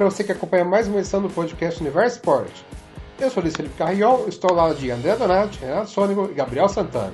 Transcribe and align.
para 0.00 0.08
você 0.08 0.24
que 0.24 0.32
acompanha 0.32 0.64
mais 0.64 0.88
uma 0.88 0.98
edição 0.98 1.20
do 1.20 1.28
podcast 1.28 1.78
Universo 1.78 2.16
Sport. 2.16 2.50
Eu 3.20 3.30
sou 3.30 3.42
Luiz 3.42 3.54
Felipe 3.54 3.76
Carriol, 3.76 4.26
estou 4.28 4.48
ao 4.48 4.56
lado 4.56 4.74
de 4.76 4.90
André 4.90 5.14
Donati, 5.14 5.58
Renato 5.58 5.90
Sônico 5.90 6.26
e 6.30 6.34
Gabriel 6.34 6.70
Santana. 6.70 7.12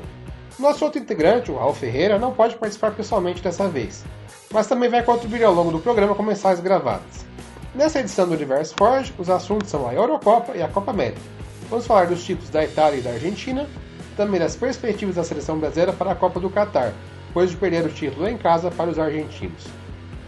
Nosso 0.57 0.85
outro 0.85 1.01
integrante, 1.01 1.51
o 1.51 1.57
Raul 1.57 1.75
Ferreira, 1.75 2.17
não 2.17 2.33
pode 2.33 2.55
participar 2.55 2.93
pessoalmente 2.93 3.43
dessa 3.43 3.67
vez, 3.67 4.05
mas 4.53 4.69
também 4.69 4.89
vai 4.89 5.03
contribuir 5.03 5.43
ao 5.43 5.53
longo 5.53 5.73
do 5.73 5.81
programa 5.81 6.15
com 6.15 6.23
mensagens 6.23 6.61
gravadas. 6.61 7.27
Nessa 7.75 7.99
edição 7.99 8.29
do 8.29 8.35
Universo 8.35 8.71
Sport, 8.71 9.11
os 9.19 9.29
assuntos 9.29 9.69
são 9.69 9.89
a 9.89 9.93
Eurocopa 9.93 10.57
e 10.57 10.63
a 10.63 10.69
Copa 10.69 10.93
América. 10.93 11.21
Vamos 11.69 11.89
falar 11.89 12.07
dos 12.07 12.25
títulos 12.25 12.51
da 12.51 12.63
Itália 12.63 13.01
e 13.01 13.03
da 13.03 13.11
Argentina, 13.11 13.69
também 14.17 14.39
das 14.39 14.55
perspectivas 14.55 15.17
da 15.17 15.25
seleção 15.25 15.59
brasileira 15.59 15.93
para 15.93 16.13
a 16.13 16.15
Copa 16.15 16.39
do 16.39 16.49
Catar, 16.49 16.93
depois 17.27 17.51
de 17.51 17.57
perder 17.57 17.85
o 17.85 17.89
título 17.89 18.29
em 18.29 18.39
casa 18.39 18.71
para 18.71 18.89
os 18.89 18.97
argentinos. 18.97 19.65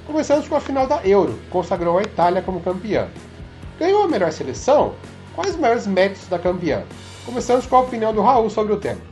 Começamos 0.08 0.48
com 0.48 0.56
a 0.56 0.60
final 0.60 0.86
da 0.86 1.06
Euro, 1.06 1.38
consagrou 1.50 1.98
a 1.98 2.02
Itália 2.02 2.40
como 2.40 2.62
campeã. 2.62 3.10
Ganhou 3.78 4.04
a 4.04 4.08
melhor 4.08 4.32
seleção? 4.32 4.98
Quais 5.34 5.50
os 5.50 5.60
maiores 5.60 5.86
méritos 5.86 6.26
da 6.28 6.38
campeã? 6.38 6.82
Começamos 7.26 7.66
com 7.66 7.76
a 7.76 7.80
opinião 7.82 8.14
do 8.14 8.22
Raul 8.22 8.48
sobre 8.48 8.72
o 8.72 8.80
tema. 8.80 9.02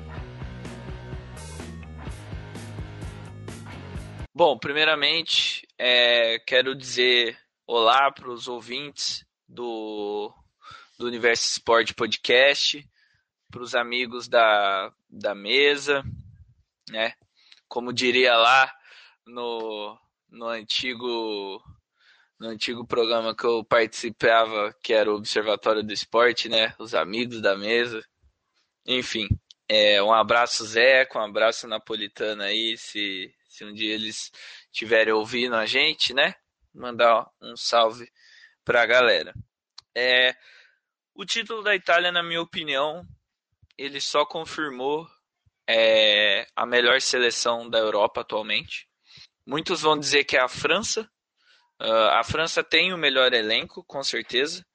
Bom, 4.34 4.56
primeiramente, 4.56 5.68
é, 5.78 6.38
quero 6.38 6.74
dizer 6.74 7.36
olá 7.66 8.10
para 8.10 8.30
os 8.30 8.48
ouvintes 8.48 9.22
do, 9.46 10.32
do 10.98 11.06
Universo 11.06 11.44
Sport 11.44 11.92
Podcast, 11.92 12.82
para 13.52 13.60
os 13.60 13.74
amigos 13.74 14.28
da, 14.28 14.90
da 15.10 15.34
mesa, 15.34 16.02
né? 16.88 17.12
Como 17.68 17.92
diria 17.92 18.34
lá 18.34 18.72
no, 19.26 19.98
no 20.36 20.46
antigo 20.48 21.62
no 22.38 22.48
antigo 22.48 22.86
programa 22.86 23.34
que 23.34 23.46
eu 23.46 23.64
participava, 23.64 24.74
que 24.82 24.92
era 24.92 25.10
o 25.10 25.16
Observatório 25.16 25.82
do 25.82 25.92
Esporte, 25.92 26.48
né? 26.50 26.74
Os 26.78 26.94
amigos 26.94 27.40
da 27.40 27.56
mesa. 27.56 28.04
Enfim, 28.86 29.26
é, 29.66 30.02
um 30.02 30.12
abraço 30.12 30.64
Zé, 30.66 31.08
um 31.14 31.20
abraço 31.20 31.66
napolitano 31.66 32.42
aí, 32.42 32.76
se, 32.76 33.34
se 33.48 33.64
um 33.64 33.72
dia 33.72 33.94
eles 33.94 34.30
estiverem 34.70 35.14
ouvindo 35.14 35.56
a 35.56 35.64
gente, 35.64 36.12
né? 36.12 36.34
Mandar 36.74 37.26
um 37.40 37.56
salve 37.56 38.06
para 38.62 38.82
a 38.82 38.86
galera. 38.86 39.32
É, 39.94 40.36
o 41.14 41.24
título 41.24 41.62
da 41.62 41.74
Itália, 41.74 42.12
na 42.12 42.22
minha 42.22 42.42
opinião, 42.42 43.02
ele 43.78 44.00
só 44.00 44.26
confirmou 44.26 45.08
é, 45.66 46.46
a 46.54 46.66
melhor 46.66 47.00
seleção 47.00 47.68
da 47.68 47.78
Europa 47.78 48.20
atualmente. 48.20 48.86
Muitos 49.46 49.80
vão 49.80 49.96
dizer 49.96 50.24
que 50.24 50.36
é 50.36 50.40
a 50.40 50.48
França. 50.48 51.08
Uh, 51.80 52.10
a 52.12 52.24
França 52.24 52.64
tem 52.64 52.92
o 52.92 52.98
melhor 52.98 53.32
elenco, 53.32 53.84
com 53.84 54.02
certeza. 54.02 54.66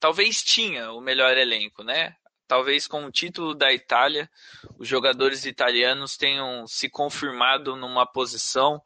Talvez 0.00 0.42
tinha 0.42 0.90
o 0.92 1.00
melhor 1.02 1.36
elenco, 1.36 1.84
né? 1.84 2.16
Talvez 2.48 2.86
com 2.86 3.04
o 3.04 3.10
título 3.10 3.54
da 3.54 3.72
Itália, 3.72 4.30
os 4.78 4.88
jogadores 4.88 5.44
italianos 5.44 6.16
tenham 6.16 6.66
se 6.66 6.88
confirmado 6.88 7.76
numa 7.76 8.06
posição. 8.06 8.80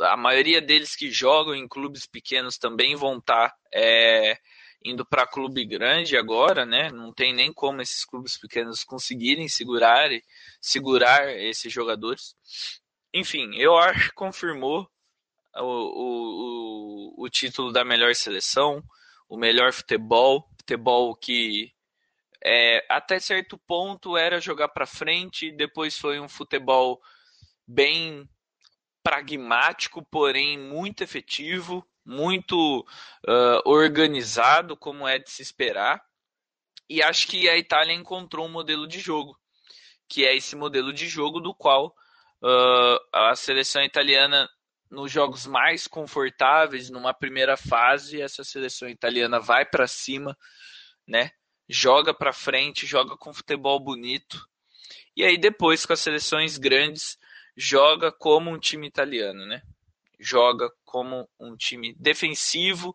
A 0.00 0.16
maioria 0.16 0.60
deles 0.60 0.96
que 0.96 1.10
jogam 1.10 1.54
em 1.54 1.68
clubes 1.68 2.06
pequenos 2.06 2.56
também 2.56 2.94
vão 2.94 3.18
estar 3.18 3.50
tá, 3.50 3.56
é, 3.74 4.38
indo 4.84 5.04
para 5.04 5.26
clube 5.26 5.64
grande 5.64 6.16
agora, 6.16 6.64
né? 6.64 6.90
Não 6.90 7.12
tem 7.12 7.34
nem 7.34 7.52
como 7.52 7.82
esses 7.82 8.04
clubes 8.04 8.38
pequenos 8.38 8.84
conseguirem 8.84 9.48
segurar 9.48 10.08
segurar 10.60 11.28
esses 11.36 11.72
jogadores. 11.72 12.36
Enfim, 13.12 13.54
eu 13.56 13.76
acho 13.78 14.10
que 14.10 14.14
confirmou 14.14 14.88
o, 15.54 17.14
o, 17.18 17.24
o, 17.24 17.28
título 17.30 17.72
da 17.72 17.84
melhor 17.84 18.14
seleção, 18.14 18.82
o 19.28 19.36
melhor 19.36 19.72
futebol, 19.72 20.48
futebol 20.58 21.14
que 21.16 21.72
é, 22.44 22.84
até 22.88 23.18
certo 23.18 23.56
ponto 23.58 24.16
era 24.16 24.40
jogar 24.40 24.68
para 24.68 24.86
frente, 24.86 25.50
depois 25.50 25.98
foi 25.98 26.20
um 26.20 26.28
futebol 26.28 27.00
bem 27.66 28.28
pragmático, 29.02 30.04
porém 30.04 30.58
muito 30.58 31.02
efetivo, 31.02 31.86
muito 32.04 32.80
uh, 32.80 33.62
organizado, 33.64 34.76
como 34.76 35.06
é 35.06 35.18
de 35.18 35.30
se 35.30 35.42
esperar. 35.42 36.04
E 36.88 37.02
acho 37.02 37.26
que 37.26 37.48
a 37.48 37.56
Itália 37.56 37.94
encontrou 37.94 38.46
um 38.46 38.50
modelo 38.50 38.86
de 38.86 39.00
jogo, 39.00 39.36
que 40.08 40.24
é 40.24 40.36
esse 40.36 40.54
modelo 40.54 40.92
de 40.92 41.08
jogo 41.08 41.40
do 41.40 41.54
qual 41.54 41.94
Uh, 42.42 42.98
a 43.12 43.34
seleção 43.34 43.82
italiana, 43.82 44.48
nos 44.90 45.10
jogos 45.10 45.46
mais 45.46 45.86
confortáveis, 45.86 46.90
numa 46.90 47.14
primeira 47.14 47.56
fase, 47.56 48.20
essa 48.20 48.44
seleção 48.44 48.88
italiana 48.88 49.40
vai 49.40 49.64
para 49.64 49.86
cima, 49.86 50.36
né? 51.06 51.30
Joga 51.68 52.14
para 52.14 52.32
frente, 52.32 52.86
joga 52.86 53.16
com 53.16 53.34
futebol 53.34 53.80
bonito. 53.80 54.38
E 55.16 55.24
aí 55.24 55.36
depois 55.36 55.84
com 55.84 55.92
as 55.92 56.00
seleções 56.00 56.58
grandes, 56.58 57.18
joga 57.56 58.12
como 58.12 58.50
um 58.50 58.58
time 58.58 58.86
italiano, 58.86 59.46
né? 59.46 59.62
Joga 60.20 60.70
como 60.84 61.28
um 61.40 61.56
time 61.56 61.94
defensivo, 61.98 62.92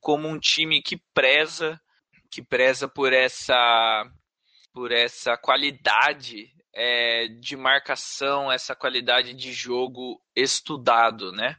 como 0.00 0.28
um 0.28 0.38
time 0.38 0.82
que 0.82 1.02
preza, 1.14 1.80
que 2.30 2.42
preza 2.42 2.88
por 2.88 3.12
essa 3.12 4.04
por 4.72 4.90
essa 4.90 5.36
qualidade 5.36 6.50
é, 6.72 7.28
de 7.28 7.56
marcação, 7.56 8.50
essa 8.50 8.74
qualidade 8.74 9.34
de 9.34 9.52
jogo 9.52 10.22
estudado, 10.34 11.32
né? 11.32 11.56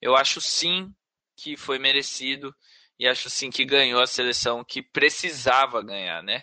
Eu 0.00 0.16
acho 0.16 0.40
sim 0.40 0.92
que 1.36 1.56
foi 1.56 1.78
merecido 1.78 2.54
e 2.98 3.06
acho 3.06 3.28
sim 3.30 3.50
que 3.50 3.64
ganhou 3.64 4.00
a 4.00 4.06
seleção 4.06 4.64
que 4.64 4.82
precisava 4.82 5.82
ganhar, 5.82 6.22
né? 6.22 6.42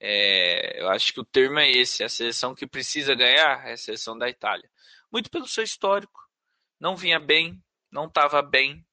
É, 0.00 0.80
eu 0.80 0.88
acho 0.88 1.12
que 1.12 1.20
o 1.20 1.24
termo 1.24 1.58
é 1.58 1.70
esse, 1.70 2.02
a 2.02 2.08
seleção 2.08 2.54
que 2.54 2.66
precisa 2.66 3.14
ganhar 3.14 3.68
é 3.68 3.72
a 3.72 3.76
seleção 3.76 4.16
da 4.16 4.28
Itália. 4.28 4.68
Muito 5.12 5.30
pelo 5.30 5.46
seu 5.46 5.62
histórico, 5.62 6.18
não 6.80 6.96
vinha 6.96 7.20
bem, 7.20 7.62
não 7.92 8.06
estava 8.06 8.40
bem 8.40 8.84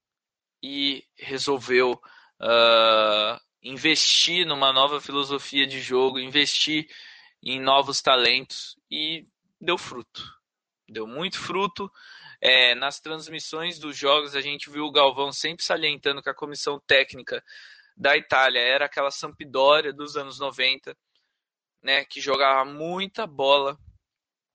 e 0.62 1.06
resolveu 1.16 1.94
uh, 1.94 3.40
investir 3.62 4.46
numa 4.46 4.74
nova 4.74 5.00
filosofia 5.00 5.66
de 5.66 5.80
jogo, 5.80 6.20
investir 6.20 6.90
em 7.52 7.62
novos 7.62 8.02
talentos 8.02 8.78
e 8.92 9.26
deu 9.60 9.78
fruto. 9.78 10.22
Deu 10.88 11.08
muito 11.08 11.40
fruto. 11.40 11.90
É, 12.42 12.76
nas 12.76 13.00
transmissões 13.00 13.80
dos 13.80 13.98
jogos, 13.98 14.36
a 14.36 14.42
gente 14.42 14.70
viu 14.70 14.84
o 14.84 14.92
Galvão 14.92 15.32
sempre 15.32 15.64
salientando 15.64 16.22
que 16.22 16.30
a 16.30 16.36
comissão 16.36 16.80
técnica 16.86 17.44
da 17.96 18.16
Itália 18.16 18.60
era 18.60 18.86
aquela 18.86 19.10
Sampdoria 19.10 19.92
dos 19.92 20.16
anos 20.18 20.40
90, 20.40 20.96
né, 21.82 22.06
que 22.06 22.22
jogava 22.22 22.64
muita 22.64 23.26
bola, 23.26 23.78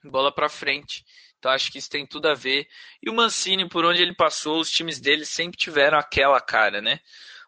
bola 0.04 0.32
para 0.32 0.48
frente. 0.48 1.04
Então 1.38 1.50
acho 1.50 1.72
que 1.72 1.78
isso 1.78 1.90
tem 1.90 2.06
tudo 2.06 2.28
a 2.28 2.34
ver. 2.34 2.68
E 3.02 3.10
o 3.10 3.14
Mancini, 3.14 3.68
por 3.68 3.84
onde 3.84 4.00
ele 4.00 4.14
passou, 4.14 4.60
os 4.60 4.70
times 4.70 5.00
dele 5.00 5.24
sempre 5.24 5.56
tiveram 5.56 5.98
aquela 5.98 6.40
cara, 6.40 6.80
né? 6.80 7.00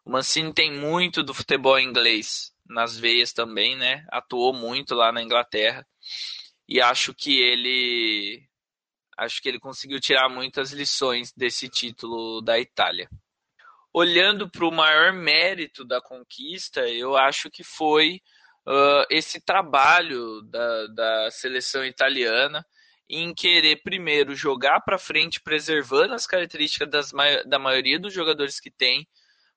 O 0.05 0.11
Mancini 0.11 0.53
tem 0.53 0.73
muito 0.73 1.23
do 1.23 1.33
futebol 1.33 1.79
inglês 1.79 2.54
nas 2.67 2.99
veias 2.99 3.33
também, 3.33 3.77
né? 3.77 4.07
Atuou 4.11 4.53
muito 4.53 4.95
lá 4.95 5.13
na 5.13 5.23
Inglaterra 5.23 5.87
e 6.69 6.81
acho 6.81 7.15
que 7.15 7.41
ele 7.43 8.49
acho 9.17 9.41
que 9.41 9.49
ele 9.49 9.61
conseguiu 9.61 10.01
tirar 10.01 10.29
muitas 10.29 10.73
lições 10.73 11.33
desse 11.33 11.69
título 11.69 12.41
da 12.41 12.59
Itália. 12.59 13.09
Olhando 13.93 14.51
para 14.51 14.67
o 14.67 14.73
maior 14.73 15.13
mérito 15.13 15.85
da 15.85 16.01
conquista, 16.01 16.81
eu 16.89 17.17
acho 17.17 17.49
que 17.49 17.63
foi 17.63 18.21
uh, 18.67 19.07
esse 19.09 19.41
trabalho 19.41 20.43
da, 20.43 20.87
da 20.89 21.31
seleção 21.31 21.85
italiana 21.85 22.67
em 23.09 23.33
querer 23.35 23.83
primeiro 23.83 24.35
jogar 24.35 24.81
para 24.81 24.99
frente, 24.99 25.41
preservando 25.41 26.15
as 26.15 26.27
características 26.27 26.91
das, 26.91 27.13
da 27.47 27.59
maioria 27.59 28.01
dos 28.01 28.13
jogadores 28.13 28.59
que 28.59 28.71
tem, 28.71 29.07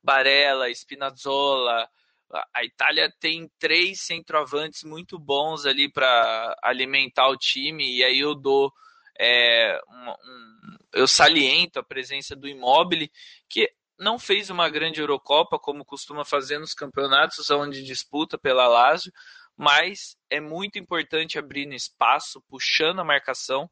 Barella, 0.03 0.69
Spinazzola, 0.69 1.89
a 2.31 2.63
Itália 2.63 3.13
tem 3.19 3.49
três 3.57 4.01
centroavantes 4.01 4.83
muito 4.83 5.17
bons 5.17 5.65
ali 5.65 5.91
para 5.91 6.55
alimentar 6.61 7.27
o 7.29 7.37
time, 7.37 7.97
e 7.97 8.03
aí 8.03 8.19
eu 8.19 8.35
dou. 8.35 8.71
É, 9.19 9.79
um, 9.89 10.09
um, 10.09 10.77
eu 10.93 11.07
saliento 11.07 11.79
a 11.79 11.83
presença 11.83 12.35
do 12.35 12.47
Immobile, 12.47 13.11
que 13.49 13.71
não 13.97 14.19
fez 14.19 14.49
uma 14.49 14.69
grande 14.69 15.01
Eurocopa, 15.01 15.57
como 15.57 15.83
costuma 15.83 16.23
fazer 16.23 16.59
nos 16.59 16.73
campeonatos 16.73 17.49
onde 17.49 17.83
disputa 17.83 18.37
pela 18.37 18.67
Lazio, 18.67 19.11
mas 19.55 20.15
é 20.29 20.39
muito 20.39 20.77
importante 20.77 21.39
abrir 21.39 21.67
espaço, 21.73 22.43
puxando 22.47 22.99
a 22.99 23.05
marcação. 23.05 23.69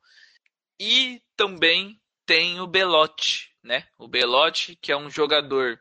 E 0.80 1.22
também 1.38 2.02
tem 2.26 2.60
o 2.60 2.68
Belotti, 2.68 3.52
né? 3.64 3.88
O 4.00 4.08
Belotti, 4.08 4.76
que 4.82 4.92
é 4.92 4.98
um 4.98 5.10
jogador 5.10 5.80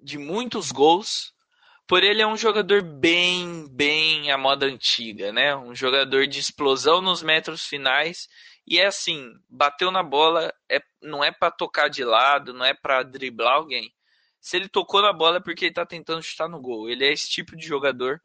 de 0.00 0.16
muitos 0.16 0.72
gols, 0.72 1.34
por 1.86 2.02
ele 2.02 2.22
é 2.22 2.26
um 2.26 2.36
jogador 2.36 2.82
bem, 2.82 3.68
bem 3.70 4.30
à 4.30 4.38
moda 4.38 4.66
antiga, 4.66 5.32
né? 5.32 5.54
Um 5.56 5.74
jogador 5.74 6.26
de 6.26 6.38
explosão 6.38 7.00
nos 7.00 7.22
metros 7.22 7.66
finais. 7.66 8.28
E 8.66 8.78
é 8.78 8.86
assim, 8.86 9.32
bateu 9.48 9.90
na 9.90 10.02
bola, 10.02 10.52
é, 10.70 10.80
não 11.02 11.22
é 11.22 11.32
para 11.32 11.50
tocar 11.50 11.88
de 11.88 12.04
lado, 12.04 12.54
não 12.54 12.64
é 12.64 12.72
para 12.72 13.02
driblar 13.02 13.54
alguém. 13.54 13.92
Se 14.40 14.56
ele 14.56 14.68
tocou 14.68 15.02
na 15.02 15.12
bola 15.12 15.38
é 15.38 15.40
porque 15.40 15.66
ele 15.66 15.74
tá 15.74 15.86
tentando 15.86 16.22
chutar 16.22 16.48
no 16.48 16.60
gol. 16.60 16.88
Ele 16.88 17.04
é 17.04 17.12
esse 17.12 17.28
tipo 17.28 17.56
de 17.56 17.66
jogador. 17.66 18.20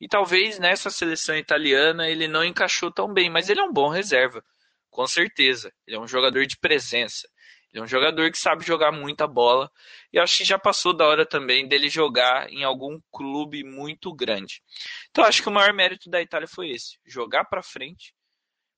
E 0.00 0.08
talvez 0.08 0.58
nessa 0.58 0.90
seleção 0.90 1.36
italiana 1.36 2.08
ele 2.08 2.28
não 2.28 2.44
encaixou 2.44 2.90
tão 2.90 3.12
bem, 3.12 3.30
mas 3.30 3.48
ele 3.48 3.60
é 3.60 3.64
um 3.64 3.72
bom 3.72 3.88
reserva, 3.88 4.44
com 4.90 5.06
certeza. 5.06 5.72
Ele 5.86 5.96
é 5.96 6.00
um 6.00 6.08
jogador 6.08 6.46
de 6.46 6.56
presença. 6.58 7.28
Ele 7.74 7.80
é 7.80 7.84
um 7.84 7.88
jogador 7.88 8.30
que 8.30 8.38
sabe 8.38 8.64
jogar 8.64 8.92
muita 8.92 9.26
bola. 9.26 9.68
E 10.12 10.18
acho 10.18 10.38
que 10.38 10.44
já 10.44 10.56
passou 10.56 10.92
da 10.96 11.08
hora 11.08 11.26
também 11.26 11.66
dele 11.66 11.88
jogar 11.88 12.48
em 12.48 12.62
algum 12.62 13.00
clube 13.10 13.64
muito 13.64 14.14
grande. 14.14 14.62
Então 15.10 15.24
acho 15.24 15.42
que 15.42 15.48
o 15.48 15.52
maior 15.52 15.72
mérito 15.74 16.08
da 16.08 16.22
Itália 16.22 16.46
foi 16.46 16.70
esse: 16.70 16.98
jogar 17.04 17.46
para 17.46 17.64
frente, 17.64 18.14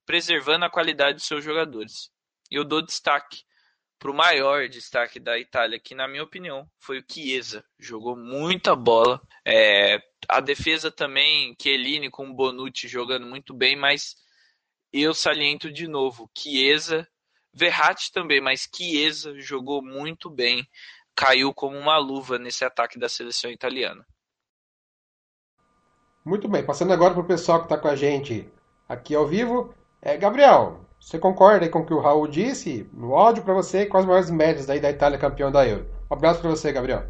preservando 0.07 0.65
a 0.65 0.71
qualidade 0.71 1.19
dos 1.19 1.27
seus 1.27 1.45
jogadores. 1.45 2.11
E 2.51 2.55
eu 2.55 2.65
dou 2.65 2.81
destaque 2.81 3.45
para 3.99 4.11
o 4.11 4.15
maior 4.15 4.67
destaque 4.67 5.21
da 5.21 5.39
Itália, 5.39 5.79
que 5.79 5.95
na 5.95 6.09
minha 6.09 6.23
opinião 6.23 6.67
foi 6.79 7.01
o 7.01 7.05
Chiesa. 7.07 7.63
Jogou 7.79 8.17
muita 8.17 8.75
bola. 8.75 9.21
É, 9.45 9.99
a 10.27 10.41
defesa 10.41 10.91
também, 10.91 11.55
Chiellini 11.61 12.11
com 12.11 12.33
Bonucci 12.33 12.89
jogando 12.89 13.27
muito 13.27 13.53
bem, 13.53 13.77
mas 13.77 14.17
eu 14.91 15.13
saliento 15.13 15.71
de 15.71 15.87
novo, 15.87 16.31
Chiesa 16.37 17.07
Verratti 17.57 18.13
também, 18.13 18.39
mas 18.39 18.69
Chiesa 18.71 19.33
jogou 19.41 19.83
muito 19.83 20.29
bem, 20.29 20.69
caiu 21.15 21.55
como 21.55 21.75
uma 21.75 21.97
luva 21.97 22.39
nesse 22.39 22.67
ataque 22.67 22.99
da 22.99 23.09
seleção 23.09 23.51
italiana. 23.51 24.07
Muito 26.23 26.47
bem, 26.49 26.63
passando 26.63 26.93
agora 26.93 27.15
para 27.15 27.23
o 27.23 27.27
pessoal 27.27 27.61
que 27.61 27.65
está 27.65 27.79
com 27.79 27.89
a 27.89 27.97
gente 27.97 28.47
aqui 28.87 29.15
ao 29.15 29.27
vivo. 29.27 29.75
É, 30.03 30.19
Gabriel, 30.19 30.87
você 31.01 31.19
concorda 31.19 31.67
com 31.71 31.79
o 31.79 31.87
que 31.87 31.95
o 31.95 32.01
Raul 32.01 32.29
disse 32.29 32.87
no 32.93 33.15
áudio 33.15 33.43
para 33.43 33.55
você? 33.55 33.87
Quais 33.87 34.05
as 34.05 34.09
maiores 34.09 34.31
médias 34.31 34.67
daí 34.67 34.79
da 34.79 34.91
Itália 34.91 35.19
campeão 35.19 35.51
da 35.51 35.67
Euro? 35.67 35.89
Um 36.11 36.15
abraço 36.15 36.41
para 36.43 36.51
você, 36.51 36.71
Gabriel. 36.71 37.09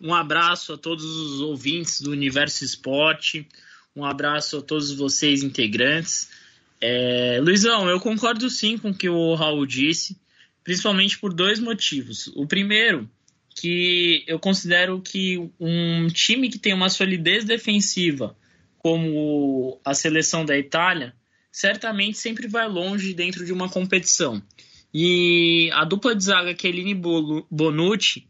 Um 0.00 0.14
abraço 0.14 0.74
a 0.74 0.78
todos 0.78 1.04
os 1.04 1.40
ouvintes 1.40 2.00
do 2.00 2.12
Universo 2.12 2.64
Esporte. 2.64 3.48
Um 3.96 4.04
abraço 4.04 4.58
a 4.58 4.62
todos 4.62 4.92
vocês 4.92 5.42
integrantes. 5.42 6.39
É, 6.80 7.38
Luizão, 7.42 7.88
eu 7.88 8.00
concordo 8.00 8.48
sim 8.48 8.78
com 8.78 8.90
o 8.90 8.94
que 8.94 9.08
o 9.08 9.34
Raul 9.34 9.66
disse, 9.66 10.18
principalmente 10.64 11.18
por 11.18 11.34
dois 11.34 11.58
motivos. 11.58 12.28
O 12.34 12.46
primeiro, 12.46 13.08
que 13.54 14.24
eu 14.26 14.38
considero 14.38 15.00
que 15.00 15.50
um 15.58 16.06
time 16.08 16.48
que 16.48 16.58
tem 16.58 16.72
uma 16.72 16.88
solidez 16.88 17.44
defensiva, 17.44 18.36
como 18.78 19.78
a 19.84 19.92
seleção 19.92 20.44
da 20.44 20.56
Itália, 20.56 21.14
certamente 21.52 22.16
sempre 22.16 22.48
vai 22.48 22.66
longe 22.66 23.12
dentro 23.12 23.44
de 23.44 23.52
uma 23.52 23.68
competição. 23.68 24.42
E 24.92 25.70
a 25.72 25.84
dupla 25.84 26.14
de 26.14 26.24
zaga 26.24 26.56
Chiellini 26.58 26.94
Bonucci 26.94 28.26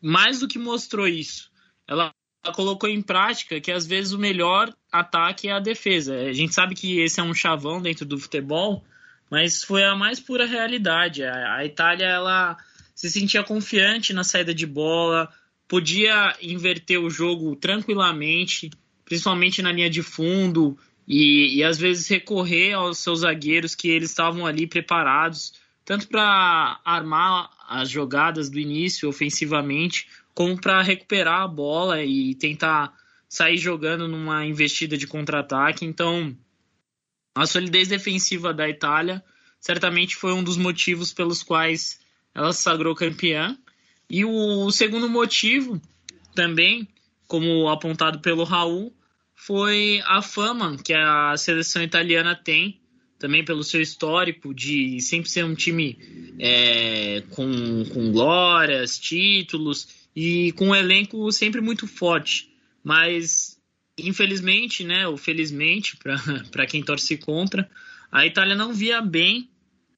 mais 0.00 0.40
do 0.40 0.48
que 0.48 0.58
mostrou 0.58 1.06
isso. 1.06 1.50
Ela 1.86 2.12
colocou 2.54 2.88
em 2.88 3.00
prática 3.00 3.60
que 3.60 3.70
às 3.70 3.86
vezes 3.86 4.12
o 4.12 4.18
melhor 4.18 4.74
ataque 4.94 5.48
a 5.48 5.58
defesa. 5.58 6.14
A 6.14 6.32
gente 6.32 6.54
sabe 6.54 6.76
que 6.76 7.00
esse 7.00 7.18
é 7.18 7.22
um 7.22 7.34
chavão 7.34 7.82
dentro 7.82 8.06
do 8.06 8.16
futebol, 8.16 8.84
mas 9.28 9.64
foi 9.64 9.82
a 9.82 9.96
mais 9.96 10.20
pura 10.20 10.46
realidade. 10.46 11.24
A, 11.24 11.64
Itália 11.64 12.06
ela 12.06 12.56
se 12.94 13.10
sentia 13.10 13.42
confiante 13.42 14.12
na 14.12 14.22
saída 14.22 14.54
de 14.54 14.64
bola, 14.64 15.28
podia 15.66 16.36
inverter 16.40 17.00
o 17.00 17.10
jogo 17.10 17.56
tranquilamente, 17.56 18.70
principalmente 19.04 19.60
na 19.60 19.72
linha 19.72 19.90
de 19.90 20.00
fundo, 20.00 20.78
e, 21.08 21.56
e 21.56 21.64
às 21.64 21.76
vezes 21.76 22.06
recorrer 22.06 22.74
aos 22.74 22.98
seus 22.98 23.20
zagueiros 23.20 23.74
que 23.74 23.88
eles 23.88 24.10
estavam 24.10 24.46
ali 24.46 24.64
preparados, 24.64 25.54
tanto 25.84 26.06
para 26.06 26.80
armar 26.84 27.50
as 27.68 27.90
jogadas 27.90 28.48
do 28.48 28.60
início 28.60 29.08
ofensivamente, 29.08 30.06
como 30.32 30.58
para 30.58 30.80
recuperar 30.82 31.42
a 31.42 31.48
bola 31.48 32.00
e 32.02 32.36
tentar 32.36 32.94
sair 33.34 33.58
jogando 33.58 34.06
numa 34.06 34.46
investida 34.46 34.96
de 34.96 35.08
contra-ataque. 35.08 35.84
Então, 35.84 36.36
a 37.34 37.44
solidez 37.46 37.88
defensiva 37.88 38.54
da 38.54 38.68
Itália 38.68 39.24
certamente 39.58 40.14
foi 40.14 40.32
um 40.32 40.44
dos 40.44 40.56
motivos 40.56 41.12
pelos 41.12 41.42
quais 41.42 41.98
ela 42.32 42.52
se 42.52 42.62
sagrou 42.62 42.94
campeã. 42.94 43.58
E 44.08 44.24
o 44.24 44.70
segundo 44.70 45.08
motivo, 45.08 45.82
também, 46.32 46.86
como 47.26 47.68
apontado 47.68 48.20
pelo 48.20 48.44
Raul, 48.44 48.94
foi 49.34 50.00
a 50.04 50.22
fama 50.22 50.76
que 50.76 50.94
a 50.94 51.36
seleção 51.36 51.82
italiana 51.82 52.36
tem, 52.36 52.80
também 53.18 53.44
pelo 53.44 53.64
seu 53.64 53.80
histórico 53.80 54.54
de 54.54 55.00
sempre 55.00 55.28
ser 55.28 55.44
um 55.44 55.56
time 55.56 55.98
é, 56.38 57.24
com, 57.30 57.84
com 57.92 58.12
glórias, 58.12 58.96
títulos 58.96 59.88
e 60.14 60.52
com 60.52 60.68
um 60.68 60.74
elenco 60.74 61.32
sempre 61.32 61.60
muito 61.60 61.88
forte. 61.88 62.53
Mas, 62.84 63.58
infelizmente, 63.98 64.84
né, 64.84 65.08
ou 65.08 65.16
felizmente, 65.16 65.96
para 66.50 66.66
quem 66.68 66.82
torce 66.82 67.16
contra, 67.16 67.68
a 68.12 68.26
Itália 68.26 68.54
não 68.54 68.74
via 68.74 69.00
bem 69.00 69.48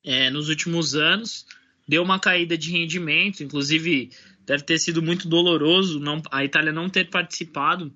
é, 0.04 0.30
nos 0.30 0.48
últimos 0.48 0.94
anos, 0.94 1.44
deu 1.86 2.02
uma 2.02 2.20
caída 2.20 2.56
de 2.56 2.70
rendimento, 2.70 3.42
inclusive 3.42 4.10
deve 4.46 4.62
ter 4.62 4.78
sido 4.78 5.02
muito 5.02 5.28
doloroso 5.28 5.98
não, 5.98 6.22
a 6.30 6.44
Itália 6.44 6.72
não 6.72 6.88
ter 6.88 7.10
participado 7.10 7.92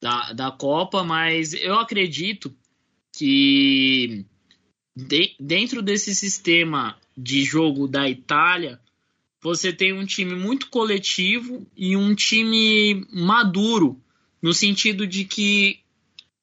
da, 0.00 0.32
da 0.32 0.50
Copa, 0.50 1.04
mas 1.04 1.52
eu 1.52 1.78
acredito 1.78 2.54
que 3.14 4.24
de, 4.96 5.36
dentro 5.38 5.82
desse 5.82 6.14
sistema 6.14 6.96
de 7.16 7.44
jogo 7.44 7.86
da 7.86 8.08
Itália, 8.08 8.80
você 9.40 9.72
tem 9.72 9.92
um 9.92 10.04
time 10.04 10.34
muito 10.34 10.68
coletivo 10.68 11.66
e 11.76 11.96
um 11.96 12.14
time 12.14 13.06
maduro, 13.12 14.00
no 14.42 14.52
sentido 14.52 15.06
de 15.06 15.24
que 15.24 15.80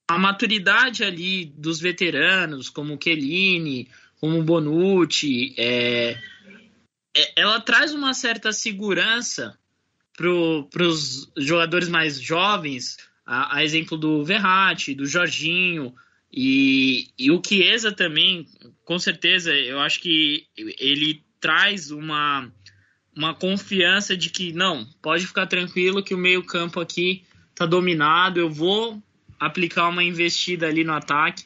a 0.07 0.17
maturidade 0.17 1.03
ali 1.03 1.45
dos 1.45 1.79
veteranos, 1.79 2.69
como 2.69 2.95
o 2.95 2.99
Chiellini, 3.01 3.89
como 4.19 4.43
Bonucci, 4.43 5.53
é, 5.57 6.17
é, 7.15 7.33
ela 7.35 7.59
traz 7.59 7.93
uma 7.93 8.13
certa 8.13 8.51
segurança 8.51 9.57
para 10.15 10.87
os 10.87 11.31
jogadores 11.37 11.89
mais 11.89 12.19
jovens, 12.19 12.97
a, 13.25 13.57
a, 13.57 13.63
exemplo 13.63 13.97
do 13.97 14.23
Verratti, 14.23 14.93
do 14.93 15.05
Jorginho, 15.05 15.93
e, 16.31 17.09
e 17.17 17.31
o 17.31 17.41
Chiesa 17.45 17.91
também, 17.91 18.47
com 18.83 18.99
certeza, 18.99 19.53
eu 19.53 19.79
acho 19.79 19.99
que 19.99 20.47
ele 20.55 21.23
traz 21.39 21.91
uma 21.91 22.51
uma 23.15 23.33
confiança 23.33 24.15
de 24.15 24.29
que 24.29 24.51
não, 24.51 24.85
pode 25.01 25.25
ficar 25.25 25.47
tranquilo 25.47 26.03
que 26.03 26.13
o 26.13 26.17
meio-campo 26.17 26.79
aqui 26.79 27.23
tá 27.55 27.65
dominado, 27.65 28.39
eu 28.39 28.49
vou 28.49 29.01
aplicar 29.39 29.87
uma 29.87 30.03
investida 30.03 30.67
ali 30.67 30.83
no 30.83 30.93
ataque. 30.93 31.45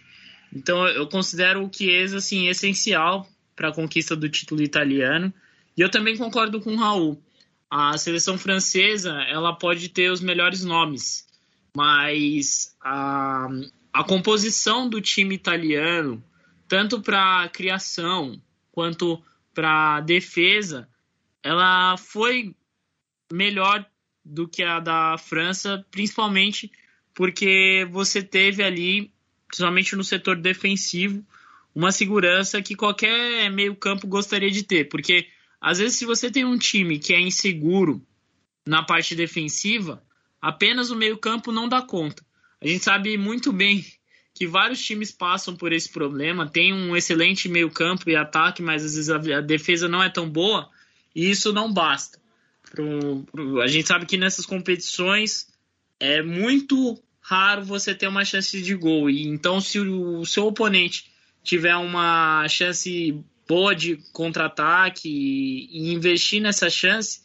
Então 0.52 0.88
eu 0.88 1.08
considero 1.08 1.64
o 1.64 1.72
Chiesa 1.72 2.18
assim 2.18 2.48
essencial 2.48 3.30
para 3.56 3.70
a 3.70 3.74
conquista 3.74 4.16
do 4.16 4.28
título 4.28 4.64
italiano. 4.64 5.32
E 5.78 5.82
eu 5.82 5.90
também 5.90 6.18
concordo 6.18 6.60
com 6.60 6.74
o 6.74 6.78
Raul. 6.78 7.22
A 7.70 7.98
seleção 7.98 8.38
francesa, 8.38 9.22
ela 9.30 9.54
pode 9.54 9.90
ter 9.90 10.12
os 10.12 10.22
melhores 10.22 10.64
nomes, 10.64 11.28
mas 11.76 12.76
a, 12.82 13.48
a 13.94 14.04
composição 14.04 14.90
do 14.90 15.00
time 15.00 15.36
italiano, 15.36 16.24
tanto 16.68 17.00
para 17.00 17.48
criação 17.50 18.42
quanto 18.72 19.22
para 19.54 20.02
defesa, 20.02 20.88
ela 21.44 21.98
foi 21.98 22.56
melhor 23.32 23.86
do 24.24 24.48
que 24.48 24.64
a 24.64 24.80
da 24.80 25.18
França, 25.18 25.86
principalmente 25.92 26.72
porque 27.14 27.88
você 27.92 28.22
teve 28.22 28.64
ali, 28.64 29.12
principalmente 29.48 29.96
no 29.96 30.04
setor 30.04 30.38
defensivo, 30.38 31.26
uma 31.74 31.92
segurança 31.92 32.62
que 32.62 32.76
qualquer 32.76 33.52
meio-campo 33.52 34.08
gostaria 34.08 34.52
de 34.52 34.64
ter. 34.64 34.86
Porque 34.90 35.28
às 35.60 35.80
vezes, 35.80 35.98
se 35.98 36.06
você 36.06 36.32
tem 36.32 36.46
um 36.46 36.58
time 36.58 36.98
que 36.98 37.14
é 37.14 37.20
inseguro 37.20 38.06
na 38.66 38.84
parte 38.84 39.16
defensiva, 39.16 40.02
apenas 40.42 40.92
o 40.92 40.96
meio-campo 40.96 41.52
não 41.52 41.68
dá 41.68 41.82
conta. 41.82 42.24
A 42.62 42.68
gente 42.68 42.84
sabe 42.84 43.18
muito 43.18 43.52
bem 43.52 43.86
que 44.34 44.48
vários 44.48 44.82
times 44.82 45.12
passam 45.12 45.56
por 45.56 45.74
esse 45.74 45.92
problema, 45.92 46.48
tem 46.48 46.74
um 46.74 46.96
excelente 46.96 47.50
meio-campo 47.50 48.10
e 48.10 48.16
ataque, 48.16 48.62
mas 48.62 48.86
às 48.86 48.96
vezes 48.96 49.10
a 49.10 49.42
defesa 49.42 49.88
não 49.88 50.02
é 50.02 50.10
tão 50.10 50.30
boa 50.30 50.70
e 51.16 51.30
isso 51.30 51.52
não 51.54 51.72
basta. 51.72 52.20
Pro, 52.72 53.24
pro, 53.32 53.62
a 53.62 53.68
gente 53.68 53.88
sabe 53.88 54.06
que 54.06 54.18
nessas 54.18 54.46
competições 54.46 55.48
é 56.00 56.22
muito 56.22 57.02
raro 57.22 57.64
você 57.64 57.94
ter 57.94 58.08
uma 58.08 58.26
chance 58.26 58.62
de 58.62 58.76
gol. 58.76 59.10
E 59.10 59.28
então, 59.28 59.60
se 59.60 59.80
o, 59.80 60.26
seu 60.26 60.48
oponente 60.48 61.12
tiver 61.44 61.76
uma 61.76 62.48
chance 62.48 63.24
boa 63.48 63.76
de 63.76 63.98
contra-ataque 64.14 65.10
e, 65.10 65.68
e 65.72 65.94
investir 65.94 66.42
nessa 66.42 66.70
chance, 66.70 67.22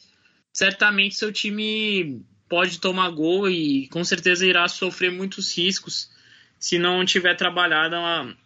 certamente 0.52 1.16
seu 1.16 1.32
time 1.32 2.24
pode 2.48 2.78
tomar 2.78 3.10
gol 3.10 3.48
e 3.48 3.88
com 3.88 4.04
certeza 4.04 4.46
irá 4.46 4.66
sofrer 4.68 5.10
muitos 5.10 5.56
riscos 5.56 6.10
se 6.58 6.78
não 6.78 7.04
tiver 7.04 7.34
trabalhado 7.34 7.96
uma, 7.96 8.36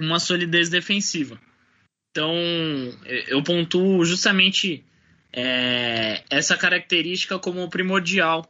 uma 0.00 0.20
solidez 0.20 0.68
defensiva. 0.68 1.40
Então, 2.10 2.34
eu 3.28 3.42
pontuo 3.42 4.04
justamente 4.04 4.84
é, 5.32 6.24
essa 6.28 6.56
característica 6.56 7.38
como 7.38 7.70
primordial 7.70 8.48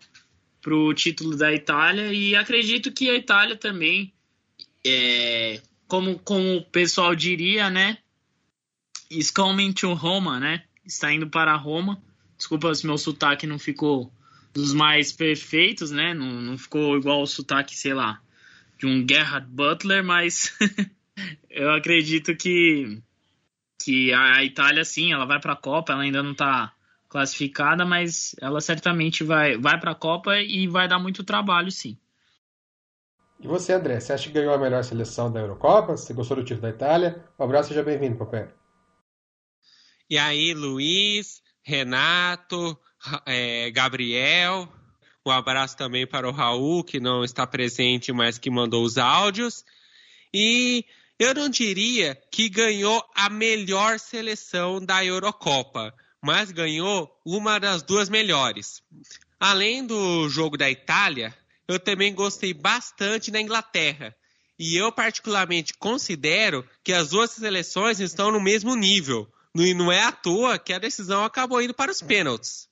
para 0.63 0.75
o 0.75 0.93
título 0.95 1.37
da 1.37 1.53
Itália 1.53 2.13
e 2.13 2.35
acredito 2.35 2.93
que 2.93 3.11
a 3.11 3.15
Itália 3.15 3.57
também, 3.57 4.13
é, 4.85 5.61
como, 5.87 6.19
como 6.19 6.57
o 6.57 6.65
pessoal 6.65 7.15
diria, 7.15 7.69
né, 7.71 7.99
is 9.11 9.31
coming 9.31 9.73
to 9.73 9.93
Roma, 9.93 10.41
né, 10.41 10.65
está 10.85 11.13
indo 11.13 11.29
para 11.29 11.55
Roma. 11.57 12.03
Desculpa 12.39 12.75
se 12.75 12.87
meu 12.87 12.97
sotaque 12.97 13.47
não 13.47 13.59
ficou 13.59 14.11
dos 14.55 14.73
mais 14.73 15.13
perfeitos, 15.13 15.91
né, 15.91 16.15
não, 16.15 16.41
não 16.41 16.57
ficou 16.57 16.97
igual 16.97 17.23
o 17.23 17.27
sotaque, 17.27 17.77
sei 17.77 17.93
lá, 17.93 18.23
de 18.79 18.87
um 18.87 19.07
Gerhard 19.07 19.47
Butler, 19.49 20.03
mas 20.03 20.57
eu 21.51 21.71
acredito 21.73 22.35
que 22.35 23.03
que 23.85 24.13
a 24.13 24.45
Itália 24.45 24.85
sim, 24.85 25.13
ela 25.13 25.25
vai 25.25 25.41
para 25.41 25.55
a 25.55 25.57
Copa, 25.57 25.93
ela 25.93 26.03
ainda 26.03 26.23
não 26.23 26.33
está 26.33 26.73
classificada, 27.09 27.85
mas 27.85 28.37
ela 28.41 28.61
certamente 28.61 29.25
vai, 29.25 29.57
vai 29.57 29.79
para 29.81 29.93
a 29.93 29.97
Copa 29.97 30.37
e 30.39 30.67
vai 30.69 30.87
dar 30.87 30.99
muito 30.99 31.25
trabalho, 31.25 31.71
sim. 31.71 31.99
E 33.41 33.49
você, 33.49 33.73
André, 33.73 33.99
você 33.99 34.13
acha 34.13 34.29
que 34.29 34.35
ganhou 34.35 34.53
a 34.53 34.59
melhor 34.59 34.85
seleção 34.85 35.33
da 35.33 35.41
Eurocopa? 35.41 35.97
Você 35.97 36.13
gostou 36.13 36.37
do 36.37 36.45
título 36.45 36.63
da 36.63 36.69
Itália? 36.69 37.25
Um 37.39 37.45
abraço, 37.45 37.71
seja 37.71 37.83
bem-vindo, 37.83 38.17
Papé. 38.17 38.53
E 40.09 40.19
aí, 40.19 40.53
Luiz, 40.53 41.43
Renato, 41.63 42.79
é, 43.25 43.71
Gabriel, 43.71 44.69
um 45.25 45.31
abraço 45.31 45.77
também 45.77 46.07
para 46.07 46.29
o 46.29 46.33
Raul, 46.33 46.85
que 46.85 47.01
não 47.01 47.25
está 47.25 47.47
presente, 47.47 48.13
mas 48.13 48.39
que 48.39 48.51
mandou 48.51 48.85
os 48.85 48.99
áudios. 48.99 49.65
E 50.35 50.85
eu 51.21 51.35
não 51.35 51.51
diria 51.51 52.19
que 52.33 52.49
ganhou 52.49 53.05
a 53.15 53.29
melhor 53.29 54.01
seleção 54.01 54.83
da 54.83 55.05
Eurocopa, 55.05 55.95
mas 56.23 56.51
ganhou 56.51 57.15
uma 57.27 57.61
das 57.61 57.83
duas 57.83 58.09
melhores. 58.09 58.83
Além 59.39 59.87
do 59.87 60.31
jogo 60.31 60.57
da 60.57 60.71
Itália, 60.71 61.37
eu 61.69 61.79
também 61.79 62.15
gostei 62.15 62.55
bastante 62.55 63.31
da 63.31 63.39
Inglaterra. 63.39 64.17
E 64.59 64.81
eu 64.81 64.91
particularmente 64.91 65.75
considero 65.75 66.67
que 66.83 66.93
as 66.95 67.11
duas 67.11 67.33
seleções 67.33 68.01
estão 68.01 68.33
no 68.33 68.41
mesmo 68.41 68.75
nível. 68.75 69.31
E 69.55 69.75
não 69.75 69.93
é 69.93 70.03
à 70.03 70.13
toa 70.13 70.59
que 70.59 70.73
a 70.73 70.79
decisão 70.79 71.23
acabou 71.23 71.61
indo 71.61 71.75
para 71.75 71.93
os 71.93 72.01
pênaltis. 72.01 72.67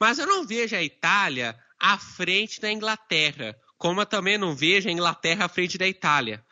Mas 0.00 0.18
eu 0.18 0.26
não 0.26 0.44
vejo 0.44 0.74
a 0.74 0.82
Itália 0.82 1.56
à 1.78 1.96
frente 1.98 2.60
da 2.60 2.70
Inglaterra, 2.70 3.56
como 3.78 4.00
eu 4.00 4.06
também 4.06 4.36
não 4.36 4.56
vejo 4.56 4.88
a 4.88 4.92
Inglaterra 4.92 5.44
à 5.44 5.48
frente 5.48 5.78
da 5.78 5.86
Itália. 5.86 6.44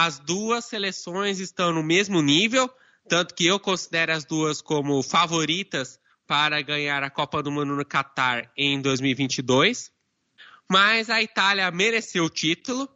As 0.00 0.20
duas 0.20 0.64
seleções 0.64 1.40
estão 1.40 1.72
no 1.72 1.82
mesmo 1.82 2.22
nível, 2.22 2.70
tanto 3.08 3.34
que 3.34 3.44
eu 3.44 3.58
considero 3.58 4.12
as 4.12 4.24
duas 4.24 4.62
como 4.62 5.02
favoritas 5.02 5.98
para 6.24 6.62
ganhar 6.62 7.02
a 7.02 7.10
Copa 7.10 7.42
do 7.42 7.50
Mundo 7.50 7.74
no 7.74 7.84
Catar 7.84 8.48
em 8.56 8.80
2022. 8.80 9.90
Mas 10.70 11.10
a 11.10 11.20
Itália 11.20 11.68
mereceu 11.72 12.26
o 12.26 12.30
título 12.30 12.88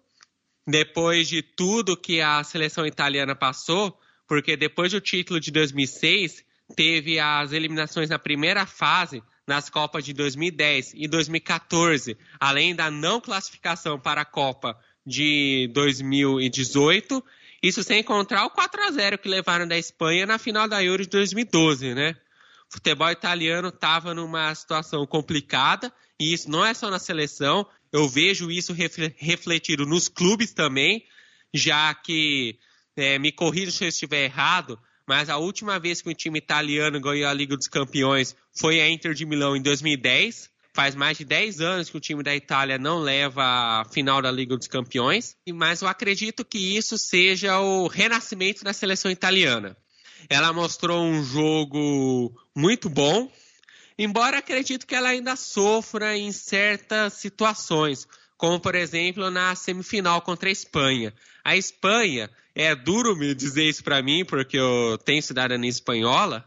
depois 0.65 1.27
de 1.27 1.43
tudo 1.43 1.97
que 1.97 2.21
a 2.21 2.45
seleção 2.45 2.87
italiana 2.87 3.35
passou, 3.35 3.99
porque 4.29 4.57
depois 4.57 4.93
do 4.93 5.01
título 5.01 5.41
de 5.41 5.51
2006 5.51 6.45
teve 6.77 7.19
as 7.19 7.51
eliminações 7.51 8.11
na 8.11 8.19
primeira 8.21 8.65
fase 8.65 9.21
nas 9.45 9.69
Copas 9.69 10.05
de 10.05 10.13
2010 10.13 10.93
e 10.95 11.09
2014, 11.09 12.17
além 12.39 12.77
da 12.77 12.93
não 12.93 13.21
classificação 13.21 13.99
para 13.99 14.21
a 14.21 14.25
Copa 14.25 14.79
de 15.07 15.71
2018 15.75 17.23
isso 17.63 17.85
sem 17.85 18.01
encontrar 18.01 18.45
o 18.45 18.51
4 18.51 18.83
a 18.83 18.91
0 18.91 19.19
que 19.19 19.29
levaram 19.29 19.69
da 19.69 19.79
Espanha 19.79 20.27
na 20.27 20.37
final 20.37 20.67
da 20.67 20.83
Euro 20.83 21.05
de 21.05 21.11
2012, 21.11 21.95
né? 21.95 22.17
O 22.69 22.75
futebol 22.75 23.09
italiano 23.11 23.69
estava 23.69 24.13
numa 24.13 24.53
situação 24.53 25.07
complicada 25.07 25.93
e 26.19 26.33
isso 26.33 26.51
não 26.51 26.67
é 26.67 26.75
só 26.75 26.91
na 26.91 26.99
seleção. 26.99 27.65
Eu 27.93 28.09
vejo 28.09 28.51
isso 28.51 28.75
refletido 29.17 29.87
nos 29.87 30.09
clubes 30.09 30.53
também, 30.53 31.05
já 31.55 31.95
que 31.95 32.59
é, 32.97 33.17
me 33.19 33.31
corrija 33.31 33.71
se 33.71 33.85
eu 33.85 33.89
estiver 33.89 34.25
errado, 34.25 34.77
mas 35.07 35.31
a 35.31 35.37
última 35.37 35.79
vez 35.79 36.03
que 36.03 36.09
um 36.09 36.15
time 36.15 36.39
italiano 36.39 37.01
ganhou 37.01 37.29
a 37.29 37.35
Liga 37.35 37.57
dos 37.57 37.69
Campeões 37.69 38.35
foi 38.59 38.81
a 38.81 38.91
Inter 38.91 39.15
de 39.15 39.25
Milão 39.25 39.55
em 39.55 39.63
2010. 39.63 40.51
Faz 40.75 40.95
mais 40.95 41.19
de 41.19 41.25
10 41.25 41.61
anos 41.61 41.91
que 41.91 41.97
o 41.97 42.01
time 42.01 42.23
da 42.23 42.35
Itália 42.35 42.79
não 42.79 42.99
leva 42.99 43.43
a 43.43 43.85
final 43.91 44.23
da 44.23 44.31
Liga 44.31 44.57
dos 44.57 44.67
Campeões, 44.67 45.37
mas 45.53 45.83
eu 45.83 45.89
acredito 45.89 46.45
que 46.45 46.77
isso 46.77 46.97
seja 46.97 47.61
o 47.61 47.87
renascimento 47.87 48.65
da 48.65 48.73
seleção 48.73 49.11
italiana. 49.11 49.77
Ela 50.31 50.53
mostrou 50.53 51.05
um 51.05 51.23
jogo 51.23 52.35
muito 52.57 52.89
bom, 52.89 53.31
embora 53.99 54.39
acredito 54.39 54.87
que 54.87 54.95
ela 54.95 55.11
ainda 55.11 55.37
sofra 55.37 56.17
em 56.17 56.33
certas 56.33 57.15
situações, 57.15 58.09
como 58.39 58.59
por 58.59 58.75
exemplo 58.75 59.31
na 59.31 59.55
semifinal 59.55 60.23
contra 60.23 60.49
a 60.49 60.53
Espanha. 60.53 61.13
A 61.45 61.55
Espanha, 61.55 62.31
é 62.55 62.75
duro 62.75 63.17
me 63.17 63.35
dizer 63.35 63.65
isso 63.65 63.83
para 63.83 64.03
mim, 64.03 64.25
porque 64.25 64.57
eu 64.57 64.99
tenho 65.05 65.23
cidadania 65.23 65.71
espanhola, 65.71 66.45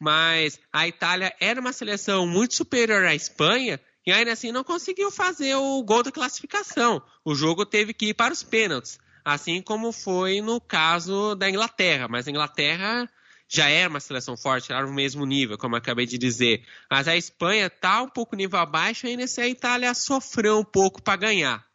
mas 0.00 0.60
a 0.72 0.86
Itália 0.86 1.34
era 1.40 1.60
uma 1.60 1.72
seleção 1.72 2.26
muito 2.26 2.54
superior 2.54 3.04
à 3.04 3.14
Espanha 3.14 3.80
e 4.06 4.12
ainda 4.12 4.32
assim 4.32 4.52
não 4.52 4.62
conseguiu 4.62 5.10
fazer 5.10 5.54
o 5.56 5.82
gol 5.82 6.02
da 6.02 6.12
classificação. 6.12 7.02
O 7.24 7.34
jogo 7.34 7.66
teve 7.66 7.92
que 7.92 8.10
ir 8.10 8.14
para 8.14 8.32
os 8.32 8.42
pênaltis, 8.42 8.98
assim 9.24 9.60
como 9.60 9.90
foi 9.90 10.40
no 10.40 10.60
caso 10.60 11.34
da 11.34 11.50
Inglaterra. 11.50 12.06
Mas 12.08 12.28
a 12.28 12.30
Inglaterra 12.30 13.10
já 13.48 13.68
era 13.68 13.88
uma 13.88 14.00
seleção 14.00 14.36
forte, 14.36 14.72
era 14.72 14.86
no 14.86 14.92
mesmo 14.92 15.24
nível, 15.24 15.58
como 15.58 15.76
acabei 15.76 16.06
de 16.06 16.18
dizer. 16.18 16.64
Mas 16.90 17.08
a 17.08 17.16
Espanha 17.16 17.66
está 17.66 18.02
um 18.02 18.08
pouco 18.08 18.36
nível 18.36 18.58
abaixo 18.58 19.06
ainda 19.06 19.24
assim 19.24 19.40
a 19.40 19.48
Itália 19.48 19.94
sofreu 19.94 20.58
um 20.58 20.64
pouco 20.64 21.02
para 21.02 21.16
ganhar. 21.16 21.66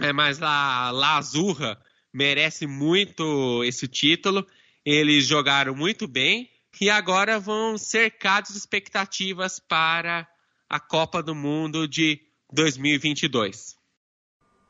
É, 0.00 0.12
mas 0.12 0.40
a 0.42 0.90
La 0.90 1.16
Azurra 1.16 1.80
merece 2.12 2.66
muito 2.66 3.64
esse 3.64 3.88
título. 3.88 4.46
Eles 4.84 5.26
jogaram 5.26 5.74
muito 5.74 6.06
bem 6.06 6.48
e 6.80 6.90
agora 6.90 7.38
vão 7.38 7.78
cercados 7.78 8.52
de 8.52 8.58
expectativas 8.58 9.58
para 9.58 10.28
a 10.68 10.78
Copa 10.78 11.22
do 11.22 11.34
Mundo 11.34 11.88
de 11.88 12.20
2022. 12.52 13.76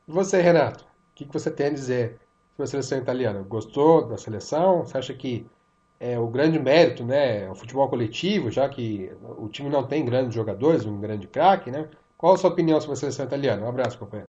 E 0.07 0.11
você, 0.11 0.41
Renato, 0.41 0.83
o 0.83 1.13
que 1.15 1.25
você 1.25 1.51
tem 1.51 1.67
a 1.67 1.73
dizer 1.73 2.19
sobre 2.51 2.63
a 2.63 2.67
seleção 2.67 2.97
italiana? 2.97 3.41
Gostou 3.41 4.07
da 4.07 4.17
seleção? 4.17 4.85
Você 4.85 4.97
acha 4.97 5.13
que 5.13 5.45
é 5.99 6.17
o 6.17 6.27
grande 6.27 6.57
mérito, 6.57 7.05
né, 7.05 7.49
o 7.49 7.55
futebol 7.55 7.87
coletivo, 7.87 8.49
já 8.49 8.67
que 8.67 9.11
o 9.37 9.47
time 9.47 9.69
não 9.69 9.85
tem 9.87 10.03
grandes 10.03 10.33
jogadores, 10.33 10.83
um 10.83 10.99
grande 10.99 11.27
craque, 11.27 11.69
né? 11.69 11.87
Qual 12.17 12.33
a 12.33 12.37
sua 12.37 12.49
opinião 12.49 12.79
sobre 12.81 12.93
a 12.93 12.99
seleção 12.99 13.25
italiana? 13.25 13.63
Um 13.63 13.69
abraço, 13.69 13.99
companheiro. 13.99 14.27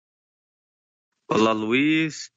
Olá, 1.30 1.52
Luiz, 1.52 2.32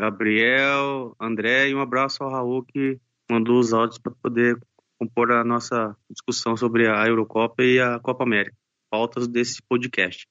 Gabriel, 0.00 1.14
André 1.20 1.68
e 1.68 1.74
um 1.74 1.80
abraço 1.80 2.24
ao 2.24 2.30
Raul 2.30 2.64
que 2.64 2.98
mandou 3.30 3.58
os 3.58 3.72
áudios 3.72 3.98
para 3.98 4.12
poder 4.22 4.58
compor 4.98 5.32
a 5.32 5.44
nossa 5.44 5.96
discussão 6.10 6.56
sobre 6.56 6.88
a 6.88 7.06
Eurocopa 7.06 7.62
e 7.62 7.80
a 7.80 7.98
Copa 7.98 8.24
América, 8.24 8.56
pautas 8.90 9.26
desse 9.26 9.62
podcast. 9.62 10.26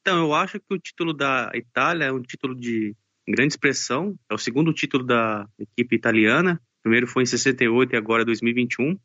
Então, 0.00 0.18
eu 0.18 0.34
acho 0.34 0.58
que 0.60 0.74
o 0.74 0.78
título 0.78 1.12
da 1.12 1.50
Itália 1.54 2.06
é 2.06 2.12
um 2.12 2.22
título 2.22 2.54
de 2.54 2.94
grande 3.28 3.52
expressão, 3.52 4.18
é 4.30 4.34
o 4.34 4.38
segundo 4.38 4.72
título 4.72 5.04
da 5.04 5.46
equipe 5.58 5.96
italiana, 5.96 6.60
o 6.78 6.82
primeiro 6.82 7.06
foi 7.06 7.24
em 7.24 7.26
68 7.26 7.94
e 7.94 7.96
agora 7.96 8.24
2021. 8.24 8.98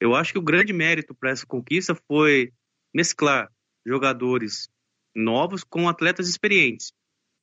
Eu 0.00 0.14
acho 0.14 0.32
que 0.32 0.38
o 0.38 0.42
grande 0.42 0.72
mérito 0.72 1.14
para 1.14 1.30
essa 1.30 1.46
conquista 1.46 1.94
foi 1.94 2.52
mesclar 2.92 3.50
jogadores 3.86 4.68
novos 5.14 5.64
com 5.64 5.88
atletas 5.88 6.28
experientes, 6.28 6.92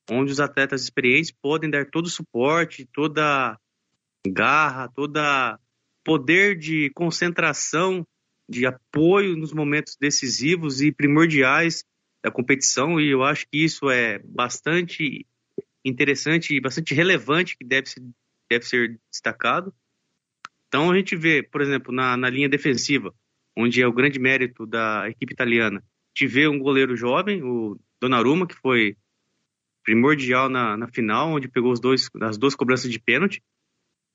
onde 0.09 0.31
os 0.31 0.39
atletas 0.39 0.83
experientes 0.83 1.31
podem 1.31 1.69
dar 1.69 1.89
todo 1.89 2.05
o 2.05 2.09
suporte, 2.09 2.87
toda 2.93 3.57
garra, 4.27 4.89
toda 4.89 5.59
poder 6.03 6.57
de 6.57 6.89
concentração, 6.91 8.05
de 8.49 8.65
apoio 8.65 9.37
nos 9.37 9.53
momentos 9.53 9.95
decisivos 9.99 10.81
e 10.81 10.91
primordiais 10.91 11.83
da 12.23 12.29
competição, 12.29 12.99
e 12.99 13.09
eu 13.09 13.23
acho 13.23 13.47
que 13.49 13.63
isso 13.63 13.89
é 13.89 14.19
bastante 14.19 15.25
interessante 15.83 16.55
e 16.55 16.61
bastante 16.61 16.93
relevante, 16.93 17.57
que 17.57 17.65
deve 17.65 17.87
ser, 17.89 18.03
deve 18.49 18.65
ser 18.65 18.99
destacado. 19.09 19.73
Então 20.67 20.91
a 20.91 20.95
gente 20.95 21.15
vê, 21.15 21.41
por 21.41 21.61
exemplo, 21.61 21.93
na, 21.93 22.15
na 22.15 22.29
linha 22.29 22.47
defensiva, 22.47 23.13
onde 23.57 23.81
é 23.81 23.87
o 23.87 23.93
grande 23.93 24.19
mérito 24.19 24.65
da 24.65 25.09
equipe 25.09 25.33
italiana, 25.33 25.83
de 26.15 26.27
ver 26.27 26.47
um 26.49 26.59
goleiro 26.59 26.95
jovem, 26.95 27.41
o 27.43 27.79
Donnarumma, 27.99 28.47
que 28.47 28.55
foi 28.55 28.95
primordial 29.83 30.47
na, 30.47 30.77
na 30.77 30.87
final, 30.87 31.29
onde 31.29 31.47
pegou 31.47 31.71
os 31.71 31.79
dois, 31.79 32.09
as 32.21 32.37
duas 32.37 32.53
cobranças 32.53 32.91
de 32.91 32.99
pênalti, 32.99 33.41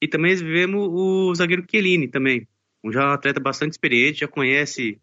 e 0.00 0.08
também 0.08 0.34
vemos 0.34 0.88
o 0.90 1.34
zagueiro 1.34 1.64
Chiellini 1.68 2.08
também, 2.08 2.46
um 2.84 2.92
já 2.92 3.14
atleta 3.14 3.40
bastante 3.40 3.72
experiente, 3.72 4.20
já 4.20 4.28
conhece 4.28 4.98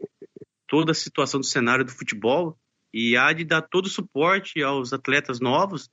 toda 0.67 0.91
a 0.91 0.95
situação 0.95 1.39
do 1.39 1.45
cenário 1.45 1.85
do 1.85 1.91
futebol 1.91 2.57
e 2.93 3.17
há 3.17 3.33
de 3.33 3.43
dar 3.43 3.61
todo 3.61 3.87
o 3.87 3.89
suporte 3.89 4.61
aos 4.61 4.93
atletas 4.93 5.39
novos 5.39 5.89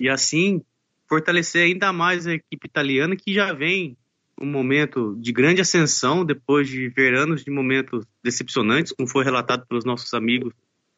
e 0.00 0.08
assim 0.08 0.62
fortalecer 1.08 1.64
ainda 1.64 1.92
mais 1.92 2.26
a 2.26 2.34
equipe 2.34 2.66
italiana 2.66 3.16
que 3.16 3.32
já 3.32 3.52
vem 3.52 3.96
um 4.40 4.46
momento 4.46 5.16
de 5.16 5.32
grande 5.32 5.60
ascensão 5.60 6.24
depois 6.24 6.68
de 6.68 6.88
ver 6.88 7.14
anos 7.14 7.44
de 7.44 7.50
momentos 7.50 8.06
decepcionantes, 8.22 8.92
como 8.92 9.08
foi 9.08 9.24
relatado 9.24 9.66
pelos 9.66 9.84
nossos 9.84 10.14
amigos, 10.14 10.52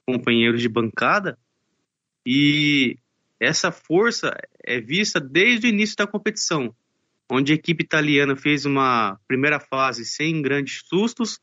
companheiros 0.07 0.61
de 0.61 0.69
bancada. 0.69 1.39
E 2.27 2.99
essa 3.39 3.73
força 3.73 4.37
é 4.63 4.81
vista 4.81 5.19
desde 5.19 5.67
o 5.67 5.71
início 5.71 5.97
da 5.97 6.07
competição, 6.07 6.75
onde 7.31 7.53
a 7.53 7.55
equipe 7.55 7.85
italiana 7.85 8.35
fez 8.37 8.65
uma 8.65 9.19
primeira 9.27 9.61
fase 9.61 10.05
sem 10.05 10.43
grandes 10.43 10.83
sustos, 10.85 11.41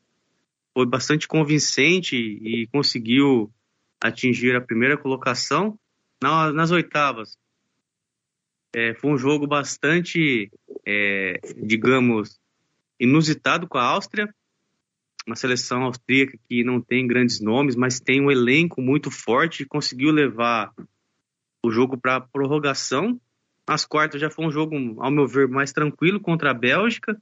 foi 0.74 0.86
bastante 0.86 1.26
convincente 1.26 2.16
e 2.16 2.68
conseguiu 2.68 3.52
atingir 4.00 4.54
a 4.54 4.60
primeira 4.60 4.96
colocação. 4.96 5.78
nas 6.22 6.70
oitavas, 6.70 7.36
é, 8.74 8.94
foi 8.94 9.10
um 9.10 9.18
jogo 9.18 9.46
bastante, 9.46 10.50
é, 10.86 11.40
digamos, 11.56 12.38
inusitado 13.00 13.66
com 13.66 13.78
a 13.78 13.84
Áustria, 13.84 14.32
uma 15.26 15.36
seleção 15.36 15.82
austríaca 15.82 16.38
que 16.48 16.64
não 16.64 16.80
tem 16.80 17.06
grandes 17.06 17.40
nomes, 17.40 17.76
mas 17.76 18.00
tem 18.00 18.20
um 18.20 18.30
elenco 18.30 18.80
muito 18.80 19.10
forte 19.10 19.62
e 19.62 19.66
conseguiu 19.66 20.10
levar 20.10 20.72
o 21.64 21.70
jogo 21.70 21.98
para 21.98 22.20
prorrogação. 22.20 23.20
As 23.68 23.84
quartas 23.84 24.18
já 24.18 24.30
foi 24.30 24.46
um 24.46 24.50
jogo, 24.50 24.74
ao 24.98 25.10
meu 25.10 25.26
ver, 25.26 25.46
mais 25.46 25.72
tranquilo 25.72 26.18
contra 26.18 26.50
a 26.50 26.54
Bélgica, 26.54 27.20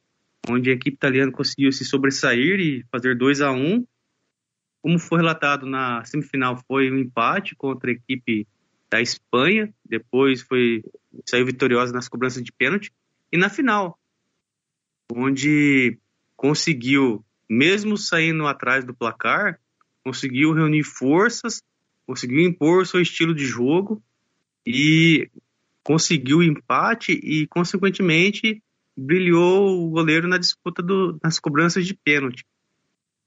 onde 0.49 0.71
a 0.71 0.75
equipe 0.75 0.95
italiana 0.97 1.33
conseguiu 1.33 1.73
se 1.73 1.85
sobressair 1.85 2.61
e 2.61 2.85
fazer 2.85 3.17
2 3.17 3.41
a 3.41 3.51
1 3.51 3.85
Como 4.81 4.97
foi 4.97 5.19
relatado 5.19 5.67
na 5.67 6.05
semifinal, 6.05 6.57
foi 6.69 6.89
um 6.89 6.99
empate 6.99 7.57
contra 7.57 7.91
a 7.91 7.95
equipe 7.95 8.47
da 8.89 9.01
Espanha, 9.01 9.75
depois 9.85 10.41
foi 10.43 10.85
saiu 11.29 11.47
vitoriosa 11.47 11.93
nas 11.93 12.09
cobranças 12.09 12.45
de 12.45 12.53
pênalti, 12.53 12.93
e 13.33 13.37
na 13.37 13.51
final, 13.51 13.99
onde 15.13 15.99
conseguiu, 16.37 17.25
mesmo 17.51 17.99
saindo 17.99 18.47
atrás 18.47 18.85
do 18.85 18.95
placar, 18.95 19.59
conseguiu 20.05 20.53
reunir 20.53 20.85
forças, 20.85 21.61
conseguiu 22.07 22.39
impor 22.39 22.87
seu 22.87 23.01
estilo 23.01 23.35
de 23.35 23.45
jogo 23.45 24.01
e 24.65 25.29
conseguiu 25.87 26.39
o 26.39 26.43
empate 26.43 27.13
e, 27.13 27.47
consequentemente, 27.47 28.61
brilhou 28.97 29.87
o 29.87 29.89
goleiro 29.89 30.27
na 30.27 30.37
disputa 30.37 30.83
do, 30.83 31.17
nas 31.23 31.39
cobranças 31.39 31.87
de 31.87 31.95
pênalti. 31.95 32.45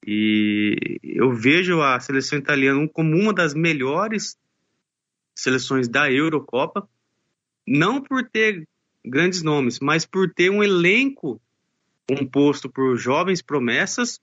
E 0.06 1.00
eu 1.02 1.32
vejo 1.32 1.82
a 1.82 1.98
seleção 2.02 2.38
italiana 2.38 2.86
como 2.90 3.16
uma 3.16 3.34
das 3.34 3.54
melhores 3.54 4.38
seleções 5.34 5.88
da 5.88 6.12
Eurocopa, 6.12 6.86
não 7.66 8.02
por 8.02 8.30
ter 8.30 8.68
grandes 9.06 9.42
nomes, 9.42 9.80
mas 9.80 10.06
por 10.06 10.30
ter 10.30 10.50
um 10.50 10.62
elenco 10.62 11.42
composto 12.10 12.70
por 12.70 12.98
jovens 12.98 13.42
promessas. 13.42 14.20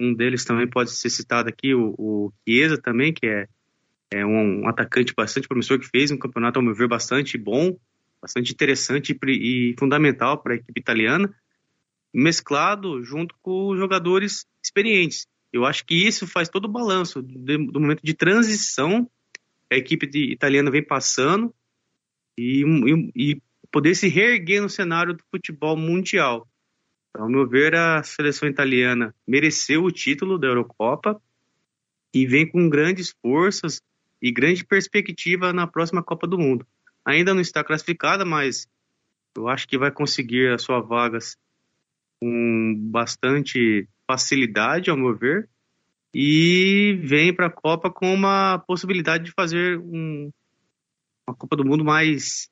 Um 0.00 0.14
deles 0.14 0.44
também 0.44 0.70
pode 0.70 0.92
ser 0.92 1.10
citado 1.10 1.48
aqui, 1.48 1.74
o, 1.74 1.96
o 1.98 2.32
Chiesa 2.46 2.80
também, 2.80 3.12
que 3.12 3.26
é 3.26 3.48
é 4.10 4.24
um, 4.24 4.68
atacante 4.68 5.12
bastante 5.14 5.48
promissor 5.48 5.78
que 5.78 5.88
fez 5.88 6.10
um 6.10 6.18
campeonato, 6.18 6.58
ao 6.58 6.64
meu 6.64 6.74
ver, 6.74 6.88
bastante 6.88 7.36
bom, 7.36 7.76
bastante 8.20 8.52
interessante 8.52 9.18
e, 9.26 9.70
e 9.70 9.74
fundamental 9.78 10.38
para 10.42 10.54
a 10.54 10.56
equipe 10.56 10.80
italiana, 10.80 11.34
mesclado 12.12 13.02
junto 13.02 13.34
com 13.42 13.76
jogadores 13.76 14.46
experientes. 14.62 15.26
Eu 15.52 15.64
acho 15.64 15.84
que 15.84 15.94
isso 15.94 16.26
faz 16.26 16.48
todo 16.48 16.66
o 16.66 16.72
balanço 16.72 17.22
do, 17.22 17.66
do 17.72 17.80
momento 17.80 18.02
de 18.02 18.14
transição 18.14 19.08
que 19.68 19.74
a 19.74 19.78
equipe 19.78 20.06
de, 20.06 20.32
italiana 20.32 20.70
vem 20.70 20.82
passando 20.82 21.54
e, 22.38 22.62
e, 22.62 23.32
e, 23.32 23.42
poder 23.72 23.94
se 23.94 24.08
reerguer 24.08 24.62
no 24.62 24.68
cenário 24.68 25.14
do 25.14 25.24
futebol 25.30 25.76
mundial. 25.76 26.48
Então, 27.10 27.24
ao 27.24 27.30
meu 27.30 27.48
ver, 27.48 27.74
a 27.74 28.02
seleção 28.02 28.48
italiana 28.48 29.14
mereceu 29.26 29.84
o 29.84 29.90
título 29.90 30.38
da 30.38 30.46
Eurocopa 30.46 31.20
e 32.14 32.26
vem 32.26 32.48
com 32.48 32.68
grandes 32.68 33.14
forças, 33.20 33.82
e 34.20 34.32
grande 34.32 34.64
perspectiva 34.64 35.52
na 35.52 35.66
próxima 35.66 36.02
Copa 36.02 36.26
do 36.26 36.38
Mundo. 36.38 36.66
Ainda 37.04 37.34
não 37.34 37.40
está 37.40 37.62
classificada, 37.62 38.24
mas 38.24 38.68
eu 39.36 39.48
acho 39.48 39.68
que 39.68 39.78
vai 39.78 39.90
conseguir 39.90 40.52
a 40.52 40.58
sua 40.58 40.80
vaga 40.80 41.18
com 42.20 42.74
bastante 42.90 43.88
facilidade, 44.06 44.90
ao 44.90 44.96
meu 44.96 45.14
ver, 45.14 45.48
e 46.14 46.98
vem 47.02 47.34
para 47.34 47.46
a 47.46 47.52
Copa 47.52 47.90
com 47.90 48.12
uma 48.12 48.58
possibilidade 48.66 49.24
de 49.24 49.32
fazer 49.32 49.78
um, 49.78 50.30
uma 51.28 51.36
Copa 51.36 51.56
do 51.56 51.64
Mundo 51.64 51.84
mais, 51.84 52.48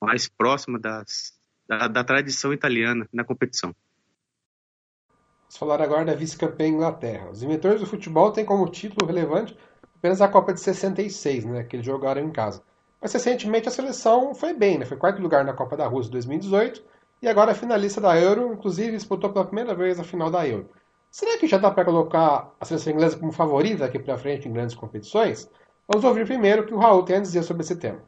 mais 0.00 0.28
próxima 0.28 0.78
das, 0.78 1.38
da, 1.66 1.88
da 1.88 2.04
tradição 2.04 2.52
italiana 2.52 3.08
na 3.12 3.24
competição. 3.24 3.74
Vamos 5.40 5.56
falar 5.56 5.80
agora 5.80 6.04
da 6.04 6.14
vice-campeã 6.14 6.66
Inglaterra. 6.66 7.30
Os 7.30 7.42
inventores 7.42 7.80
do 7.80 7.86
futebol 7.86 8.32
têm 8.32 8.44
como 8.44 8.68
título 8.68 9.06
relevante 9.06 9.56
apenas 10.06 10.22
a 10.22 10.28
Copa 10.28 10.52
de 10.52 10.60
66, 10.60 11.44
né, 11.44 11.64
que 11.64 11.74
eles 11.74 11.84
jogaram 11.84 12.22
em 12.22 12.30
casa. 12.30 12.62
Mas 13.02 13.12
recentemente 13.12 13.68
a 13.68 13.72
seleção 13.72 14.34
foi 14.34 14.54
bem, 14.54 14.78
né, 14.78 14.86
foi 14.86 14.96
quarto 14.96 15.20
lugar 15.20 15.44
na 15.44 15.52
Copa 15.52 15.76
da 15.76 15.86
Rússia 15.86 16.12
2018 16.12 16.82
e 17.20 17.28
agora 17.28 17.50
é 17.50 17.54
finalista 17.54 18.00
da 18.00 18.16
Euro, 18.16 18.52
inclusive 18.52 18.92
disputou 18.92 19.32
pela 19.32 19.44
primeira 19.44 19.74
vez 19.74 19.98
a 19.98 20.04
final 20.04 20.30
da 20.30 20.46
Euro. 20.46 20.70
Será 21.10 21.36
que 21.38 21.48
já 21.48 21.58
dá 21.58 21.72
para 21.72 21.84
colocar 21.84 22.54
a 22.60 22.64
seleção 22.64 22.92
inglesa 22.92 23.18
como 23.18 23.32
favorita 23.32 23.84
aqui 23.84 23.98
para 23.98 24.16
frente 24.16 24.48
em 24.48 24.52
grandes 24.52 24.76
competições? 24.76 25.50
Vamos 25.88 26.04
ouvir 26.04 26.24
primeiro 26.24 26.62
o 26.62 26.66
que 26.66 26.74
o 26.74 26.78
Raul 26.78 27.02
tem 27.02 27.16
a 27.16 27.20
dizer 27.20 27.42
sobre 27.42 27.62
esse 27.64 27.76
tema. 27.76 28.00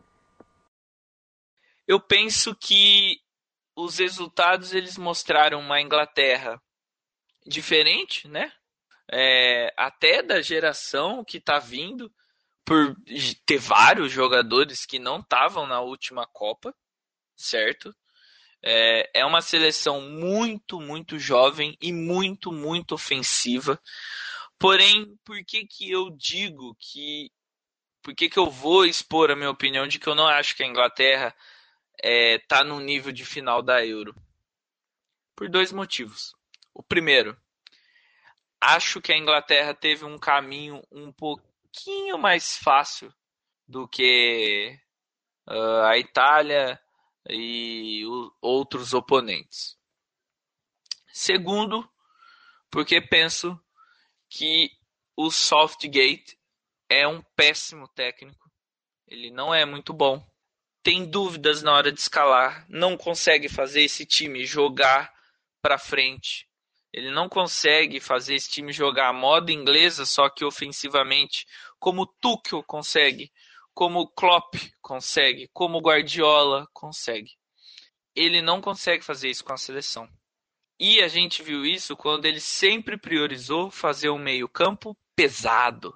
Eu 1.86 1.98
penso 1.98 2.54
que 2.54 3.18
os 3.74 3.98
resultados 3.98 4.72
eles 4.72 4.96
mostraram 4.96 5.58
uma 5.58 5.80
Inglaterra 5.80 6.60
diferente, 7.46 8.28
né? 8.28 8.52
É, 9.10 9.72
até 9.76 10.22
da 10.22 10.40
geração 10.40 11.24
que 11.24 11.38
está 11.38 11.58
vindo, 11.58 12.12
por 12.64 12.94
ter 13.46 13.58
vários 13.58 14.12
jogadores 14.12 14.84
que 14.84 14.98
não 14.98 15.20
estavam 15.20 15.66
na 15.66 15.80
última 15.80 16.26
Copa, 16.26 16.74
certo? 17.34 17.94
É, 18.62 19.20
é 19.20 19.24
uma 19.24 19.40
seleção 19.40 20.02
muito, 20.02 20.80
muito 20.80 21.18
jovem 21.18 21.76
e 21.80 21.92
muito, 21.92 22.52
muito 22.52 22.94
ofensiva. 22.94 23.80
Porém, 24.58 25.16
por 25.24 25.42
que, 25.44 25.66
que 25.66 25.90
eu 25.90 26.10
digo 26.10 26.76
que. 26.78 27.30
Por 28.02 28.14
que, 28.14 28.28
que 28.28 28.38
eu 28.38 28.50
vou 28.50 28.84
expor 28.84 29.30
a 29.30 29.36
minha 29.36 29.50
opinião 29.50 29.86
de 29.86 29.98
que 29.98 30.06
eu 30.06 30.14
não 30.14 30.26
acho 30.26 30.54
que 30.56 30.62
a 30.62 30.66
Inglaterra 30.66 31.34
está 32.02 32.60
é, 32.60 32.64
no 32.64 32.80
nível 32.80 33.12
de 33.12 33.24
final 33.24 33.62
da 33.62 33.84
Euro? 33.84 34.14
Por 35.36 35.48
dois 35.48 35.72
motivos. 35.72 36.34
O 36.74 36.82
primeiro, 36.82 37.36
acho 38.60 39.00
que 39.00 39.12
a 39.12 39.16
Inglaterra 39.16 39.74
teve 39.74 40.04
um 40.04 40.18
caminho 40.18 40.82
um 40.90 41.12
pouquinho 41.12 42.18
mais 42.18 42.56
fácil 42.56 43.12
do 43.66 43.86
que 43.86 44.78
uh, 45.48 45.82
a 45.84 45.98
Itália 45.98 46.80
e 47.28 48.04
o, 48.06 48.32
outros 48.40 48.94
oponentes. 48.94 49.76
Segundo, 51.12 51.88
porque 52.70 53.00
penso 53.00 53.58
que 54.28 54.70
o 55.16 55.30
Southgate 55.30 56.38
é 56.88 57.06
um 57.06 57.22
péssimo 57.36 57.88
técnico. 57.88 58.50
Ele 59.06 59.30
não 59.30 59.54
é 59.54 59.64
muito 59.64 59.92
bom. 59.92 60.24
Tem 60.82 61.04
dúvidas 61.04 61.62
na 61.62 61.74
hora 61.74 61.92
de 61.92 62.00
escalar, 62.00 62.64
não 62.68 62.96
consegue 62.96 63.48
fazer 63.48 63.82
esse 63.82 64.06
time 64.06 64.46
jogar 64.46 65.12
para 65.60 65.76
frente 65.76 66.47
ele 66.92 67.10
não 67.10 67.28
consegue 67.28 68.00
fazer 68.00 68.34
esse 68.34 68.50
time 68.50 68.72
jogar 68.72 69.08
a 69.08 69.12
moda 69.12 69.52
inglesa, 69.52 70.06
só 70.06 70.28
que 70.28 70.44
ofensivamente, 70.44 71.46
como 71.78 72.06
Tuchel 72.06 72.62
consegue, 72.62 73.30
como 73.74 74.08
Klopp 74.08 74.54
consegue, 74.80 75.48
como 75.52 75.80
Guardiola 75.80 76.66
consegue. 76.72 77.30
Ele 78.14 78.42
não 78.42 78.60
consegue 78.60 79.04
fazer 79.04 79.28
isso 79.28 79.44
com 79.44 79.52
a 79.52 79.58
seleção. 79.58 80.08
E 80.80 81.02
a 81.02 81.08
gente 81.08 81.42
viu 81.42 81.64
isso 81.64 81.96
quando 81.96 82.24
ele 82.24 82.40
sempre 82.40 82.96
priorizou 82.96 83.70
fazer 83.70 84.10
um 84.10 84.18
meio-campo 84.18 84.96
pesado. 85.14 85.92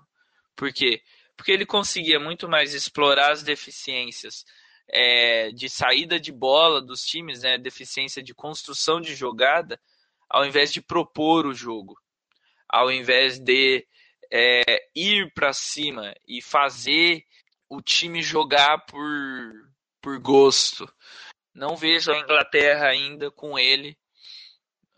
Por 0.56 0.72
quê? 0.72 1.02
Porque 1.36 1.52
ele 1.52 1.64
conseguia 1.64 2.20
muito 2.20 2.48
mais 2.48 2.74
explorar 2.74 3.32
as 3.32 3.42
deficiências 3.42 4.44
é, 4.88 5.50
de 5.52 5.68
saída 5.68 6.20
de 6.20 6.30
bola 6.30 6.82
dos 6.82 7.02
times, 7.02 7.42
né, 7.42 7.56
deficiência 7.56 8.22
de 8.22 8.34
construção 8.34 9.00
de 9.00 9.14
jogada, 9.14 9.80
ao 10.32 10.46
invés 10.46 10.72
de 10.72 10.80
propor 10.80 11.44
o 11.44 11.52
jogo, 11.52 12.00
ao 12.66 12.90
invés 12.90 13.38
de 13.38 13.86
é, 14.32 14.88
ir 14.96 15.30
para 15.34 15.52
cima 15.52 16.14
e 16.26 16.40
fazer 16.40 17.22
o 17.68 17.82
time 17.82 18.22
jogar 18.22 18.78
por, 18.86 19.02
por 20.00 20.18
gosto. 20.18 20.90
Não 21.54 21.76
vejo 21.76 22.10
a 22.10 22.18
Inglaterra 22.18 22.88
ainda 22.88 23.30
com 23.30 23.58
ele 23.58 23.94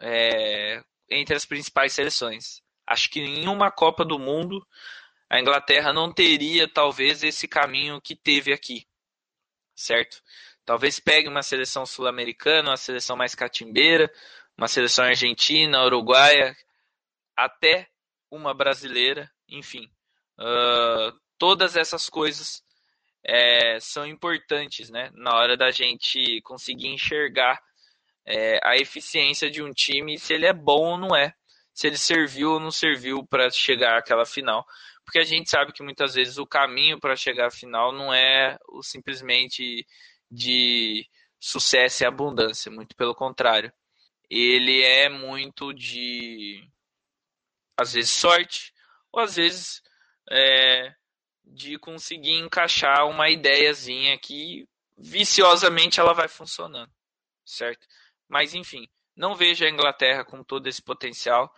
é, 0.00 0.84
entre 1.10 1.34
as 1.34 1.44
principais 1.44 1.92
seleções. 1.92 2.62
Acho 2.86 3.10
que 3.10 3.20
em 3.20 3.48
uma 3.48 3.72
Copa 3.72 4.04
do 4.04 4.20
Mundo 4.20 4.64
a 5.28 5.40
Inglaterra 5.40 5.92
não 5.92 6.12
teria 6.12 6.68
talvez 6.68 7.24
esse 7.24 7.48
caminho 7.48 8.00
que 8.00 8.14
teve 8.14 8.52
aqui, 8.52 8.86
certo? 9.74 10.22
Talvez 10.64 11.00
pegue 11.00 11.28
uma 11.28 11.42
seleção 11.42 11.84
sul-americana, 11.84 12.70
uma 12.70 12.76
seleção 12.76 13.16
mais 13.16 13.34
catimbeira, 13.34 14.08
uma 14.56 14.68
seleção 14.68 15.04
argentina, 15.04 15.84
uruguaia, 15.84 16.54
até 17.36 17.88
uma 18.30 18.54
brasileira, 18.54 19.30
enfim. 19.48 19.90
Uh, 20.38 21.18
todas 21.38 21.76
essas 21.76 22.08
coisas 22.08 22.62
é, 23.24 23.78
são 23.80 24.06
importantes 24.06 24.90
né, 24.90 25.10
na 25.14 25.34
hora 25.34 25.56
da 25.56 25.70
gente 25.70 26.40
conseguir 26.42 26.88
enxergar 26.88 27.60
é, 28.26 28.58
a 28.62 28.76
eficiência 28.76 29.50
de 29.50 29.62
um 29.62 29.72
time, 29.72 30.18
se 30.18 30.34
ele 30.34 30.46
é 30.46 30.52
bom 30.52 30.92
ou 30.92 30.98
não 30.98 31.16
é, 31.16 31.32
se 31.72 31.86
ele 31.86 31.98
serviu 31.98 32.52
ou 32.52 32.60
não 32.60 32.70
serviu 32.70 33.26
para 33.26 33.50
chegar 33.50 33.98
àquela 33.98 34.24
final. 34.24 34.64
Porque 35.04 35.18
a 35.18 35.24
gente 35.24 35.50
sabe 35.50 35.72
que 35.72 35.82
muitas 35.82 36.14
vezes 36.14 36.38
o 36.38 36.46
caminho 36.46 36.98
para 36.98 37.16
chegar 37.16 37.48
à 37.48 37.50
final 37.50 37.92
não 37.92 38.12
é 38.12 38.56
simplesmente 38.82 39.86
de 40.30 41.06
sucesso 41.38 42.02
e 42.02 42.06
abundância, 42.06 42.70
muito 42.72 42.96
pelo 42.96 43.14
contrário. 43.14 43.72
Ele 44.30 44.82
é 44.82 45.08
muito 45.08 45.72
de, 45.72 46.66
às 47.76 47.92
vezes, 47.92 48.10
sorte, 48.10 48.72
ou 49.12 49.20
às 49.20 49.36
vezes 49.36 49.82
é, 50.30 50.94
de 51.44 51.78
conseguir 51.78 52.38
encaixar 52.38 53.06
uma 53.06 53.28
ideiazinha 53.28 54.18
que 54.18 54.66
viciosamente 54.96 56.00
ela 56.00 56.12
vai 56.12 56.28
funcionando, 56.28 56.90
certo? 57.44 57.86
Mas 58.28 58.54
enfim, 58.54 58.88
não 59.14 59.34
vejo 59.34 59.64
a 59.64 59.70
Inglaterra 59.70 60.24
com 60.24 60.42
todo 60.42 60.66
esse 60.66 60.82
potencial. 60.82 61.54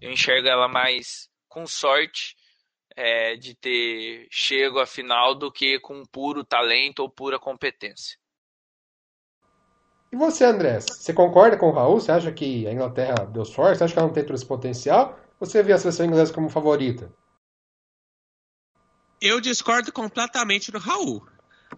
Eu 0.00 0.10
enxergo 0.10 0.48
ela 0.48 0.68
mais 0.68 1.28
com 1.48 1.66
sorte 1.66 2.36
é, 2.96 3.36
de 3.36 3.54
ter 3.54 4.26
chego 4.30 4.80
à 4.80 4.86
final 4.86 5.34
do 5.34 5.52
que 5.52 5.78
com 5.80 6.04
puro 6.04 6.44
talento 6.44 7.00
ou 7.00 7.10
pura 7.10 7.38
competência. 7.38 8.18
E 10.12 10.16
você, 10.16 10.44
André? 10.44 10.80
Você 10.80 11.12
concorda 11.12 11.56
com 11.56 11.68
o 11.68 11.72
Raul? 11.72 12.00
Você 12.00 12.12
acha 12.12 12.30
que 12.32 12.66
a 12.66 12.72
Inglaterra 12.72 13.24
deu 13.24 13.44
sorte? 13.44 13.78
Você 13.78 13.84
acha 13.84 13.92
que 13.92 13.98
ela 13.98 14.08
não 14.08 14.14
tem 14.14 14.24
todo 14.24 14.36
esse 14.36 14.46
potencial? 14.46 15.18
Ou 15.40 15.46
você 15.46 15.62
vê 15.62 15.72
a 15.72 15.78
seleção 15.78 16.06
inglesa 16.06 16.32
como 16.32 16.48
favorita? 16.48 17.12
Eu 19.20 19.40
discordo 19.40 19.92
completamente 19.92 20.70
do 20.70 20.78
Raul. 20.78 21.26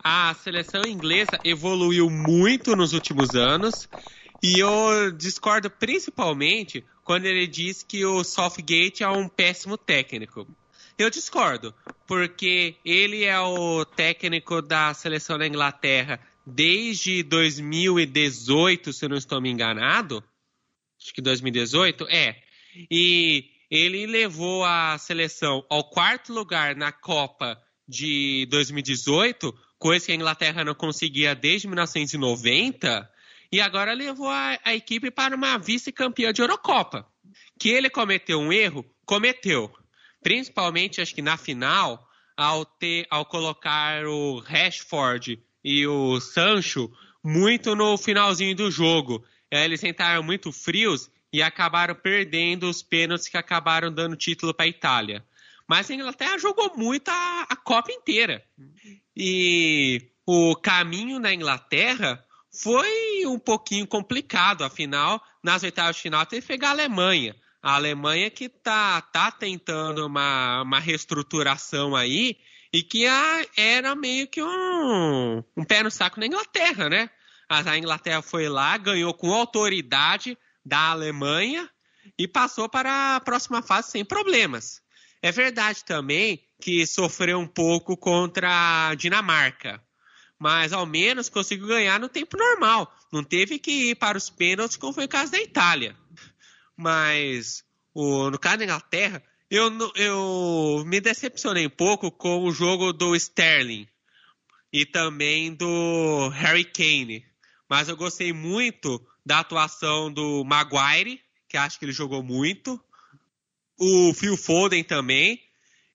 A 0.03 0.35
seleção 0.35 0.87
inglesa 0.87 1.41
evoluiu 1.43 2.09
muito 2.11 2.77
nos 2.77 2.93
últimos 2.93 3.35
anos 3.35 3.89
e 4.43 4.59
eu 4.59 5.11
discordo 5.11 5.71
principalmente 5.71 6.85
quando 7.03 7.27
ele 7.27 7.47
diz 7.47 7.83
que 7.83 8.05
o 8.05 8.23
Southgate 8.23 9.03
é 9.03 9.09
um 9.09 9.29
péssimo 9.29 9.77
técnico. 9.77 10.47
Eu 10.97 11.11
discordo, 11.11 11.75
porque 12.07 12.77
ele 12.85 13.25
é 13.25 13.39
o 13.41 13.85
técnico 13.85 14.63
da 14.63 14.95
seleção 14.95 15.39
da 15.39 15.47
Inglaterra 15.47 16.21
desde 16.49 17.23
2018, 17.23 18.93
se 18.93 19.05
eu 19.05 19.09
não 19.09 19.17
estou 19.17 19.41
me 19.41 19.51
enganado. 19.51 20.25
Acho 21.01 21.13
que 21.13 21.21
2018, 21.21 22.07
é. 22.09 22.43
E 22.91 23.51
ele 23.71 24.07
levou 24.07 24.65
a 24.65 24.97
seleção 24.99 25.65
ao 25.69 25.85
quarto 25.91 26.33
lugar 26.33 26.75
na 26.75 26.91
Copa 26.91 27.61
de 27.87 28.47
2018, 28.51 29.55
coisa 29.79 30.07
que 30.07 30.13
a 30.13 30.15
Inglaterra 30.15 30.65
não 30.65 30.75
conseguia 30.75 31.35
desde 31.35 31.69
1990, 31.69 33.11
e 33.53 33.61
agora 33.61 33.93
levou 33.93 34.29
a, 34.29 34.59
a 34.65 34.75
equipe 34.75 35.11
para 35.11 35.37
uma 35.37 35.59
vice-campeã 35.59 36.33
de 36.33 36.43
Eurocopa. 36.43 37.07
Que 37.59 37.71
ele 37.71 37.91
cometeu 37.91 38.41
um 38.41 38.53
erro? 38.53 38.85
Cometeu. 39.05 39.73
Principalmente, 40.23 41.01
acho 41.01 41.15
que 41.15 41.23
na 41.23 41.37
final, 41.37 42.07
ao, 42.37 42.65
ter, 42.65 43.07
ao 43.11 43.25
colocar 43.25 44.05
o 44.07 44.39
Rashford 44.39 45.43
e 45.65 45.87
o 45.87 46.21
Sancho 46.21 46.91
muito 47.23 47.75
no 47.75 47.97
finalzinho 47.99 48.55
do 48.55 48.71
jogo. 48.71 49.25
Eles 49.51 49.83
entraram 49.83 50.23
muito 50.23 50.53
frios 50.53 51.11
e 51.33 51.43
acabaram 51.43 51.95
perdendo 51.95 52.69
os 52.69 52.83
pênaltis 52.83 53.29
que 53.29 53.37
acabaram 53.37 53.93
dando 53.93 54.17
título 54.17 54.55
para 54.55 54.67
a 54.67 54.69
Itália. 54.69 55.25
Mas 55.69 55.91
a 55.91 55.95
Inglaterra 55.95 56.39
jogou 56.39 56.75
muito 56.77 57.09
a, 57.09 57.47
a 57.49 57.57
Copa 57.57 57.93
inteira. 57.93 58.43
E 59.15 60.11
o 60.27 60.57
caminho 60.57 61.19
na 61.19 61.33
Inglaterra 61.33 62.25
foi 62.51 63.27
um 63.27 63.39
pouquinho 63.39 63.87
complicado. 63.87 64.65
Afinal, 64.65 65.23
nas 65.43 65.63
oitavas 65.63 65.97
de 65.97 66.03
final 66.03 66.25
teve 66.25 66.43
que 66.43 66.49
pegar 66.49 66.69
a 66.69 66.73
Alemanha. 66.73 67.37
A 67.63 67.75
Alemanha 67.75 68.31
que 68.31 68.49
tá, 68.49 69.01
tá 69.01 69.31
tentando 69.31 70.07
uma, 70.07 70.63
uma 70.63 70.79
reestruturação 70.79 71.95
aí 71.95 72.39
e 72.73 72.83
que 72.83 73.07
a, 73.07 73.47
era 73.57 73.95
meio 73.95 74.27
que 74.29 74.43
um, 74.43 75.43
um 75.57 75.65
pé 75.65 75.83
no 75.83 75.91
saco 75.91 76.21
na 76.21 76.27
Inglaterra, 76.27 76.89
né? 76.89 77.11
A 77.49 77.79
Inglaterra 77.79 78.21
foi 78.21 78.49
lá, 78.49 78.77
ganhou 78.77 79.15
com 79.15 79.33
autoridade 79.33 80.37
da 80.65 80.91
Alemanha 80.91 81.69
e 82.19 82.29
passou 82.29 82.69
para 82.69 83.17
a 83.17 83.21
próxima 83.21 83.63
fase 83.63 83.91
sem 83.91 84.05
problemas. 84.05 84.83
É 85.23 85.33
verdade 85.33 85.85
também 85.85 86.45
que 86.61 86.87
sofreu 86.87 87.39
um 87.39 87.47
pouco 87.47 87.97
contra 87.97 88.89
a 88.89 88.95
Dinamarca, 88.95 89.83
mas 90.39 90.73
ao 90.73 90.85
menos 90.85 91.29
conseguiu 91.29 91.69
ganhar 91.69 91.99
no 91.99 92.09
tempo 92.09 92.37
normal. 92.37 92.95
Não 93.11 93.25
teve 93.25 93.59
que 93.59 93.91
ir 93.91 93.95
para 93.95 94.19
os 94.19 94.29
pênaltis, 94.29 94.77
como 94.77 94.93
foi 94.93 95.07
o 95.07 95.09
caso 95.09 95.33
da 95.33 95.41
Itália. 95.41 95.97
Mas 96.77 97.65
o, 97.95 98.31
no 98.31 98.39
caso 98.39 98.59
da 98.59 98.65
Inglaterra, 98.65 99.23
eu, 99.51 99.71
eu 99.95 100.85
me 100.87 101.01
decepcionei 101.01 101.67
um 101.67 101.71
pouco 101.71 102.11
com 102.11 102.45
o 102.45 102.53
jogo 102.53 102.93
do 102.93 103.17
Sterling 103.17 103.89
e 104.73 104.85
também 104.85 105.55
do 105.55 106.29
Harry 106.29 106.65
Kane. 106.65 107.25
Mas 107.69 107.89
eu 107.89 107.97
gostei 107.97 108.33
muito 108.33 109.05
da 109.25 109.41
atuação 109.41 110.13
do 110.13 110.45
Maguire, 110.45 111.21
que 111.49 111.57
acho 111.57 111.79
que 111.79 111.85
ele 111.85 111.93
jogou 111.93 112.23
muito. 112.23 112.83
O 113.79 114.13
Phil 114.15 114.37
Foden 114.37 114.85
também. 114.85 115.43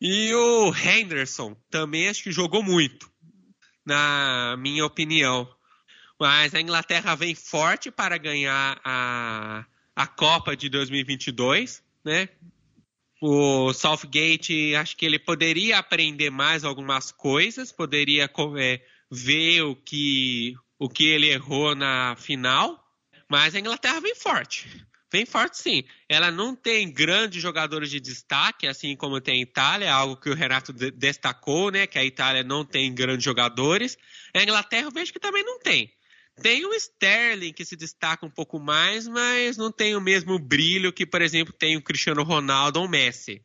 E 0.02 0.34
o 0.34 0.74
Henderson 0.76 1.56
também 1.70 2.10
acho 2.10 2.24
que 2.24 2.32
jogou 2.32 2.62
muito, 2.62 3.10
na 3.86 4.56
minha 4.58 4.86
opinião. 4.86 5.48
Mas 6.20 6.54
a 6.54 6.60
Inglaterra 6.60 7.16
vem 7.16 7.34
forte 7.34 7.90
para 7.90 8.18
ganhar 8.18 8.82
a, 8.84 9.66
a 9.96 10.08
Copa 10.08 10.58
de 10.58 10.68
2022, 10.70 11.82
né? 12.04 12.28
O 13.26 13.72
Southgate, 13.72 14.76
acho 14.76 14.98
que 14.98 15.06
ele 15.06 15.18
poderia 15.18 15.78
aprender 15.78 16.30
mais 16.30 16.66
algumas 16.66 17.10
coisas, 17.10 17.72
poderia 17.72 18.30
é, 18.60 18.82
ver 19.10 19.62
o 19.62 19.78
que, 19.78 20.56
o 20.78 20.90
que 20.90 21.06
ele 21.06 21.30
errou 21.30 21.74
na 21.74 22.18
final, 22.18 22.84
mas 23.32 23.56
a 23.56 23.60
Inglaterra 23.62 24.02
vem 24.02 24.14
forte. 24.14 24.68
Vem 25.10 25.26
forte 25.26 25.58
sim. 25.58 25.86
Ela 26.10 26.32
não 26.32 26.54
tem 26.54 26.92
grandes 26.92 27.42
jogadores 27.42 27.90
de 27.90 28.02
destaque, 28.02 28.68
assim 28.68 28.94
como 28.94 29.22
tem 29.22 29.36
a 29.36 29.42
Itália, 29.42 29.94
algo 29.94 30.18
que 30.18 30.30
o 30.30 30.36
Renato 30.36 30.74
destacou, 30.74 31.72
né? 31.72 31.88
Que 31.88 31.98
a 31.98 32.04
Itália 32.04 32.44
não 32.44 32.66
tem 32.66 32.94
grandes 32.94 33.24
jogadores. 33.24 33.98
A 34.36 34.44
Inglaterra 34.44 34.88
eu 34.88 34.92
vejo 34.92 35.14
que 35.14 35.20
também 35.20 35.46
não 35.46 35.60
tem. 35.60 35.93
Tem 36.42 36.66
o 36.66 36.74
Sterling 36.74 37.54
que 37.54 37.64
se 37.64 37.76
destaca 37.76 38.26
um 38.26 38.30
pouco 38.30 38.60
mais, 38.60 39.08
mas 39.08 39.56
não 39.56 39.72
tem 39.72 39.96
o 39.96 40.02
mesmo 40.02 40.40
brilho 40.40 40.92
que, 40.92 41.06
por 41.06 41.22
exemplo, 41.22 41.54
tem 41.54 41.78
o 41.78 41.82
Cristiano 41.82 42.24
Ronaldo 42.24 42.80
ou 42.80 42.86
o 42.86 42.90
Messi. 42.90 43.44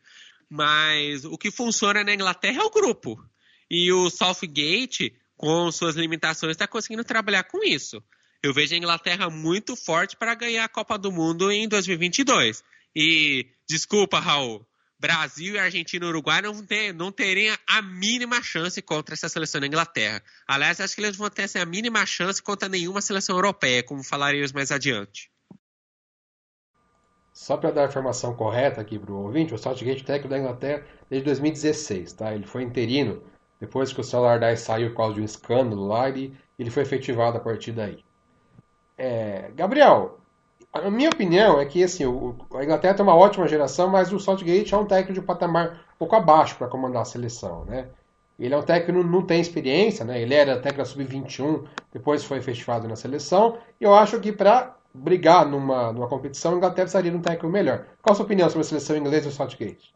Mas 0.48 1.24
o 1.24 1.36
que 1.36 1.50
funciona 1.50 2.02
na 2.02 2.14
Inglaterra 2.14 2.62
é 2.62 2.64
o 2.64 2.70
grupo. 2.70 3.22
E 3.70 3.92
o 3.92 4.08
Southgate, 4.08 5.14
com 5.36 5.70
suas 5.70 5.94
limitações, 5.96 6.52
está 6.52 6.66
conseguindo 6.66 7.04
trabalhar 7.04 7.44
com 7.44 7.62
isso 7.62 8.02
eu 8.42 8.54
vejo 8.54 8.74
a 8.74 8.78
Inglaterra 8.78 9.28
muito 9.28 9.74
forte 9.74 10.16
para 10.16 10.34
ganhar 10.34 10.64
a 10.64 10.68
Copa 10.68 10.96
do 10.96 11.10
Mundo 11.10 11.50
em 11.50 11.68
2022. 11.68 12.62
E, 12.94 13.46
desculpa, 13.68 14.18
Raul, 14.20 14.66
Brasil 14.98 15.54
e 15.54 15.58
Argentina 15.58 16.04
e 16.04 16.08
Uruguai 16.08 16.42
não, 16.42 16.64
ter, 16.64 16.92
não 16.92 17.12
teriam 17.12 17.56
a 17.68 17.80
mínima 17.80 18.42
chance 18.42 18.82
contra 18.82 19.14
essa 19.14 19.28
seleção 19.28 19.60
da 19.60 19.66
Inglaterra. 19.66 20.22
Aliás, 20.46 20.80
acho 20.80 20.94
que 20.94 21.00
eles 21.00 21.16
vão 21.16 21.30
ter 21.30 21.48
a 21.56 21.64
mínima 21.64 22.04
chance 22.04 22.42
contra 22.42 22.68
nenhuma 22.68 23.00
seleção 23.00 23.36
europeia, 23.36 23.82
como 23.82 24.02
falaremos 24.02 24.52
mais 24.52 24.72
adiante. 24.72 25.30
Só 27.32 27.56
para 27.56 27.70
dar 27.70 27.82
a 27.84 27.88
informação 27.88 28.34
correta 28.34 28.80
aqui 28.80 28.98
para 28.98 29.12
o 29.12 29.22
ouvinte, 29.22 29.54
o 29.54 29.58
Southgate 29.58 30.04
técnico 30.04 30.28
da 30.28 30.38
Inglaterra 30.38 30.84
desde 31.08 31.26
2016, 31.26 32.12
tá? 32.14 32.34
Ele 32.34 32.44
foi 32.44 32.64
interino 32.64 33.22
depois 33.60 33.92
que 33.92 34.00
o 34.00 34.04
Solar 34.04 34.40
saiu 34.56 34.90
por 34.90 34.96
causa 34.96 35.14
de 35.14 35.20
um 35.20 35.24
escândalo 35.24 35.86
lá 35.86 36.10
e 36.10 36.36
ele 36.58 36.70
foi 36.70 36.82
efetivado 36.82 37.36
a 37.36 37.40
partir 37.40 37.70
daí. 37.70 38.04
É, 38.96 39.52
Gabriel, 39.54 40.18
a 40.72 40.90
minha 40.90 41.10
opinião 41.10 41.60
é 41.60 41.66
que 41.66 41.82
assim, 41.82 42.04
o, 42.04 42.36
a 42.54 42.62
Inglaterra 42.62 42.94
tem 42.94 43.02
uma 43.02 43.16
ótima 43.16 43.48
geração, 43.48 43.88
mas 43.88 44.12
o 44.12 44.20
Southgate 44.20 44.74
é 44.74 44.76
um 44.76 44.86
técnico 44.86 45.20
de 45.20 45.26
patamar 45.26 45.72
um 45.94 45.98
pouco 45.98 46.14
abaixo 46.14 46.56
para 46.56 46.68
comandar 46.68 47.02
a 47.02 47.04
seleção, 47.04 47.64
né? 47.64 47.88
Ele 48.38 48.54
é 48.54 48.56
um 48.56 48.62
técnico 48.62 49.02
que 49.02 49.08
não, 49.08 49.22
tem 49.22 49.40
experiência, 49.40 50.04
né? 50.04 50.20
Ele 50.22 50.32
era 50.32 50.56
técnico 50.60 50.78
da 50.78 50.84
sub-21, 50.84 51.64
depois 51.92 52.22
foi 52.22 52.38
efetivado 52.38 52.86
na 52.86 52.94
seleção. 52.94 53.58
E 53.80 53.84
eu 53.84 53.92
acho 53.94 54.20
que 54.20 54.30
para 54.30 54.76
brigar 54.94 55.44
numa, 55.44 55.92
numa 55.92 56.08
competição, 56.08 56.52
a 56.52 56.56
Inglaterra 56.56 56.84
precisaria 56.84 57.10
de 57.10 57.16
um 57.16 57.22
técnico 57.22 57.48
melhor. 57.48 57.86
Qual 58.00 58.12
a 58.12 58.14
sua 58.14 58.24
opinião 58.24 58.48
sobre 58.48 58.60
a 58.64 58.68
seleção 58.68 58.96
inglesa 58.96 59.26
e 59.26 59.30
o 59.30 59.32
Southgate? 59.32 59.92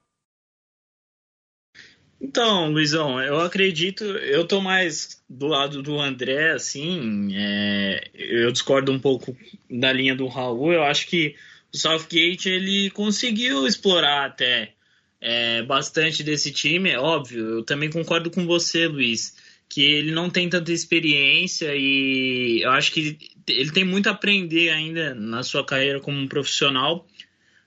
Então, 2.23 2.71
Luizão, 2.71 3.21
eu 3.21 3.41
acredito, 3.41 4.05
eu 4.05 4.47
tô 4.47 4.61
mais 4.61 5.21
do 5.29 5.49
lado 5.49 5.83
do 5.83 5.99
André, 5.99 6.53
assim, 6.53 7.35
é, 7.35 8.11
eu 8.15 8.53
discordo 8.53 8.93
um 8.93 8.99
pouco 8.99 9.37
da 9.69 9.93
linha 9.93 10.15
do 10.15 10.29
Raul, 10.29 10.73
eu 10.73 10.85
acho 10.85 11.09
que 11.09 11.35
o 11.75 11.77
Southgate, 11.77 12.49
ele 12.49 12.91
conseguiu 12.91 13.67
explorar 13.67 14.25
até 14.25 14.73
é, 15.21 15.63
bastante 15.63 16.23
desse 16.23 16.53
time, 16.53 16.91
é 16.91 16.99
óbvio, 16.99 17.57
eu 17.57 17.65
também 17.65 17.91
concordo 17.91 18.31
com 18.31 18.47
você, 18.47 18.87
Luiz, 18.87 19.37
que 19.69 19.83
ele 19.83 20.13
não 20.13 20.31
tem 20.31 20.49
tanta 20.49 20.73
experiência 20.73 21.75
e 21.75 22.63
eu 22.63 22.71
acho 22.71 22.93
que 22.93 23.19
ele 23.49 23.73
tem 23.73 23.85
muito 23.85 24.09
a 24.09 24.13
aprender 24.13 24.71
ainda 24.71 25.13
na 25.13 25.43
sua 25.43 25.67
carreira 25.67 25.99
como 25.99 26.19
um 26.19 26.29
profissional, 26.29 27.05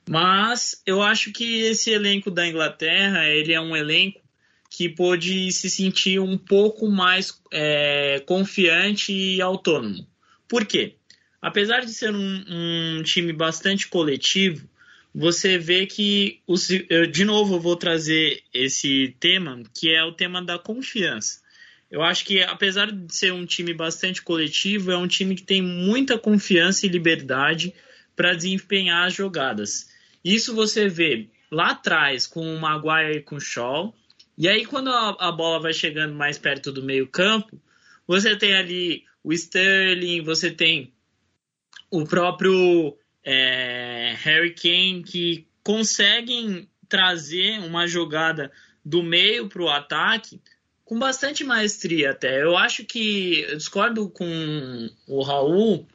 mas 0.10 0.82
eu 0.86 1.02
acho 1.02 1.34
que 1.34 1.60
esse 1.64 1.90
elenco 1.90 2.32
da 2.32 2.48
Inglaterra, 2.48 3.28
ele 3.28 3.52
é 3.52 3.60
um 3.60 3.76
elenco 3.76 4.25
que 4.76 4.90
pôde 4.90 5.52
se 5.54 5.70
sentir 5.70 6.20
um 6.20 6.38
pouco 6.38 6.90
mais 6.90 7.42
é, 7.50 8.22
confiante 8.26 9.14
e 9.14 9.42
autônomo. 9.42 10.06
Por 10.50 10.66
quê? 10.66 10.96
Apesar 11.42 11.80
de 11.80 11.94
ser 11.94 12.14
um, 12.14 12.44
um 12.50 13.02
time 13.02 13.32
bastante 13.32 13.88
coletivo, 13.88 14.68
você 15.14 15.58
vê 15.58 15.86
que, 15.86 16.42
os, 16.46 16.70
eu, 16.90 17.08
de 17.08 17.24
novo, 17.24 17.56
eu 17.56 17.60
vou 17.62 17.78
trazer 17.78 18.44
esse 18.54 19.16
tema, 19.18 19.64
que 19.74 19.90
é 19.94 20.04
o 20.04 20.12
tema 20.12 20.44
da 20.44 20.60
confiança. 20.60 21.40
Eu 21.90 22.02
acho 22.02 22.26
que, 22.26 22.42
apesar 22.42 22.92
de 22.92 23.16
ser 23.16 23.32
um 23.32 23.46
time 23.46 23.74
bastante 23.74 24.22
coletivo, 24.22 24.92
é 24.92 24.98
um 24.98 25.08
time 25.08 25.36
que 25.36 25.44
tem 25.44 25.62
muita 25.62 26.20
confiança 26.20 26.86
e 26.86 26.90
liberdade 26.90 27.74
para 28.14 28.34
desempenhar 28.34 29.08
as 29.08 29.14
jogadas. 29.14 29.90
Isso 30.22 30.54
você 30.54 30.90
vê 30.90 31.30
lá 31.50 31.70
atrás 31.70 32.28
com 32.28 32.42
o 32.42 32.60
Maguire 32.60 33.20
e 33.20 33.22
com 33.22 33.38
o 33.38 33.40
Shaw, 33.40 33.96
e 34.38 34.48
aí, 34.48 34.66
quando 34.66 34.90
a, 34.90 35.16
a 35.20 35.32
bola 35.32 35.62
vai 35.62 35.74
chegando 35.74 36.14
mais 36.14 36.38
perto 36.38 36.72
do 36.72 36.84
meio-campo, 36.84 37.62
você 38.08 38.36
tem 38.36 38.54
ali 38.54 39.04
o 39.24 39.34
Sterling, 39.34 40.22
você 40.22 40.52
tem 40.52 40.94
o 41.90 42.04
próprio 42.04 42.98
é, 43.24 44.16
Harry 44.20 44.54
Kane, 44.54 45.04
que 45.04 45.48
conseguem 45.64 46.70
trazer 46.88 47.60
uma 47.60 47.88
jogada 47.88 48.52
do 48.84 49.02
meio 49.02 49.48
para 49.50 49.64
o 49.64 49.70
ataque 49.70 50.40
com 50.84 51.00
bastante 51.00 51.44
maestria 51.44 52.12
até. 52.12 52.44
Eu 52.44 52.56
acho 52.56 52.86
que 52.86 53.42
eu 53.50 53.58
discordo 53.58 54.08
com 54.10 54.90
o 55.08 55.24
Raul 55.24 55.88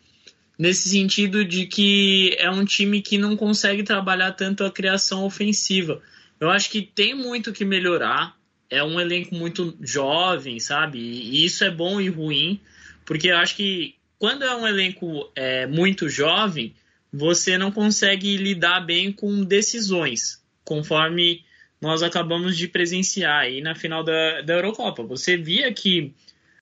nesse 0.59 0.91
sentido 0.91 1.45
de 1.45 1.67
que 1.67 2.35
é 2.39 2.51
um 2.51 2.65
time 2.65 3.01
que 3.01 3.17
não 3.17 3.37
consegue 3.37 3.85
trabalhar 3.85 4.33
tanto 4.33 4.65
a 4.65 4.71
criação 4.71 5.25
ofensiva. 5.25 6.03
Eu 6.41 6.51
acho 6.51 6.71
que 6.71 6.81
tem 6.81 7.15
muito 7.15 7.53
que 7.53 7.65
melhorar. 7.65 8.35
É 8.71 8.83
um 8.83 8.99
elenco 8.99 9.35
muito 9.35 9.77
jovem, 9.81 10.59
sabe? 10.59 10.99
E 10.99 11.45
isso 11.45 11.63
é 11.65 11.71
bom 11.71 12.01
e 12.01 12.09
ruim, 12.09 12.61
porque 13.05 13.29
eu 13.29 13.37
acho 13.37 13.57
que 13.57 13.97
quando 14.19 14.45
é 14.45 14.55
um 14.55 14.67
elenco 14.67 15.31
é, 15.35 15.67
muito 15.67 16.09
jovem, 16.09 16.75
você 17.13 17.59
não 17.59 17.73
consegue 17.73 18.37
lidar 18.37 18.81
bem 18.81 19.13
com 19.13 19.43
decisões, 19.43 20.43
conforme 20.65 21.45
nós 21.81 22.03
acabamos 22.03 22.57
de 22.57 22.69
presenciar 22.69 23.41
aí 23.41 23.61
na 23.61 23.75
final 23.75 24.05
da, 24.05 24.43
da 24.43 24.55
Eurocopa. 24.55 25.03
Você 25.05 25.37
via 25.37 25.73
que, 25.73 26.15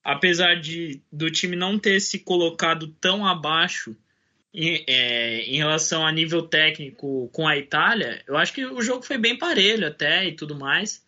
apesar 0.03 0.55
de 0.55 1.01
do 1.11 1.29
time 1.29 1.55
não 1.55 1.77
ter 1.77 1.99
se 1.99 2.19
colocado 2.19 2.87
tão 2.99 3.25
abaixo 3.25 3.95
em, 4.53 4.83
é, 4.87 5.41
em, 5.41 5.57
relação 5.57 6.05
a 6.05 6.11
nível 6.11 6.41
técnico 6.43 7.29
com 7.31 7.47
a 7.47 7.57
Itália, 7.57 8.23
eu 8.27 8.37
acho 8.37 8.53
que 8.53 8.65
o 8.65 8.81
jogo 8.81 9.03
foi 9.03 9.17
bem 9.17 9.37
parelho 9.37 9.87
até 9.87 10.27
e 10.27 10.35
tudo 10.35 10.55
mais. 10.55 11.05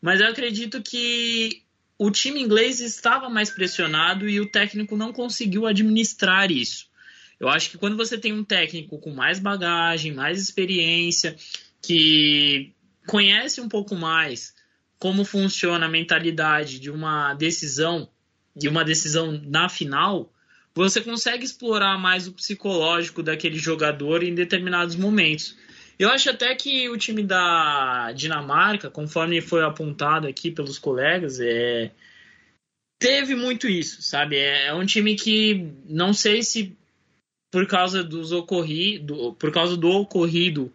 Mas 0.00 0.20
eu 0.20 0.28
acredito 0.28 0.82
que 0.82 1.62
o 1.98 2.10
time 2.10 2.40
inglês 2.40 2.80
estava 2.80 3.28
mais 3.28 3.50
pressionado 3.50 4.28
e 4.28 4.40
o 4.40 4.50
técnico 4.50 4.96
não 4.96 5.12
conseguiu 5.12 5.66
administrar 5.66 6.50
isso. 6.50 6.88
Eu 7.40 7.48
acho 7.48 7.70
que 7.70 7.78
quando 7.78 7.96
você 7.96 8.16
tem 8.16 8.32
um 8.32 8.44
técnico 8.44 8.98
com 8.98 9.10
mais 9.10 9.38
bagagem, 9.38 10.12
mais 10.12 10.40
experiência, 10.40 11.36
que 11.82 12.72
conhece 13.06 13.60
um 13.60 13.68
pouco 13.68 13.94
mais 13.94 14.54
como 14.98 15.24
funciona 15.24 15.86
a 15.86 15.90
mentalidade 15.90 16.78
de 16.78 16.90
uma 16.90 17.34
decisão, 17.34 18.08
de 18.54 18.68
uma 18.68 18.84
decisão 18.84 19.32
na 19.44 19.68
final, 19.68 20.32
você 20.76 21.00
consegue 21.00 21.44
explorar 21.44 21.98
mais 21.98 22.28
o 22.28 22.32
psicológico 22.32 23.22
daquele 23.22 23.58
jogador 23.58 24.22
em 24.22 24.34
determinados 24.34 24.94
momentos. 24.94 25.56
Eu 25.98 26.10
acho 26.10 26.28
até 26.28 26.54
que 26.54 26.90
o 26.90 26.98
time 26.98 27.22
da 27.22 28.12
Dinamarca, 28.12 28.90
conforme 28.90 29.40
foi 29.40 29.64
apontado 29.64 30.26
aqui 30.26 30.50
pelos 30.50 30.78
colegas, 30.78 31.40
é, 31.40 31.90
teve 32.98 33.34
muito 33.34 33.66
isso, 33.66 34.02
sabe? 34.02 34.36
É, 34.36 34.66
é 34.66 34.74
um 34.74 34.84
time 34.84 35.16
que 35.16 35.66
não 35.88 36.12
sei 36.12 36.42
se 36.42 36.76
por 37.50 37.66
causa 37.66 38.04
dos 38.04 38.30
ocorrido, 38.32 39.34
por 39.38 39.50
causa 39.50 39.78
do 39.78 39.88
ocorrido 39.88 40.70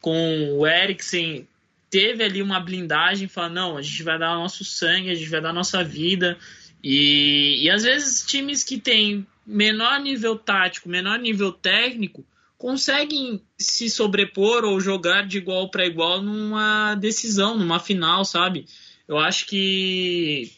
com 0.00 0.56
o 0.58 0.66
Eriksen, 0.66 1.46
teve 1.90 2.24
ali 2.24 2.40
uma 2.40 2.58
blindagem, 2.58 3.28
fala, 3.28 3.50
não, 3.50 3.76
a 3.76 3.82
gente 3.82 4.02
vai 4.02 4.18
dar 4.18 4.34
nosso 4.34 4.64
sangue, 4.64 5.10
a 5.10 5.14
gente 5.14 5.28
vai 5.28 5.42
dar 5.42 5.52
nossa 5.52 5.84
vida. 5.84 6.38
E, 6.82 7.62
e 7.62 7.70
às 7.70 7.82
vezes 7.82 8.24
times 8.24 8.64
que 8.64 8.78
têm 8.78 9.26
menor 9.46 10.00
nível 10.00 10.36
tático, 10.36 10.88
menor 10.88 11.18
nível 11.18 11.52
técnico, 11.52 12.24
conseguem 12.56 13.42
se 13.58 13.90
sobrepor 13.90 14.64
ou 14.64 14.80
jogar 14.80 15.26
de 15.26 15.38
igual 15.38 15.68
para 15.68 15.84
igual 15.84 16.22
numa 16.22 16.94
decisão, 16.94 17.58
numa 17.58 17.80
final, 17.80 18.24
sabe? 18.24 18.66
Eu 19.08 19.18
acho 19.18 19.46
que 19.46 20.52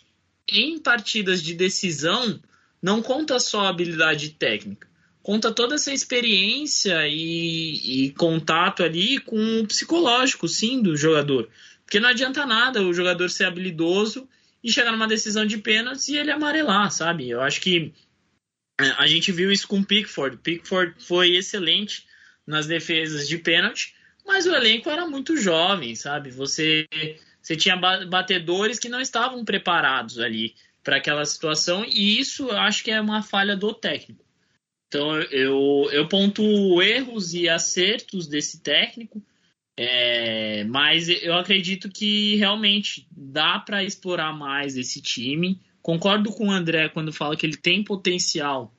em 0.47 0.79
partidas 0.79 1.43
de 1.43 1.55
decisão 1.55 2.39
não 2.83 3.01
conta 3.01 3.41
só 3.41 3.63
a 3.63 3.69
habilidade 3.71 4.31
técnica, 4.31 4.87
conta 5.23 5.51
toda 5.51 5.77
essa 5.77 5.93
experiência 5.93 7.09
e, 7.09 8.05
e 8.05 8.11
contato 8.11 8.83
ali 8.83 9.19
com 9.19 9.61
o 9.61 9.67
psicológico, 9.67 10.47
sim, 10.47 10.83
do 10.83 10.95
jogador. 10.95 11.49
Porque 11.87 11.99
não 11.99 12.11
adianta 12.11 12.45
nada 12.45 12.83
o 12.83 12.93
jogador 12.93 13.31
ser 13.31 13.45
habilidoso 13.45 14.29
e 14.63 14.71
chegar 14.71 14.93
numa 14.93 15.09
decisão 15.09 15.47
de 15.47 15.57
pênalti 15.57 16.13
e 16.13 16.19
ele 16.19 16.31
amarelar, 16.31 16.91
sabe? 16.91 17.31
Eu 17.31 17.41
acho 17.41 17.63
que 17.63 17.93
a 18.79 19.07
gente 19.07 19.31
viu 19.31 19.53
isso 19.53 19.69
com 19.69 19.81
o 19.81 19.85
Pickford. 19.85 20.37
Pickford 20.39 20.95
foi 20.99 21.37
excelente 21.37 22.07
nas 22.47 22.67
defesas 22.67 23.29
de 23.29 23.39
pênalti, 23.39 23.95
mas 24.27 24.47
o 24.47 24.55
elenco 24.55 24.91
era 24.91 25.07
muito 25.07 25.37
jovem, 25.37 25.95
sabe? 25.95 26.31
Você, 26.31 26.87
você 27.41 27.57
tinha 27.57 27.77
batedores 27.77 28.79
que 28.79 28.89
não 28.89 29.01
estavam 29.01 29.45
preparados 29.45 30.19
ali 30.19 30.55
para 30.83 30.97
aquela 30.97 31.25
situação, 31.25 31.85
e 31.85 32.19
isso 32.19 32.49
eu 32.49 32.59
acho 32.59 32.85
que 32.85 32.91
é 32.91 33.01
uma 33.01 33.23
falha 33.23 33.57
do 33.57 33.73
técnico. 33.73 34.25
Então 34.89 35.21
eu, 35.23 35.89
eu 35.91 36.07
pontuo 36.09 36.81
erros 36.83 37.33
e 37.35 37.49
acertos 37.49 38.27
desse 38.27 38.61
técnico, 38.61 39.23
é, 39.77 40.63
mas 40.65 41.09
eu 41.09 41.35
acredito 41.35 41.91
que 41.91 42.37
realmente 42.37 43.07
dá 43.11 43.59
para 43.59 43.83
explorar 43.83 44.33
mais 44.33 44.77
esse 44.77 45.03
time. 45.03 45.61
Concordo 45.85 46.33
com 46.33 46.49
o 46.49 46.51
André 46.51 46.89
quando 46.89 47.13
fala 47.13 47.37
que 47.37 47.45
ele 47.45 47.59
tem 47.59 47.85
potencial 47.85 48.73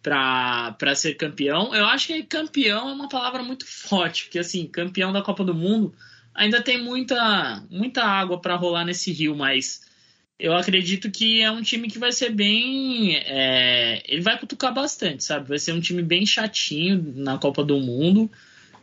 para 0.00 0.94
ser 0.94 1.14
campeão. 1.14 1.74
Eu 1.74 1.84
acho 1.86 2.06
que 2.06 2.22
campeão 2.22 2.88
é 2.88 2.92
uma 2.92 3.08
palavra 3.08 3.42
muito 3.42 3.66
forte, 3.66 4.22
porque 4.22 4.38
assim, 4.38 4.64
campeão 4.68 5.12
da 5.12 5.20
Copa 5.20 5.42
do 5.42 5.52
Mundo 5.52 5.92
ainda 6.32 6.62
tem 6.62 6.80
muita, 6.80 7.60
muita 7.68 8.04
água 8.04 8.40
para 8.40 8.54
rolar 8.54 8.84
nesse 8.84 9.10
rio, 9.10 9.34
mas 9.34 9.80
eu 10.38 10.54
acredito 10.54 11.10
que 11.10 11.40
é 11.40 11.50
um 11.50 11.60
time 11.60 11.88
que 11.88 11.98
vai 11.98 12.12
ser 12.12 12.30
bem. 12.30 13.16
É, 13.16 14.00
ele 14.06 14.22
vai 14.22 14.38
cutucar 14.38 14.72
bastante, 14.72 15.24
sabe? 15.24 15.48
Vai 15.48 15.58
ser 15.58 15.72
um 15.72 15.80
time 15.80 16.02
bem 16.04 16.24
chatinho 16.24 17.14
na 17.16 17.36
Copa 17.36 17.64
do 17.64 17.80
Mundo. 17.80 18.30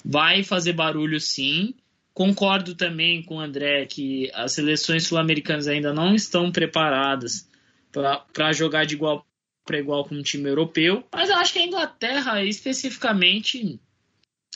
Vai 0.03 0.43
fazer 0.43 0.73
barulho 0.73 1.21
sim. 1.21 1.73
Concordo 2.13 2.75
também 2.75 3.23
com 3.23 3.37
o 3.37 3.39
André 3.39 3.85
que 3.85 4.29
as 4.33 4.51
seleções 4.51 5.07
sul-americanas 5.07 5.69
ainda 5.69 5.93
não 5.93 6.13
estão 6.13 6.51
preparadas 6.51 7.49
para 7.91 8.53
jogar 8.53 8.85
de 8.85 8.95
igual 8.95 9.25
para 9.65 9.79
igual 9.79 10.03
com 10.05 10.15
um 10.15 10.23
time 10.23 10.49
europeu. 10.49 11.03
Mas 11.13 11.29
eu 11.29 11.35
acho 11.35 11.53
que 11.53 11.59
a 11.59 11.65
Inglaterra, 11.65 12.43
especificamente, 12.43 13.79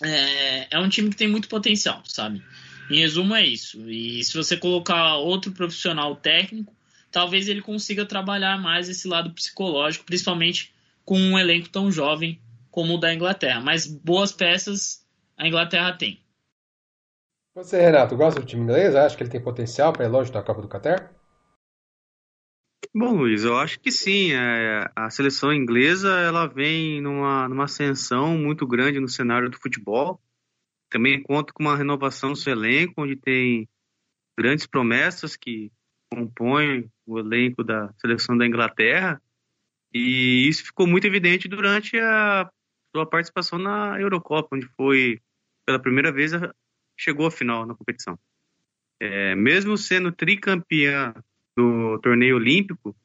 é, 0.02 0.76
é 0.76 0.80
um 0.80 0.90
time 0.90 1.10
que 1.10 1.16
tem 1.16 1.28
muito 1.28 1.48
potencial, 1.48 2.02
sabe? 2.06 2.44
Em 2.90 3.00
resumo, 3.00 3.36
é 3.36 3.46
isso. 3.46 3.90
E 3.90 4.24
se 4.24 4.34
você 4.36 4.58
colocar 4.58 5.16
outro 5.18 5.52
profissional 5.52 6.16
técnico, 6.16 6.74
talvez 7.12 7.48
ele 7.48 7.62
consiga 7.62 8.06
trabalhar 8.06 8.58
mais 8.60 8.90
esse 8.90 9.08
lado 9.08 9.32
psicológico, 9.32 10.06
principalmente 10.06 10.74
com 11.04 11.18
um 11.18 11.38
elenco 11.38 11.70
tão 11.70 11.92
jovem 11.92 12.40
como 12.70 12.96
o 12.96 12.98
da 12.98 13.14
Inglaterra. 13.14 13.62
Mas 13.62 13.88
boas 13.88 14.32
peças 14.32 15.06
a 15.38 15.48
Inglaterra 15.48 15.94
tem. 15.94 16.20
Você, 17.56 17.80
Renato, 17.80 18.18
gosta 18.18 18.42
do 18.42 18.46
time 18.46 18.64
inglês? 18.64 18.96
Acha 18.96 19.16
que 19.16 19.24
ele 19.24 19.30
tem 19.30 19.42
potencial 19.42 19.94
para 19.94 20.06
ir 20.06 20.10
longe 20.10 20.32
da 20.32 20.44
Copa 20.44 20.62
do 20.62 20.68
Qatar? 20.68 21.14
Bom, 22.98 23.12
Luiz, 23.12 23.44
eu 23.44 23.58
acho 23.58 23.78
que 23.82 23.92
sim. 23.92 24.32
É, 24.32 24.90
a 24.96 25.10
seleção 25.10 25.52
inglesa 25.52 26.18
ela 26.18 26.48
vem 26.48 27.02
numa, 27.02 27.50
numa 27.50 27.66
ascensão 27.66 28.38
muito 28.38 28.66
grande 28.66 29.02
no 29.02 29.10
cenário 29.10 29.50
do 29.50 29.60
futebol. 29.60 30.18
Também 30.90 31.22
conta 31.22 31.52
com 31.52 31.62
uma 31.62 31.76
renovação 31.76 32.30
no 32.30 32.38
seu 32.38 32.54
elenco, 32.54 32.94
onde 33.02 33.18
tem 33.18 33.68
grandes 34.40 34.66
promessas 34.66 35.36
que 35.36 35.70
compõem 36.10 36.90
o 37.06 37.20
elenco 37.20 37.66
da 37.66 37.92
seleção 38.00 38.38
da 38.38 38.48
Inglaterra. 38.48 39.22
E 39.94 40.48
isso 40.48 40.64
ficou 40.64 40.88
muito 40.88 41.06
evidente 41.06 41.50
durante 41.50 42.00
a 42.00 42.50
sua 42.96 43.06
participação 43.06 43.60
na 43.60 44.00
Eurocopa, 44.00 44.56
onde 44.56 44.68
foi 44.68 45.20
pela 45.66 45.82
primeira 45.82 46.14
vez 46.14 46.32
chegou 46.98 47.28
à 47.28 47.32
final 47.32 47.66
na 47.66 47.76
competição. 47.76 48.18
É, 49.02 49.36
mesmo 49.36 49.78
sendo 49.78 50.14
tricampeã 50.14 51.14
do 51.56 52.00
torneio 52.00 52.36
olímpico, 52.36 52.96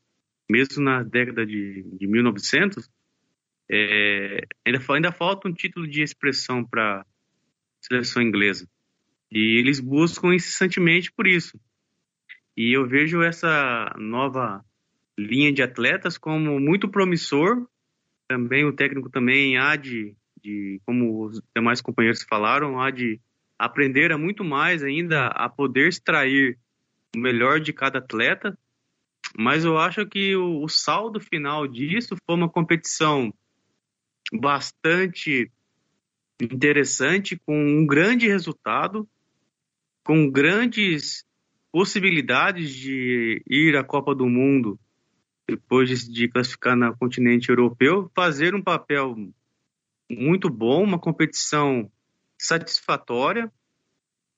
mesmo 0.48 0.82
na 0.82 1.02
década 1.02 1.46
de, 1.46 1.82
de 1.98 2.06
1900, 2.06 2.90
é, 3.70 4.44
ainda, 4.66 4.80
ainda 4.90 5.12
falta 5.12 5.48
um 5.48 5.52
título 5.52 5.86
de 5.86 6.02
expressão 6.02 6.64
para 6.64 7.06
seleção 7.80 8.20
inglesa. 8.20 8.68
E 9.30 9.58
eles 9.58 9.78
buscam 9.78 10.34
incessantemente 10.34 11.12
por 11.12 11.26
isso. 11.26 11.58
E 12.56 12.76
eu 12.76 12.86
vejo 12.86 13.22
essa 13.22 13.94
nova 13.96 14.64
linha 15.16 15.52
de 15.52 15.62
atletas 15.62 16.18
como 16.18 16.58
muito 16.58 16.88
promissor. 16.88 17.66
Também 18.26 18.64
o 18.64 18.72
técnico 18.72 19.08
também 19.08 19.56
há 19.56 19.76
de, 19.76 20.16
de 20.42 20.80
como 20.84 21.26
os 21.26 21.40
demais 21.54 21.80
companheiros 21.80 22.24
falaram, 22.24 22.80
há 22.80 22.90
de 22.90 23.20
aprender 23.56 24.10
a 24.10 24.18
muito 24.18 24.42
mais 24.42 24.82
ainda 24.82 25.26
a 25.28 25.48
poder 25.48 25.88
extrair 25.88 26.58
o 27.14 27.18
melhor 27.18 27.60
de 27.60 27.72
cada 27.72 27.98
atleta. 27.98 28.58
Mas 29.36 29.64
eu 29.64 29.78
acho 29.78 30.06
que 30.06 30.34
o, 30.36 30.62
o 30.62 30.68
saldo 30.68 31.20
final 31.20 31.66
disso 31.66 32.16
foi 32.26 32.36
uma 32.36 32.48
competição 32.48 33.32
bastante 34.32 35.50
interessante, 36.40 37.36
com 37.36 37.54
um 37.54 37.86
grande 37.86 38.26
resultado, 38.26 39.08
com 40.04 40.30
grandes 40.30 41.24
possibilidades 41.70 42.74
de 42.74 43.42
ir 43.46 43.76
à 43.76 43.84
Copa 43.84 44.14
do 44.14 44.26
Mundo 44.26 44.78
depois 45.48 46.08
de, 46.08 46.28
classificar 46.28 46.76
no 46.76 46.96
continente 46.96 47.48
europeu, 47.48 48.10
fazer 48.14 48.54
um 48.54 48.62
papel 48.62 49.16
muito 50.08 50.48
bom, 50.48 50.84
uma 50.84 50.98
competição 50.98 51.90
satisfatória 52.38 53.52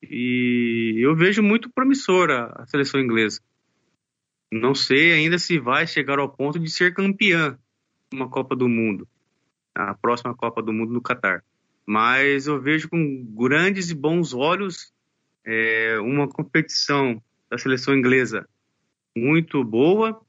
e 0.02 0.96
eu 0.98 1.14
vejo 1.14 1.42
muito 1.42 1.70
promissora 1.70 2.52
a 2.56 2.66
seleção 2.66 3.00
inglesa. 3.00 3.40
Não 4.50 4.74
sei 4.74 5.12
ainda 5.12 5.38
se 5.38 5.58
vai 5.58 5.86
chegar 5.86 6.18
ao 6.18 6.28
ponto 6.28 6.58
de 6.58 6.70
ser 6.70 6.92
campeã 6.92 7.58
uma 8.12 8.28
Copa 8.28 8.54
do 8.54 8.68
Mundo, 8.68 9.08
a 9.74 9.94
próxima 9.94 10.34
Copa 10.34 10.62
do 10.62 10.72
Mundo 10.72 10.92
no 10.92 11.00
Catar. 11.00 11.42
Mas 11.86 12.46
eu 12.46 12.60
vejo 12.60 12.88
com 12.88 13.24
grandes 13.34 13.90
e 13.90 13.94
bons 13.94 14.34
olhos 14.34 14.92
é, 15.44 15.98
uma 16.00 16.28
competição 16.28 17.22
da 17.50 17.56
seleção 17.56 17.94
inglesa 17.94 18.46
muito 19.16 19.64
boa, 19.64 20.20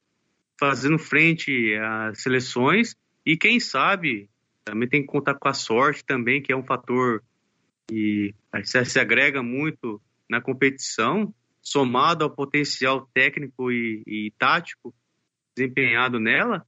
fazendo 0.59 0.97
frente 0.97 1.75
às 1.75 2.21
seleções 2.21 2.95
e 3.25 3.37
quem 3.37 3.59
sabe 3.59 4.29
também 4.63 4.87
tem 4.87 5.01
que 5.01 5.07
contar 5.07 5.35
com 5.35 5.47
a 5.47 5.53
sorte 5.53 6.03
também, 6.05 6.41
que 6.41 6.51
é 6.51 6.55
um 6.55 6.63
fator 6.63 7.21
que 7.87 8.33
se 8.63 8.99
agrega 8.99 9.43
muito 9.43 10.01
na 10.29 10.41
competição, 10.41 11.33
somado 11.61 12.23
ao 12.23 12.29
potencial 12.29 13.07
técnico 13.13 13.71
e, 13.71 14.03
e 14.05 14.33
tático 14.37 14.93
desempenhado 15.55 16.19
nela, 16.19 16.65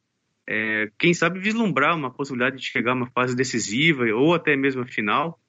é, 0.48 0.92
quem 1.00 1.14
sabe 1.14 1.40
vislumbrar 1.40 1.96
uma 1.96 2.12
possibilidade 2.12 2.58
de 2.58 2.66
chegar 2.66 2.92
a 2.92 2.96
uma 2.96 3.10
fase 3.10 3.36
decisiva 3.36 4.04
ou 4.14 4.34
até 4.34 4.56
mesmo 4.56 4.84
a 4.84 4.88
final. 4.88 5.40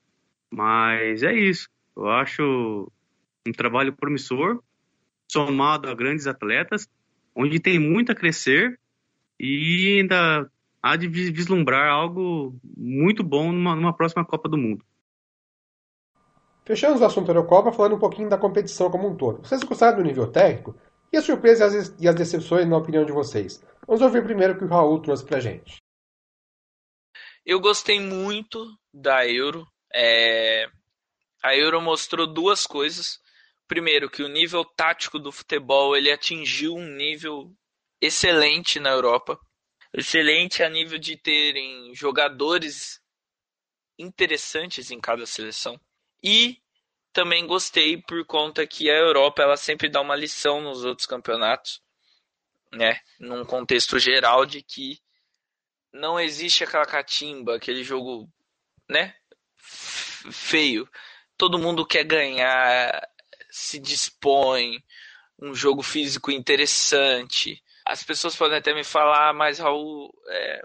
Mas 0.51 1.23
é 1.23 1.35
isso. 1.35 1.69
Eu 1.97 2.09
acho 2.09 2.91
um 3.47 3.53
trabalho 3.53 3.93
promissor, 3.93 4.63
somado 5.31 5.89
a 5.89 5.95
grandes 5.95 6.27
atletas, 6.27 6.89
onde 7.35 7.61
tem 7.61 7.79
muito 7.79 8.13
a 8.13 8.15
crescer 8.15 8.79
e 9.39 9.99
ainda 9.99 10.51
há 10.83 10.97
de 10.97 11.09
vislumbrar 11.09 11.91
algo 11.91 12.59
muito 12.77 13.23
bom 13.23 13.53
numa, 13.53 13.77
numa 13.77 13.93
próxima 13.93 14.25
Copa 14.25 14.49
do 14.49 14.57
Mundo. 14.57 14.85
Fechamos 16.67 17.01
o 17.01 17.05
assunto 17.05 17.31
Eurocopa 17.31 17.71
falando 17.71 17.95
um 17.95 17.99
pouquinho 17.99 18.29
da 18.29 18.37
competição 18.37 18.91
como 18.91 19.09
um 19.09 19.17
todo. 19.17 19.47
Vocês 19.47 19.63
gostaram 19.63 19.99
do 19.99 20.03
nível 20.03 20.31
técnico? 20.33 20.77
E 21.13 21.17
as 21.17 21.25
surpresas 21.25 21.95
e 22.01 22.09
as 22.09 22.15
decepções 22.17 22.67
na 22.67 22.77
opinião 22.77 23.05
de 23.05 23.13
vocês? 23.13 23.65
Vamos 23.87 24.03
ouvir 24.03 24.25
primeiro 24.25 24.55
o 24.55 24.59
que 24.59 24.65
o 24.65 24.69
Raul 24.69 25.01
trouxe 25.01 25.25
pra 25.25 25.39
gente. 25.39 25.77
Eu 27.45 27.61
gostei 27.61 28.01
muito 28.01 28.67
da 28.93 29.25
Euro. 29.25 29.65
É... 29.95 30.69
A 31.41 31.57
Euro 31.57 31.81
mostrou 31.81 32.27
duas 32.27 32.67
coisas. 32.67 33.21
Primeiro, 33.69 34.11
que 34.11 34.25
o 34.25 34.29
nível 34.29 34.65
tático 34.65 35.21
do 35.21 35.31
futebol 35.31 35.97
ele 35.97 36.11
atingiu 36.11 36.75
um 36.75 36.97
nível 36.97 37.53
excelente 38.01 38.81
na 38.81 38.91
Europa. 38.91 39.39
Excelente 39.95 40.65
a 40.65 40.69
nível 40.69 40.99
de 40.99 41.17
terem 41.17 41.95
jogadores 41.95 43.01
interessantes 43.97 44.91
em 44.91 44.99
cada 44.99 45.25
seleção. 45.27 45.81
E 46.23 46.61
também 47.13 47.47
gostei 47.47 47.97
por 47.97 48.25
conta 48.27 48.67
que 48.67 48.91
a 48.91 48.95
Europa 48.95 49.43
ela 49.43 49.57
sempre 49.57 49.89
dá 49.89 50.01
uma 50.01 50.17
lição 50.17 50.61
nos 50.61 50.85
outros 50.85 51.07
campeonatos, 51.07 51.83
né? 52.73 53.01
Num 53.19 53.45
contexto 53.45 53.99
geral 53.99 54.45
de 54.45 54.63
que 54.63 55.01
não 55.93 56.21
existe 56.21 56.63
aquela 56.63 56.85
catimba, 56.85 57.57
aquele 57.57 57.83
jogo, 57.83 58.31
né? 58.89 59.15
Feio. 59.57 60.89
Todo 61.39 61.59
mundo 61.59 61.87
quer 61.87 62.05
ganhar, 62.05 63.09
se 63.51 63.79
dispõe, 63.79 64.83
um 65.41 65.55
jogo 65.55 65.83
físico 65.83 66.31
interessante. 66.31 67.63
As 67.85 68.03
pessoas 68.03 68.37
podem 68.37 68.59
até 68.59 68.75
me 68.75 68.85
falar, 68.85 69.33
mas 69.33 69.59
Raul, 69.59 70.13
é, 70.29 70.63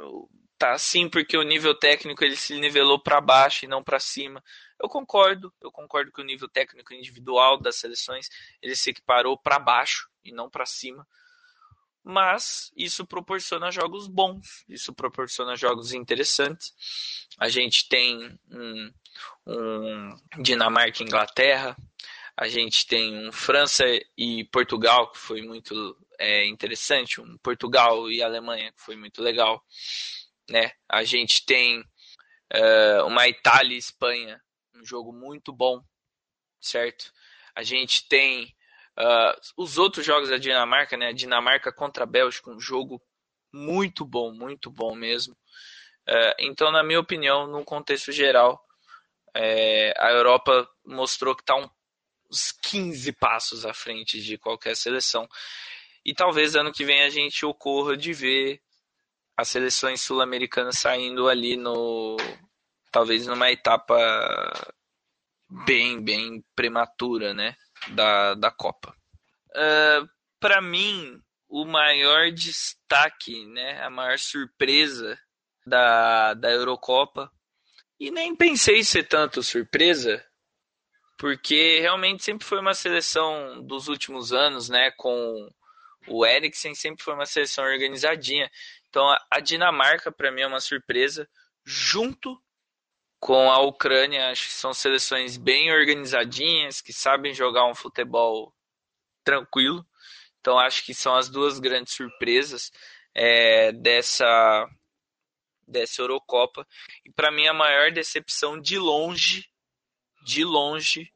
tá 0.57 0.73
assim 0.73 1.09
porque 1.09 1.37
o 1.37 1.43
nível 1.43 1.73
técnico 1.73 2.23
ele 2.23 2.35
se 2.35 2.59
nivelou 2.59 2.99
para 2.99 3.21
baixo 3.21 3.65
e 3.65 3.67
não 3.67 3.83
para 3.83 3.99
cima. 3.99 4.43
Eu 4.81 4.89
concordo, 4.89 5.53
eu 5.61 5.71
concordo 5.71 6.11
que 6.11 6.21
o 6.21 6.25
nível 6.25 6.49
técnico 6.49 6.93
individual 6.93 7.59
das 7.59 7.75
seleções 7.75 8.29
ele 8.61 8.75
se 8.75 8.89
equiparou 8.89 9.37
para 9.37 9.59
baixo 9.59 10.09
e 10.23 10.31
não 10.31 10.49
para 10.49 10.65
cima. 10.65 11.07
Mas 12.03 12.71
isso 12.75 13.05
proporciona 13.05 13.69
jogos 13.69 14.07
bons, 14.07 14.65
isso 14.67 14.91
proporciona 14.91 15.55
jogos 15.55 15.93
interessantes. 15.93 16.73
A 17.37 17.47
gente 17.47 17.87
tem 17.87 18.39
um, 18.49 18.93
um 19.45 20.15
Dinamarca 20.41 21.03
e 21.03 21.05
Inglaterra, 21.05 21.77
a 22.35 22.47
gente 22.47 22.87
tem 22.87 23.27
um 23.27 23.31
França 23.31 23.83
e 24.17 24.45
Portugal, 24.45 25.11
que 25.11 25.19
foi 25.19 25.43
muito 25.43 25.95
é, 26.17 26.47
interessante, 26.47 27.21
um 27.21 27.37
Portugal 27.37 28.09
e 28.09 28.23
Alemanha, 28.23 28.71
que 28.71 28.81
foi 28.81 28.95
muito 28.95 29.21
legal. 29.21 29.63
Né? 30.49 30.71
A 30.89 31.03
gente 31.03 31.45
tem 31.45 31.81
uh, 31.81 33.05
uma 33.05 33.27
Itália 33.27 33.75
e 33.75 33.77
Espanha, 33.77 34.41
um 34.81 34.85
jogo 34.85 35.13
muito 35.13 35.53
bom, 35.53 35.83
certo? 36.59 37.13
A 37.55 37.63
gente 37.63 38.07
tem 38.07 38.55
uh, 38.97 39.39
os 39.55 39.77
outros 39.77 40.05
jogos 40.05 40.29
da 40.29 40.37
Dinamarca, 40.37 40.97
né? 40.97 41.13
Dinamarca 41.13 41.71
contra 41.71 42.03
a 42.03 42.07
Bélgica, 42.07 42.49
um 42.49 42.59
jogo 42.59 43.01
muito 43.53 44.05
bom, 44.05 44.31
muito 44.31 44.69
bom 44.69 44.95
mesmo. 44.95 45.33
Uh, 46.07 46.33
então, 46.39 46.71
na 46.71 46.83
minha 46.83 46.99
opinião, 46.99 47.47
no 47.47 47.63
contexto 47.63 48.11
geral, 48.11 48.65
é, 49.33 49.93
a 49.97 50.11
Europa 50.11 50.67
mostrou 50.85 51.35
que 51.35 51.41
está 51.41 51.55
uns 51.55 52.51
15 52.51 53.11
passos 53.13 53.65
à 53.65 53.73
frente 53.73 54.21
de 54.21 54.37
qualquer 54.37 54.75
seleção. 54.75 55.27
E 56.03 56.13
talvez 56.13 56.55
ano 56.55 56.71
que 56.71 56.83
vem 56.83 57.03
a 57.03 57.09
gente 57.09 57.45
ocorra 57.45 57.95
de 57.95 58.13
ver 58.13 58.61
as 59.37 59.49
seleções 59.49 60.01
sul-americanas 60.01 60.79
saindo 60.79 61.29
ali 61.29 61.55
no 61.55 62.17
talvez 62.91 63.25
numa 63.25 63.51
etapa 63.51 63.95
bem, 65.65 66.03
bem 66.03 66.43
prematura, 66.55 67.33
né, 67.33 67.55
da, 67.89 68.33
da 68.35 68.51
Copa. 68.51 68.95
Uh, 69.49 70.07
Para 70.39 70.61
mim, 70.61 71.21
o 71.47 71.65
maior 71.65 72.31
destaque, 72.31 73.45
né, 73.47 73.83
a 73.83 73.89
maior 73.89 74.17
surpresa 74.17 75.19
da, 75.65 76.33
da 76.33 76.49
Eurocopa, 76.49 77.31
e 77.99 78.09
nem 78.09 78.35
pensei 78.35 78.83
ser 78.83 79.03
tanto 79.03 79.43
surpresa, 79.43 80.25
porque 81.17 81.79
realmente 81.79 82.23
sempre 82.23 82.47
foi 82.47 82.59
uma 82.59 82.73
seleção 82.73 83.61
dos 83.63 83.87
últimos 83.87 84.33
anos, 84.33 84.69
né, 84.69 84.89
com 84.97 85.49
o 86.07 86.25
Eriksen, 86.25 86.73
sempre 86.73 87.03
foi 87.03 87.13
uma 87.13 87.27
seleção 87.27 87.63
organizadinha. 87.63 88.49
Então 88.89 89.05
a 89.29 89.39
Dinamarca, 89.39 90.11
para 90.11 90.31
mim, 90.31 90.41
é 90.41 90.47
uma 90.47 90.59
surpresa, 90.59 91.29
junto 91.63 92.41
com 93.21 93.51
a 93.51 93.59
Ucrânia, 93.59 94.31
acho 94.31 94.47
que 94.47 94.53
são 94.53 94.73
seleções 94.73 95.37
bem 95.37 95.71
organizadinhas, 95.71 96.81
que 96.81 96.91
sabem 96.91 97.35
jogar 97.35 97.67
um 97.67 97.75
futebol 97.75 98.51
tranquilo. 99.23 99.85
Então 100.39 100.57
acho 100.57 100.83
que 100.83 100.91
são 100.91 101.15
as 101.15 101.29
duas 101.29 101.59
grandes 101.59 101.93
surpresas 101.93 102.71
é, 103.13 103.71
dessa 103.73 104.67
dessa 105.67 106.01
Eurocopa. 106.01 106.67
E 107.05 107.11
para 107.11 107.31
mim 107.31 107.47
a 107.47 107.53
maior 107.53 107.91
decepção 107.91 108.59
de 108.59 108.79
longe, 108.79 109.47
de 110.25 110.43
longe, 110.43 111.13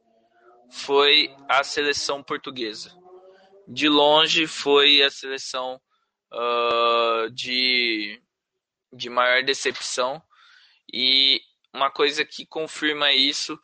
foi 0.71 1.35
a 1.49 1.63
seleção 1.63 2.21
portuguesa. 2.21 2.95
De 3.67 3.89
longe 3.89 4.45
foi 4.45 5.01
a 5.01 5.09
seleção 5.09 5.81
uh, 6.31 7.29
de, 7.31 8.21
de 8.93 9.09
maior 9.09 9.43
decepção. 9.43 10.21
E 10.93 11.41
uma 11.75 11.91
coisa 11.91 12.23
que 12.25 12.45
confirma 12.45 13.11
isso 13.11 13.59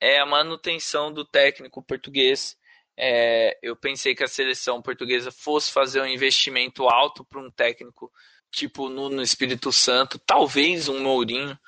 é 0.00 0.20
a 0.20 0.26
manutenção 0.26 1.12
do 1.12 1.24
técnico 1.24 1.82
português. 1.82 2.56
É, 2.96 3.58
eu 3.62 3.76
pensei 3.76 4.14
que 4.14 4.24
a 4.24 4.28
seleção 4.28 4.80
portuguesa 4.80 5.30
fosse 5.30 5.72
fazer 5.72 6.00
um 6.00 6.06
investimento 6.06 6.88
alto 6.88 7.24
para 7.24 7.40
um 7.40 7.50
técnico 7.50 8.10
tipo 8.50 8.88
no 8.88 9.22
Espírito 9.22 9.70
Santo, 9.70 10.18
talvez 10.18 10.88
um 10.88 11.00
Mourinho, 11.00 11.58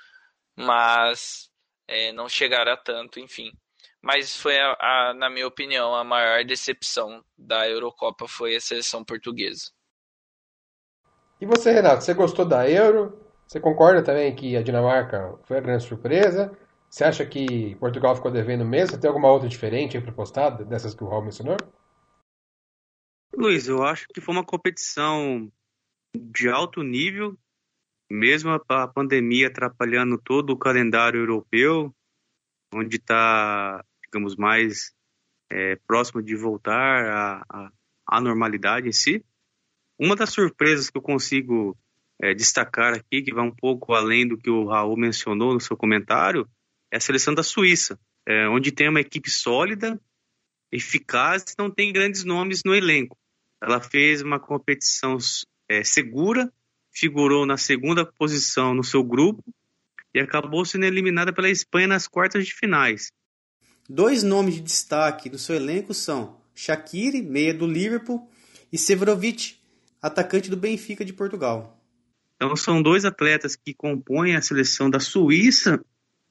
mas 0.57 1.51
é, 1.86 2.12
não 2.12 2.28
chegará 2.28 2.76
tanto, 2.76 3.20
enfim. 3.20 3.53
Mas 4.01 4.34
foi, 4.34 4.59
a, 4.59 4.76
a, 4.80 5.14
na 5.14 5.28
minha 5.28 5.47
opinião, 5.47 5.95
a 5.95 6.03
maior 6.03 6.43
decepção 6.45 7.22
da 7.36 7.68
Eurocopa 7.68 8.26
foi 8.26 8.57
a 8.57 8.61
seleção 8.61 9.05
portuguesa. 9.05 9.70
E 11.41 11.47
você, 11.47 11.70
Renato, 11.70 12.03
você 12.03 12.14
gostou 12.14 12.45
da 12.45 12.68
Euro? 12.68 13.29
Você 13.51 13.59
concorda 13.59 14.01
também 14.01 14.32
que 14.32 14.57
a 14.57 14.62
Dinamarca 14.62 15.36
foi 15.42 15.59
a 15.59 15.61
grande 15.61 15.82
surpresa? 15.82 16.57
Você 16.88 17.03
acha 17.03 17.26
que 17.26 17.74
Portugal 17.80 18.14
ficou 18.14 18.30
devendo 18.30 18.64
mesmo? 18.64 18.96
Tem 18.96 19.09
alguma 19.09 19.26
outra 19.26 19.48
diferente 19.48 19.96
aí 19.96 20.03
para 20.05 20.12
postar 20.12 20.51
dessas 20.51 20.94
que 20.94 21.03
o 21.03 21.09
Raul 21.09 21.24
mencionou? 21.24 21.57
Luiz, 23.34 23.66
eu 23.66 23.82
acho 23.82 24.07
que 24.14 24.20
foi 24.20 24.36
uma 24.36 24.44
competição 24.46 25.51
de 26.16 26.48
alto 26.48 26.84
nível, 26.84 27.36
mesmo 28.09 28.51
a 28.68 28.86
pandemia 28.86 29.48
atrapalhando 29.48 30.16
todo 30.16 30.51
o 30.51 30.59
calendário 30.59 31.18
europeu, 31.18 31.92
onde 32.72 32.98
está, 32.98 33.84
digamos, 34.05 34.36
mais 34.36 34.94
é, 35.51 35.74
próximo 35.88 36.22
de 36.22 36.36
voltar 36.36 37.42
à 38.07 38.20
normalidade 38.20 38.86
em 38.86 38.92
si. 38.92 39.24
Uma 39.98 40.14
das 40.14 40.30
surpresas 40.30 40.88
que 40.88 40.96
eu 40.96 41.03
consigo 41.03 41.76
é, 42.22 42.34
destacar 42.34 42.94
aqui, 42.94 43.22
que 43.22 43.32
vai 43.32 43.44
um 43.44 43.54
pouco 43.54 43.94
além 43.94 44.28
do 44.28 44.36
que 44.36 44.50
o 44.50 44.66
Raul 44.66 44.96
mencionou 44.96 45.54
no 45.54 45.60
seu 45.60 45.76
comentário, 45.76 46.48
é 46.92 46.96
a 46.96 47.00
seleção 47.00 47.34
da 47.34 47.42
Suíça, 47.42 47.98
é, 48.26 48.48
onde 48.48 48.70
tem 48.70 48.88
uma 48.88 49.00
equipe 49.00 49.30
sólida, 49.30 50.00
eficaz, 50.70 51.44
não 51.58 51.70
tem 51.70 51.92
grandes 51.92 52.24
nomes 52.24 52.62
no 52.64 52.74
elenco. 52.74 53.16
Ela 53.62 53.80
fez 53.80 54.22
uma 54.22 54.38
competição 54.38 55.16
é, 55.68 55.82
segura, 55.82 56.52
figurou 56.92 57.46
na 57.46 57.56
segunda 57.56 58.04
posição 58.04 58.74
no 58.74 58.84
seu 58.84 59.02
grupo 59.02 59.42
e 60.14 60.20
acabou 60.20 60.64
sendo 60.64 60.84
eliminada 60.84 61.32
pela 61.32 61.48
Espanha 61.48 61.86
nas 61.86 62.06
quartas 62.06 62.46
de 62.46 62.54
finais. 62.54 63.12
Dois 63.88 64.22
nomes 64.22 64.54
de 64.54 64.60
destaque 64.60 65.28
do 65.28 65.38
seu 65.38 65.56
elenco 65.56 65.94
são 65.94 66.40
Shaqiri, 66.54 67.22
meia 67.22 67.54
do 67.54 67.66
Liverpool, 67.66 68.30
e 68.72 68.78
Severovic, 68.78 69.56
atacante 70.00 70.50
do 70.50 70.56
Benfica 70.56 71.04
de 71.04 71.12
Portugal. 71.12 71.79
Então 72.41 72.57
são 72.57 72.80
dois 72.80 73.05
atletas 73.05 73.55
que 73.55 73.74
compõem 73.74 74.34
a 74.34 74.41
seleção 74.41 74.88
da 74.88 74.99
Suíça 74.99 75.78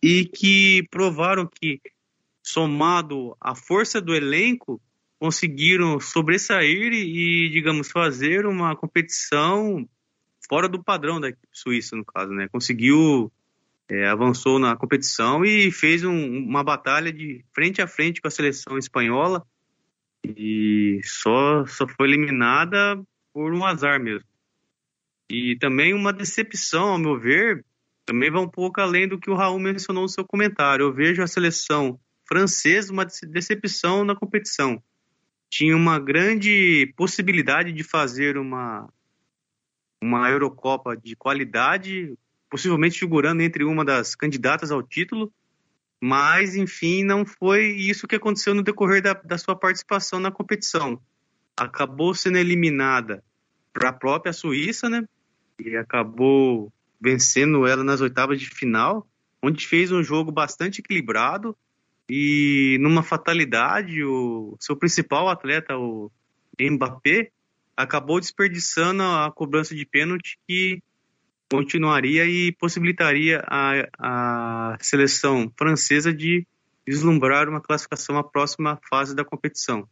e 0.02 0.26
que 0.26 0.84
provaram 0.90 1.46
que, 1.48 1.80
somado 2.42 3.38
à 3.40 3.54
força 3.54 4.02
do 4.02 4.16
elenco, 4.16 4.82
conseguiram 5.20 6.00
sobressair 6.00 6.94
e, 6.94 7.48
digamos, 7.50 7.92
fazer 7.92 8.48
uma 8.48 8.76
competição 8.76 9.88
fora 10.50 10.68
do 10.68 10.84
padrão 10.84 11.20
da 11.20 11.32
Suíça, 11.52 11.96
no 11.96 12.04
caso, 12.04 12.32
né? 12.32 12.48
Conseguiu, 12.52 13.32
é, 13.88 14.08
avançou 14.08 14.58
na 14.58 14.76
competição 14.76 15.46
e 15.46 15.72
fez 15.72 16.04
um, 16.04 16.40
uma 16.40 16.64
batalha 16.64 17.14
de 17.14 17.46
frente 17.54 17.84
a 17.84 17.88
frente 17.88 18.20
com 18.20 18.28
a 18.28 18.32
seleção 18.32 18.80
espanhola 18.80 19.46
e 20.26 21.02
só, 21.04 21.68
só 21.68 21.88
foi 21.88 22.08
eliminada 22.08 23.00
por 23.32 23.54
um 23.54 23.64
azar 23.64 24.00
mesmo. 24.02 24.28
E 25.30 25.56
também 25.60 25.94
uma 25.94 26.12
decepção, 26.12 26.90
ao 26.90 26.98
meu 26.98 27.20
ver, 27.20 27.64
também 28.06 28.32
vai 28.32 28.42
um 28.42 28.50
pouco 28.50 28.82
além 28.82 29.08
do 29.08 29.20
que 29.20 29.30
o 29.30 29.36
Raul 29.36 29.60
mencionou 29.60 30.04
no 30.04 30.10
seu 30.10 30.26
comentário. 30.26 30.84
Eu 30.84 30.94
vejo 30.94 31.22
a 31.22 31.28
seleção 31.28 32.00
francesa 32.28 32.92
uma 32.92 33.06
decepção 33.06 34.04
na 34.04 34.16
competição. 34.16 34.82
Tinha 35.50 35.76
uma 35.76 36.00
grande 36.00 36.92
possibilidade 36.96 37.72
de 37.72 37.84
fazer 37.84 38.38
uma, 38.38 38.92
uma 40.02 40.30
Eurocopa 40.30 40.98
de 40.98 41.16
qualidade, 41.16 42.18
possivelmente 42.50 43.00
figurando 43.00 43.44
entre 43.44 43.64
uma 43.64 43.86
das 43.86 44.16
candidatas 44.16 44.72
ao 44.72 44.82
título, 44.82 45.32
mas 46.02 46.56
enfim, 46.56 47.04
não 47.04 47.26
foi 47.26 47.66
isso 47.66 48.08
que 48.08 48.16
aconteceu 48.16 48.56
no 48.56 48.64
decorrer 48.64 49.02
da, 49.02 49.14
da 49.14 49.38
sua 49.38 49.56
participação 49.56 50.20
na 50.20 50.32
competição. 50.32 51.00
Acabou 51.58 52.16
sendo 52.16 52.38
eliminada 52.38 53.24
para 53.74 53.90
a 53.90 53.94
própria 53.94 54.34
Suíça, 54.34 54.90
né? 54.90 55.04
E 55.60 55.76
acabou 55.76 56.72
vencendo 57.00 57.66
ela 57.66 57.84
nas 57.84 58.02
oitavas 58.02 58.40
de 58.40 58.50
final, 58.50 59.08
onde 59.42 59.66
fez 59.68 59.92
um 59.92 60.04
jogo 60.04 60.32
bastante 60.32 60.80
equilibrado 60.80 61.56
e 62.10 62.78
numa 62.82 63.04
fatalidade 63.04 64.04
o 64.04 64.58
seu 64.60 64.76
principal 64.76 65.30
atleta, 65.30 65.78
o 65.78 66.12
Mbappé, 66.60 67.32
acabou 67.78 68.20
desperdiçando 68.20 69.04
a 69.04 69.32
cobrança 69.32 69.76
de 69.76 69.86
pênalti 69.86 70.38
que 70.48 70.82
continuaria 71.50 72.26
e 72.26 72.52
possibilitaria 72.52 73.44
a, 73.48 74.74
a 74.74 74.78
seleção 74.82 75.52
francesa 75.58 76.14
de 76.14 76.46
vislumbrar 76.86 77.48
uma 77.48 77.62
classificação 77.62 78.18
à 78.18 78.24
próxima 78.24 78.80
fase 78.90 79.16
da 79.16 79.24
competição. 79.24 79.88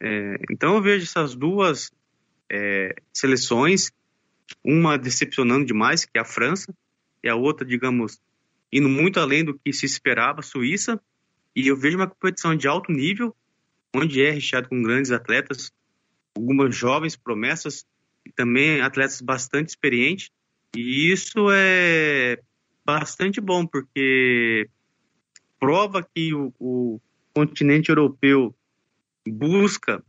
É, 0.00 0.36
então 0.50 0.76
eu 0.76 0.82
vejo 0.82 1.04
essas 1.04 1.34
duas 1.34 1.92
é, 2.50 2.94
seleções, 3.12 3.90
uma 4.64 4.98
decepcionando 4.98 5.64
demais, 5.64 6.04
que 6.04 6.18
é 6.18 6.20
a 6.20 6.24
França, 6.24 6.74
e 7.22 7.28
a 7.28 7.34
outra, 7.34 7.66
digamos, 7.66 8.20
indo 8.72 8.88
muito 8.88 9.20
além 9.20 9.44
do 9.44 9.58
que 9.58 9.72
se 9.72 9.86
esperava, 9.86 10.40
a 10.40 10.42
Suíça. 10.42 11.00
E 11.54 11.68
eu 11.68 11.76
vejo 11.76 11.96
uma 11.96 12.08
competição 12.08 12.56
de 12.56 12.66
alto 12.66 12.90
nível, 12.90 13.34
onde 13.94 14.22
é 14.22 14.30
recheado 14.30 14.68
com 14.68 14.82
grandes 14.82 15.10
atletas, 15.10 15.72
algumas 16.34 16.74
jovens 16.74 17.14
promessas 17.14 17.86
e 18.26 18.32
também 18.32 18.80
atletas 18.80 19.20
bastante 19.20 19.68
experientes. 19.68 20.30
E 20.74 21.12
isso 21.12 21.48
é 21.52 22.40
bastante 22.84 23.40
bom, 23.40 23.66
porque 23.66 24.68
prova 25.60 26.02
que 26.02 26.34
o, 26.34 26.52
o 26.58 27.00
continente 27.34 27.90
europeu 27.90 28.54
busca 29.26 30.02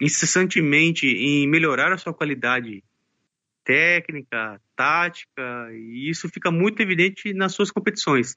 incessantemente 0.00 1.06
em 1.06 1.48
melhorar 1.48 1.92
a 1.92 1.98
sua 1.98 2.12
qualidade 2.12 2.82
técnica, 3.68 4.58
tática, 4.74 5.68
e 5.72 6.08
isso 6.08 6.26
fica 6.30 6.50
muito 6.50 6.80
evidente 6.80 7.34
nas 7.34 7.52
suas 7.52 7.70
competições. 7.70 8.34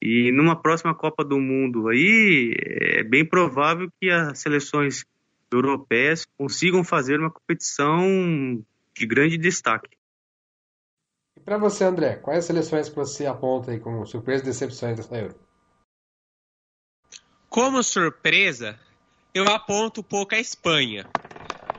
E 0.00 0.32
numa 0.32 0.56
próxima 0.56 0.94
Copa 0.94 1.22
do 1.22 1.38
Mundo 1.38 1.88
aí, 1.88 2.54
é 2.58 3.04
bem 3.04 3.22
provável 3.22 3.90
que 4.00 4.08
as 4.08 4.38
seleções 4.38 5.04
europeias 5.52 6.26
consigam 6.38 6.82
fazer 6.82 7.20
uma 7.20 7.30
competição 7.30 8.64
de 8.96 9.06
grande 9.06 9.36
destaque. 9.36 9.94
E 11.36 11.40
para 11.40 11.58
você, 11.58 11.84
André, 11.84 12.16
quais 12.16 12.46
seleções 12.46 12.88
que 12.88 12.96
você 12.96 13.26
aponta 13.26 13.72
aí 13.72 13.78
como 13.78 14.06
surpresa 14.06 14.42
e 14.42 14.46
decepções 14.46 14.96
dessa 14.96 15.18
Euro? 15.18 15.34
Como 17.50 17.82
surpresa, 17.82 18.80
eu 19.34 19.44
aponto 19.48 20.00
um 20.00 20.04
pouco 20.04 20.34
a 20.34 20.40
Espanha. 20.40 21.06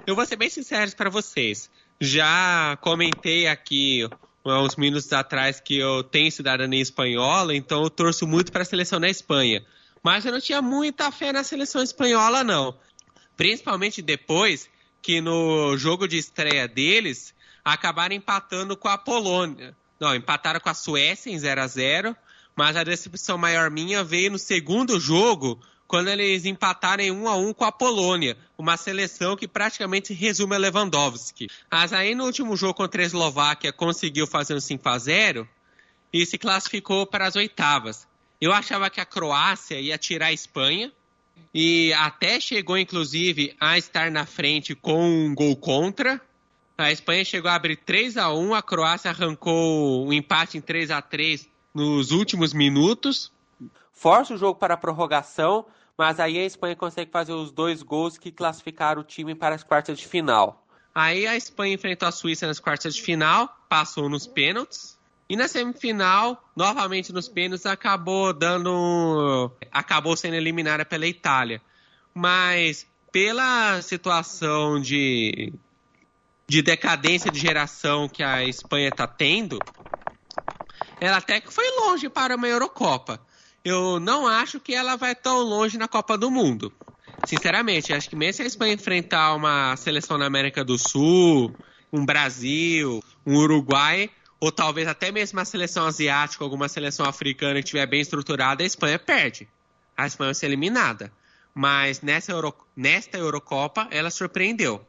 Eu 0.05 0.15
vou 0.15 0.25
ser 0.27 0.35
bem 0.35 0.49
sincero 0.49 0.95
para 0.95 1.09
vocês. 1.09 1.71
Já 1.99 2.77
comentei 2.81 3.47
aqui 3.47 4.07
uns 4.45 4.75
minutos 4.75 5.11
atrás 5.11 5.59
que 5.59 5.77
eu 5.77 6.03
tenho 6.03 6.31
cidadania 6.31 6.81
espanhola, 6.81 7.55
então 7.55 7.83
eu 7.83 7.89
torço 7.89 8.25
muito 8.25 8.51
para 8.51 8.61
a 8.61 8.65
seleção 8.65 8.99
da 8.99 9.09
Espanha. 9.09 9.65
Mas 10.03 10.25
eu 10.25 10.31
não 10.31 10.39
tinha 10.39 10.61
muita 10.61 11.11
fé 11.11 11.33
na 11.33 11.43
seleção 11.43 11.81
espanhola, 11.81 12.43
não. 12.43 12.77
Principalmente 13.35 14.01
depois 14.01 14.69
que 15.01 15.19
no 15.21 15.75
jogo 15.77 16.07
de 16.07 16.17
estreia 16.17 16.67
deles 16.67 17.33
acabaram 17.63 18.15
empatando 18.15 18.77
com 18.77 18.87
a 18.87 18.97
Polônia. 18.97 19.75
Não, 19.99 20.15
empataram 20.15 20.59
com 20.59 20.69
a 20.69 20.73
Suécia 20.73 21.31
em 21.31 21.37
0 21.37 21.61
a 21.61 21.67
0 21.67 22.15
mas 22.55 22.75
a 22.75 22.83
decepção 22.83 23.37
maior 23.37 23.69
minha 23.69 24.03
veio 24.03 24.31
no 24.31 24.39
segundo 24.39 24.99
jogo, 24.99 25.61
quando 25.87 26.09
eles 26.09 26.45
empataram 26.45 27.03
em 27.03 27.11
1 27.11 27.27
a 27.27 27.35
1 27.37 27.53
com 27.53 27.63
a 27.63 27.71
Polônia, 27.71 28.37
uma 28.57 28.75
seleção 28.75 29.35
que 29.35 29.47
praticamente 29.47 30.13
resume 30.13 30.55
a 30.55 30.57
Lewandowski. 30.57 31.47
Mas 31.71 31.93
aí 31.93 32.13
no 32.13 32.25
último 32.25 32.57
jogo 32.57 32.73
contra 32.73 33.01
a 33.01 33.05
Eslováquia 33.05 33.71
conseguiu 33.71 34.27
fazer 34.27 34.53
um 34.53 34.59
5 34.59 34.89
a 34.89 34.97
0 34.97 35.49
e 36.11 36.25
se 36.25 36.37
classificou 36.37 37.05
para 37.05 37.25
as 37.25 37.35
oitavas. 37.35 38.07
Eu 38.39 38.51
achava 38.51 38.89
que 38.89 38.99
a 38.99 39.05
Croácia 39.05 39.79
ia 39.79 39.97
tirar 39.97 40.27
a 40.27 40.33
Espanha 40.33 40.91
e 41.53 41.93
até 41.93 42.39
chegou 42.39 42.77
inclusive 42.77 43.55
a 43.59 43.77
estar 43.77 44.11
na 44.11 44.25
frente 44.25 44.75
com 44.75 45.03
um 45.03 45.33
gol 45.33 45.55
contra. 45.55 46.21
A 46.77 46.91
Espanha 46.91 47.25
chegou 47.25 47.49
a 47.49 47.55
abrir 47.55 47.77
3 47.77 48.17
a 48.17 48.31
1, 48.31 48.53
a 48.53 48.61
Croácia 48.61 49.09
arrancou 49.09 50.05
um 50.05 50.13
empate 50.13 50.57
em 50.57 50.61
3 50.61 50.91
a 50.91 51.01
3 51.01 51.47
nos 51.73 52.11
últimos 52.11 52.53
minutos. 52.53 53.31
Força 53.97 54.35
o 54.35 54.37
jogo 54.37 54.59
para 54.59 54.75
a 54.75 54.77
prorrogação, 54.77 55.65
mas 55.97 56.19
aí 56.19 56.37
a 56.37 56.45
Espanha 56.45 56.75
consegue 56.75 57.09
fazer 57.09 57.33
os 57.33 57.51
dois 57.51 57.81
gols 57.81 58.15
que 58.15 58.31
classificaram 58.31 59.01
o 59.01 59.03
time 59.03 59.33
para 59.33 59.55
as 59.55 59.63
quartas 59.63 59.97
de 59.97 60.07
final. 60.07 60.63
Aí 60.93 61.25
a 61.25 61.35
Espanha 61.35 61.73
enfrentou 61.73 62.07
a 62.07 62.11
Suíça 62.11 62.45
nas 62.45 62.59
quartas 62.59 62.93
de 62.93 63.01
final, 63.01 63.49
passou 63.67 64.07
nos 64.07 64.27
pênaltis. 64.27 64.99
E 65.27 65.35
na 65.35 65.47
semifinal, 65.47 66.47
novamente 66.55 67.11
nos 67.11 67.27
pênaltis, 67.27 67.65
acabou 67.65 68.31
dando. 68.33 69.51
acabou 69.71 70.15
sendo 70.15 70.35
eliminada 70.35 70.85
pela 70.85 71.07
Itália. 71.07 71.59
Mas 72.13 72.85
pela 73.11 73.81
situação 73.81 74.79
de, 74.79 75.51
de 76.47 76.61
decadência 76.61 77.31
de 77.31 77.39
geração 77.39 78.07
que 78.07 78.21
a 78.21 78.43
Espanha 78.45 78.89
está 78.89 79.07
tendo, 79.07 79.57
ela 81.01 81.17
até 81.17 81.41
que 81.41 81.51
foi 81.51 81.67
longe 81.79 82.07
para 82.09 82.35
uma 82.35 82.47
Eurocopa. 82.47 83.25
Eu 83.67 83.99
não 83.99 84.25
acho 84.25 84.61
que 84.61 84.73
ela 84.73 84.95
vai 84.95 85.13
tão 85.13 85.41
longe 85.41 85.77
na 85.77 85.89
Copa 85.89 86.17
do 86.17 86.31
Mundo. 86.31 86.71
Sinceramente, 87.25 87.91
acho 87.91 88.09
que 88.09 88.15
mesmo 88.15 88.37
se 88.37 88.43
a 88.43 88.45
Espanha 88.45 88.73
enfrentar 88.73 89.35
uma 89.35 89.75
seleção 89.75 90.17
da 90.17 90.25
América 90.25 90.63
do 90.63 90.77
Sul, 90.77 91.53
um 91.91 92.05
Brasil, 92.05 93.03
um 93.25 93.35
Uruguai, 93.35 94.09
ou 94.39 94.53
talvez 94.53 94.87
até 94.87 95.11
mesmo 95.11 95.37
uma 95.37 95.43
seleção 95.43 95.85
asiática, 95.85 96.45
alguma 96.45 96.69
seleção 96.69 97.05
africana 97.05 97.55
que 97.55 97.65
estiver 97.65 97.85
bem 97.85 97.99
estruturada, 97.99 98.63
a 98.63 98.65
Espanha 98.65 98.97
perde. 98.97 99.49
A 99.97 100.07
Espanha 100.07 100.29
vai 100.29 100.35
ser 100.35 100.45
eliminada. 100.45 101.11
Mas 101.53 101.99
nessa 101.99 102.31
Euro, 102.31 102.55
nesta 102.73 103.17
Eurocopa, 103.17 103.89
ela 103.91 104.09
surpreendeu. 104.09 104.81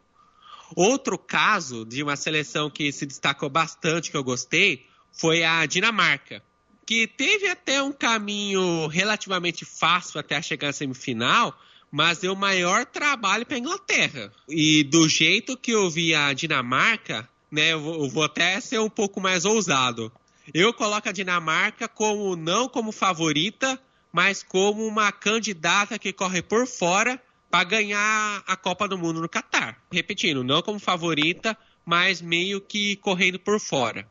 Outro 0.76 1.18
caso 1.18 1.84
de 1.84 2.00
uma 2.00 2.14
seleção 2.14 2.70
que 2.70 2.92
se 2.92 3.04
destacou 3.04 3.50
bastante, 3.50 4.08
que 4.12 4.16
eu 4.16 4.22
gostei, 4.22 4.86
foi 5.10 5.42
a 5.42 5.66
Dinamarca, 5.66 6.44
que 6.88 7.06
teve 7.06 7.46
até 7.46 7.82
um 7.82 7.92
caminho 7.92 8.86
relativamente 8.86 9.62
fácil 9.62 10.18
até 10.18 10.40
chegar 10.40 10.70
à 10.70 10.72
semifinal, 10.72 11.54
mas 11.92 12.20
deu 12.20 12.34
maior 12.34 12.86
trabalho 12.86 13.44
para 13.44 13.56
a 13.56 13.58
Inglaterra. 13.58 14.32
E 14.48 14.82
do 14.84 15.06
jeito 15.06 15.54
que 15.54 15.70
eu 15.70 15.90
vi 15.90 16.14
a 16.14 16.32
Dinamarca, 16.32 17.28
né, 17.52 17.74
eu 17.74 18.08
vou, 18.08 18.22
até 18.22 18.58
ser 18.58 18.78
um 18.78 18.88
pouco 18.88 19.20
mais 19.20 19.44
ousado. 19.44 20.10
Eu 20.54 20.72
coloco 20.72 21.06
a 21.06 21.12
Dinamarca 21.12 21.88
como 21.88 22.34
não 22.34 22.70
como 22.70 22.90
favorita, 22.90 23.78
mas 24.10 24.42
como 24.42 24.86
uma 24.86 25.12
candidata 25.12 25.98
que 25.98 26.10
corre 26.10 26.40
por 26.40 26.66
fora 26.66 27.22
para 27.50 27.64
ganhar 27.64 28.42
a 28.46 28.56
Copa 28.56 28.88
do 28.88 28.96
Mundo 28.96 29.20
no 29.20 29.28
Catar. 29.28 29.78
Repetindo, 29.92 30.42
não 30.42 30.62
como 30.62 30.78
favorita, 30.78 31.54
mas 31.84 32.22
meio 32.22 32.62
que 32.62 32.96
correndo 32.96 33.38
por 33.38 33.60
fora. 33.60 34.08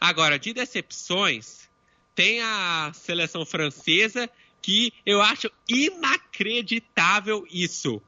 Agora, 0.00 0.38
de 0.38 0.54
decepções, 0.54 1.70
tem 2.14 2.40
a 2.42 2.92
seleção 2.94 3.44
francesa 3.44 4.28
que 4.60 4.92
eu 5.04 5.20
acho 5.20 5.50
inacreditável 5.68 7.44
isso. 7.50 8.00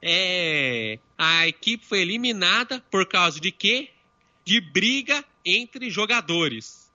É, 0.00 0.98
a 1.18 1.48
equipe 1.48 1.84
foi 1.84 2.00
eliminada 2.00 2.82
por 2.90 3.06
causa 3.06 3.40
de 3.40 3.50
quê? 3.50 3.90
De 4.44 4.60
briga 4.60 5.24
entre 5.44 5.90
jogadores. 5.90 6.90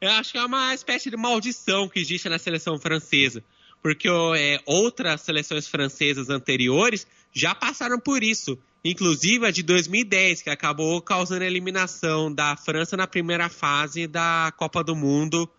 Eu 0.00 0.10
acho 0.12 0.32
que 0.32 0.38
é 0.38 0.44
uma 0.44 0.74
espécie 0.74 1.10
de 1.10 1.16
maldição 1.16 1.88
que 1.88 1.98
existe 1.98 2.28
na 2.28 2.38
seleção 2.38 2.78
francesa. 2.78 3.42
Porque 3.82 4.08
é, 4.36 4.60
outras 4.66 5.22
seleções 5.22 5.66
francesas 5.66 6.28
anteriores 6.28 7.06
já 7.32 7.54
passaram 7.54 7.98
por 7.98 8.22
isso. 8.22 8.58
Inclusive 8.84 9.46
a 9.46 9.50
de 9.50 9.62
2010, 9.62 10.42
que 10.42 10.50
acabou 10.50 11.00
causando 11.00 11.44
a 11.44 11.46
eliminação 11.46 12.32
da 12.32 12.56
França 12.56 12.96
na 12.96 13.06
primeira 13.06 13.48
fase 13.48 14.06
da 14.06 14.52
Copa 14.56 14.82
do 14.82 14.96
Mundo 14.96 15.50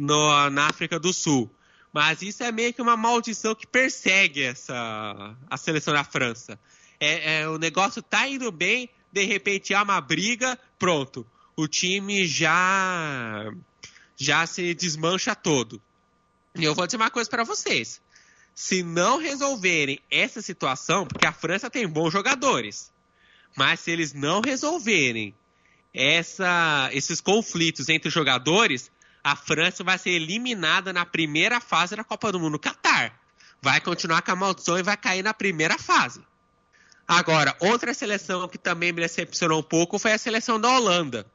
no, 0.00 0.50
na 0.50 0.68
África 0.68 0.98
do 0.98 1.12
Sul. 1.12 1.50
Mas 1.92 2.22
isso 2.22 2.42
é 2.42 2.50
meio 2.50 2.72
que 2.72 2.80
uma 2.80 2.96
maldição 2.96 3.54
que 3.54 3.66
persegue 3.66 4.42
essa, 4.42 5.36
a 5.48 5.56
seleção 5.56 5.92
da 5.92 6.04
França. 6.04 6.58
É, 6.98 7.40
é, 7.40 7.48
o 7.48 7.58
negócio 7.58 8.02
tá 8.02 8.26
indo 8.26 8.50
bem, 8.50 8.88
de 9.12 9.24
repente 9.24 9.74
há 9.74 9.82
uma 9.82 10.00
briga, 10.00 10.58
pronto. 10.78 11.26
O 11.56 11.68
time 11.68 12.26
já, 12.26 13.52
já 14.16 14.46
se 14.46 14.72
desmancha 14.74 15.34
todo. 15.34 15.82
E 16.56 16.64
eu 16.64 16.74
vou 16.74 16.86
dizer 16.86 16.96
uma 16.96 17.10
coisa 17.10 17.28
para 17.28 17.44
vocês 17.44 18.00
se 18.54 18.82
não 18.82 19.18
resolverem 19.18 19.98
essa 20.10 20.42
situação, 20.42 21.06
porque 21.06 21.26
a 21.26 21.32
França 21.32 21.70
tem 21.70 21.88
bons 21.88 22.12
jogadores, 22.12 22.92
mas 23.56 23.80
se 23.80 23.90
eles 23.90 24.12
não 24.12 24.40
resolverem 24.40 25.34
essa, 25.94 26.90
esses 26.92 27.20
conflitos 27.20 27.88
entre 27.88 28.08
os 28.08 28.14
jogadores, 28.14 28.90
a 29.22 29.36
França 29.36 29.84
vai 29.84 29.98
ser 29.98 30.10
eliminada 30.10 30.92
na 30.92 31.04
primeira 31.04 31.60
fase 31.60 31.94
da 31.94 32.04
Copa 32.04 32.32
do 32.32 32.40
Mundo 32.40 32.58
Qatar. 32.58 33.18
Vai 33.62 33.80
continuar 33.80 34.22
com 34.22 34.32
a 34.32 34.36
maldição 34.36 34.78
e 34.78 34.82
vai 34.82 34.96
cair 34.96 35.22
na 35.22 35.34
primeira 35.34 35.78
fase. 35.78 36.22
Agora, 37.06 37.56
outra 37.60 37.92
seleção 37.92 38.48
que 38.48 38.56
também 38.56 38.92
me 38.92 39.02
decepcionou 39.02 39.60
um 39.60 39.64
pouco 39.64 39.98
foi 39.98 40.12
a 40.12 40.18
seleção 40.18 40.60
da 40.60 40.70
Holanda, 40.70 41.26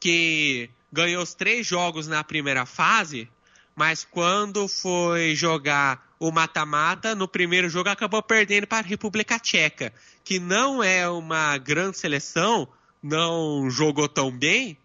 que 0.00 0.68
ganhou 0.92 1.22
os 1.22 1.34
três 1.34 1.66
jogos 1.66 2.08
na 2.08 2.24
primeira 2.24 2.66
fase, 2.66 3.30
mas 3.76 4.04
quando 4.04 4.66
foi 4.66 5.34
jogar 5.34 6.04
o 6.18 6.30
mata-mata, 6.30 7.14
no 7.14 7.28
primeiro 7.28 7.68
jogo 7.68 7.88
acabou 7.88 8.22
perdendo 8.22 8.66
para 8.66 8.84
a 8.84 8.88
República 8.88 9.38
Tcheca, 9.38 9.92
que 10.22 10.38
não 10.38 10.82
é 10.82 11.08
uma 11.08 11.56
grande 11.56 11.96
seleção, 11.96 12.68
não 13.02 13.70
jogou 13.70 14.08
tão 14.08 14.30
bem, 14.30 14.76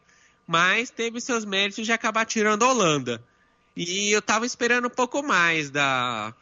mas 0.48 0.90
teve 0.90 1.20
seus 1.20 1.46
méritos 1.46 1.86
de 1.86 1.92
acabar 1.92 2.26
tirando 2.26 2.64
a 2.64 2.70
Holanda. 2.70 3.24
E 3.76 4.12
eu 4.12 4.20
estava 4.20 4.46
esperando 4.46 4.88
um 4.88 4.90
pouco 4.90 5.22
mais 5.22 5.70
da, 5.70 6.34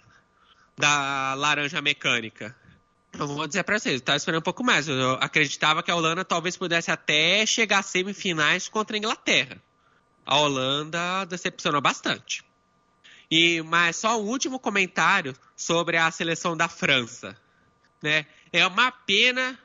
da 0.77 1.33
laranja 1.35 1.81
mecânica. 1.81 2.55
Eu 3.17 3.27
vou 3.27 3.47
dizer 3.47 3.63
para 3.63 3.79
vocês, 3.79 3.93
eu 3.93 3.99
estava 3.99 4.17
esperando 4.17 4.41
um 4.41 4.43
pouco 4.43 4.63
mais. 4.63 4.87
Eu 4.87 5.13
acreditava 5.21 5.83
que 5.83 5.91
a 5.91 5.95
Holanda 5.95 6.25
talvez 6.25 6.57
pudesse 6.57 6.91
até 6.91 7.45
chegar 7.45 7.79
às 7.79 7.87
semifinais 7.87 8.67
contra 8.67 8.95
a 8.95 8.99
Inglaterra 8.99 9.61
a 10.25 10.37
Holanda 10.37 11.25
decepcionou 11.25 11.81
bastante. 11.81 12.43
E 13.29 13.61
mas 13.61 13.97
só 13.97 14.19
um 14.19 14.25
último 14.25 14.59
comentário 14.59 15.35
sobre 15.55 15.97
a 15.97 16.09
seleção 16.11 16.55
da 16.55 16.67
França, 16.67 17.37
né? 18.01 18.25
É 18.51 18.65
uma 18.65 18.91
pena 18.91 19.57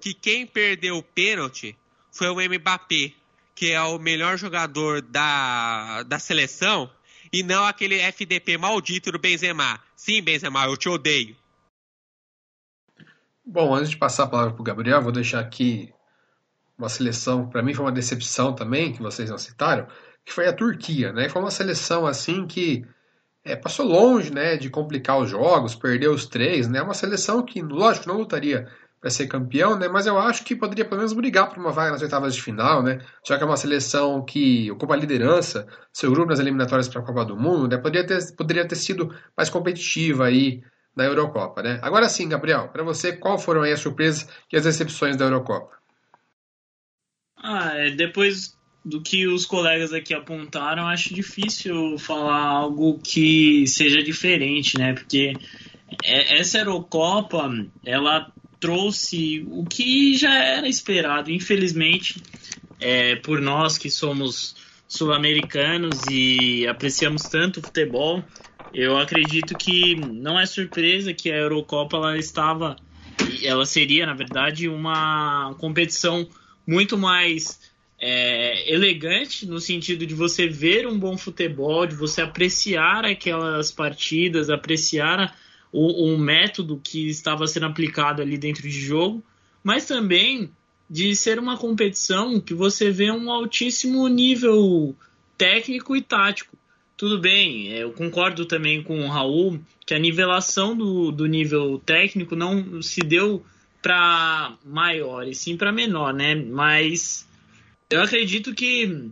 que 0.00 0.12
quem 0.12 0.46
perdeu 0.46 0.98
o 0.98 1.02
pênalti 1.02 1.76
foi 2.12 2.28
o 2.28 2.36
Mbappé, 2.36 3.12
que 3.58 3.72
é 3.72 3.82
o 3.82 3.98
melhor 3.98 4.38
jogador 4.38 5.02
da, 5.02 6.04
da 6.04 6.20
seleção, 6.20 6.88
e 7.32 7.42
não 7.42 7.64
aquele 7.64 7.98
FDP 7.98 8.56
maldito 8.56 9.10
do 9.10 9.18
Benzema. 9.18 9.80
Sim, 9.96 10.22
Benzema, 10.22 10.64
eu 10.66 10.76
te 10.76 10.88
odeio. 10.88 11.36
Bom, 13.44 13.74
antes 13.74 13.90
de 13.90 13.96
passar 13.96 14.24
a 14.24 14.26
palavra 14.28 14.52
para 14.52 14.60
o 14.60 14.64
Gabriel, 14.64 15.02
vou 15.02 15.10
deixar 15.10 15.40
aqui 15.40 15.92
uma 16.78 16.88
seleção, 16.88 17.50
para 17.50 17.60
mim 17.60 17.74
foi 17.74 17.84
uma 17.84 17.90
decepção 17.90 18.54
também, 18.54 18.92
que 18.92 19.02
vocês 19.02 19.28
não 19.28 19.38
citaram, 19.38 19.88
que 20.24 20.32
foi 20.32 20.46
a 20.46 20.52
Turquia, 20.52 21.12
né? 21.12 21.28
Foi 21.28 21.42
uma 21.42 21.50
seleção 21.50 22.06
assim 22.06 22.46
que 22.46 22.86
é, 23.44 23.56
passou 23.56 23.84
longe, 23.84 24.32
né, 24.32 24.56
de 24.56 24.70
complicar 24.70 25.18
os 25.18 25.30
jogos, 25.30 25.74
perdeu 25.74 26.12
os 26.12 26.26
três, 26.26 26.68
né? 26.68 26.80
Uma 26.80 26.94
seleção 26.94 27.44
que, 27.44 27.60
lógico, 27.60 28.06
não 28.06 28.18
lutaria 28.18 28.70
para 29.00 29.10
ser 29.10 29.26
campeão, 29.26 29.78
né? 29.78 29.88
Mas 29.88 30.06
eu 30.06 30.18
acho 30.18 30.44
que 30.44 30.56
poderia 30.56 30.84
pelo 30.84 30.98
menos 30.98 31.12
brigar 31.12 31.48
por 31.48 31.58
uma 31.58 31.70
vaga 31.72 31.92
nas 31.92 32.02
oitavas 32.02 32.34
de 32.34 32.42
final, 32.42 32.82
né? 32.82 33.00
Já 33.26 33.36
que 33.36 33.44
é 33.44 33.46
uma 33.46 33.56
seleção 33.56 34.24
que 34.24 34.70
ocupa 34.70 34.94
a 34.94 34.96
liderança, 34.96 35.66
seu 35.92 36.10
grupo 36.10 36.30
nas 36.30 36.40
eliminatórias 36.40 36.88
para 36.88 37.00
a 37.00 37.04
Copa 37.04 37.24
do 37.24 37.36
Mundo, 37.36 37.68
né? 37.68 37.76
Poderia 37.76 38.06
ter, 38.06 38.34
poderia 38.34 38.66
ter 38.66 38.76
sido 38.76 39.14
mais 39.36 39.48
competitiva 39.48 40.26
aí 40.26 40.62
na 40.96 41.04
Eurocopa, 41.04 41.62
né? 41.62 41.78
Agora 41.80 42.08
sim, 42.08 42.28
Gabriel, 42.28 42.68
para 42.68 42.82
você, 42.82 43.12
qual 43.12 43.38
foram 43.38 43.62
aí 43.62 43.72
as 43.72 43.80
surpresas 43.80 44.28
e 44.52 44.56
as 44.56 44.64
decepções 44.64 45.16
da 45.16 45.26
Eurocopa? 45.26 45.78
Ah, 47.36 47.72
é, 47.74 47.90
depois 47.92 48.58
do 48.84 49.00
que 49.00 49.28
os 49.28 49.46
colegas 49.46 49.92
aqui 49.92 50.12
apontaram, 50.12 50.88
acho 50.88 51.14
difícil 51.14 51.96
falar 51.98 52.42
algo 52.42 52.98
que 52.98 53.64
seja 53.68 54.02
diferente, 54.02 54.76
né? 54.76 54.94
Porque 54.94 55.34
é, 56.04 56.38
essa 56.40 56.58
Eurocopa, 56.58 57.48
ela 57.84 58.32
trouxe 58.60 59.46
o 59.50 59.64
que 59.64 60.16
já 60.16 60.34
era 60.34 60.68
esperado. 60.68 61.30
Infelizmente, 61.30 62.22
é, 62.80 63.16
por 63.16 63.40
nós 63.40 63.78
que 63.78 63.90
somos 63.90 64.56
sul-americanos 64.86 66.06
e 66.10 66.66
apreciamos 66.66 67.28
tanto 67.28 67.60
o 67.60 67.62
futebol, 67.62 68.24
eu 68.72 68.98
acredito 68.98 69.56
que 69.56 69.94
não 69.94 70.38
é 70.38 70.46
surpresa 70.46 71.12
que 71.12 71.30
a 71.30 71.36
Eurocopa 71.36 71.96
ela 71.96 72.18
estava, 72.18 72.76
ela 73.42 73.66
seria 73.66 74.06
na 74.06 74.14
verdade 74.14 74.68
uma 74.68 75.54
competição 75.58 76.28
muito 76.66 76.96
mais 76.98 77.60
é, 78.00 78.72
elegante 78.72 79.46
no 79.46 79.58
sentido 79.60 80.06
de 80.06 80.14
você 80.14 80.46
ver 80.46 80.86
um 80.86 80.98
bom 80.98 81.16
futebol, 81.16 81.86
de 81.86 81.94
você 81.94 82.22
apreciar 82.22 83.04
aquelas 83.04 83.72
partidas, 83.72 84.50
apreciar 84.50 85.36
o, 85.72 86.12
o 86.12 86.18
método 86.18 86.80
que 86.82 87.08
estava 87.08 87.46
sendo 87.46 87.66
aplicado 87.66 88.22
ali 88.22 88.38
dentro 88.38 88.62
de 88.62 88.80
jogo, 88.80 89.22
mas 89.62 89.86
também 89.86 90.50
de 90.88 91.14
ser 91.14 91.38
uma 91.38 91.56
competição 91.56 92.40
que 92.40 92.54
você 92.54 92.90
vê 92.90 93.10
um 93.10 93.30
altíssimo 93.30 94.08
nível 94.08 94.96
técnico 95.36 95.94
e 95.94 96.02
tático. 96.02 96.56
tudo 96.96 97.18
bem, 97.18 97.68
eu 97.68 97.92
concordo 97.92 98.44
também 98.46 98.82
com 98.82 99.00
o 99.04 99.08
Raul 99.08 99.60
que 99.86 99.94
a 99.94 99.98
nivelação 99.98 100.76
do, 100.76 101.12
do 101.12 101.26
nível 101.26 101.80
técnico 101.84 102.34
não 102.34 102.82
se 102.82 103.00
deu 103.00 103.44
para 103.80 104.56
maior 104.64 105.26
e 105.26 105.34
sim 105.34 105.56
para 105.56 105.70
menor, 105.70 106.12
né? 106.12 106.34
Mas 106.34 107.28
eu 107.88 108.02
acredito 108.02 108.54
que, 108.54 109.10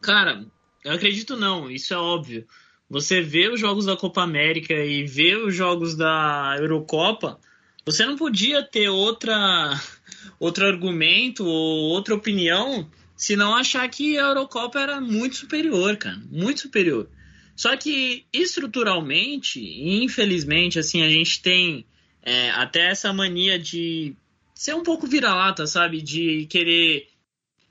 cara, 0.00 0.46
eu 0.84 0.92
acredito 0.92 1.36
não, 1.36 1.70
isso 1.70 1.92
é 1.92 1.96
óbvio. 1.96 2.46
Você 2.92 3.22
vê 3.22 3.48
os 3.48 3.58
jogos 3.58 3.86
da 3.86 3.96
Copa 3.96 4.20
América 4.20 4.74
e 4.74 5.02
vê 5.06 5.34
os 5.34 5.56
jogos 5.56 5.96
da 5.96 6.56
Eurocopa, 6.60 7.40
você 7.86 8.04
não 8.04 8.16
podia 8.16 8.62
ter 8.62 8.90
outra 8.90 9.80
outro 10.38 10.66
argumento 10.66 11.42
ou 11.42 11.88
outra 11.88 12.14
opinião 12.14 12.86
se 13.16 13.34
não 13.34 13.56
achar 13.56 13.88
que 13.88 14.18
a 14.18 14.24
Eurocopa 14.24 14.78
era 14.78 15.00
muito 15.00 15.36
superior, 15.36 15.96
cara, 15.96 16.20
muito 16.30 16.60
superior. 16.60 17.08
Só 17.56 17.74
que 17.78 18.26
estruturalmente, 18.30 19.58
infelizmente, 19.58 20.78
assim, 20.78 21.00
a 21.00 21.08
gente 21.08 21.40
tem 21.40 21.86
é, 22.22 22.50
até 22.50 22.90
essa 22.90 23.10
mania 23.10 23.58
de 23.58 24.14
ser 24.54 24.74
um 24.74 24.82
pouco 24.82 25.06
vira-lata, 25.06 25.66
sabe? 25.66 26.02
De 26.02 26.44
querer 26.44 27.08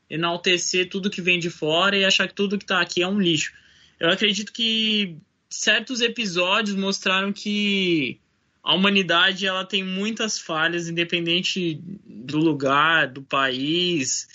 enaltecer 0.09 0.89
tudo 0.89 1.11
que 1.11 1.21
vem 1.21 1.37
de 1.37 1.51
fora 1.51 1.95
e 1.95 2.03
achar 2.03 2.27
que 2.27 2.33
tudo 2.33 2.57
que 2.57 2.63
está 2.63 2.81
aqui 2.81 3.03
é 3.03 3.07
um 3.07 3.19
lixo. 3.19 3.60
Eu 4.01 4.09
acredito 4.09 4.51
que 4.51 5.15
certos 5.47 6.01
episódios 6.01 6.75
mostraram 6.75 7.31
que 7.31 8.19
a 8.63 8.73
humanidade 8.73 9.45
ela 9.45 9.63
tem 9.63 9.83
muitas 9.83 10.39
falhas, 10.39 10.89
independente 10.89 11.79
do 12.03 12.39
lugar, 12.39 13.07
do 13.07 13.21
país, 13.21 14.27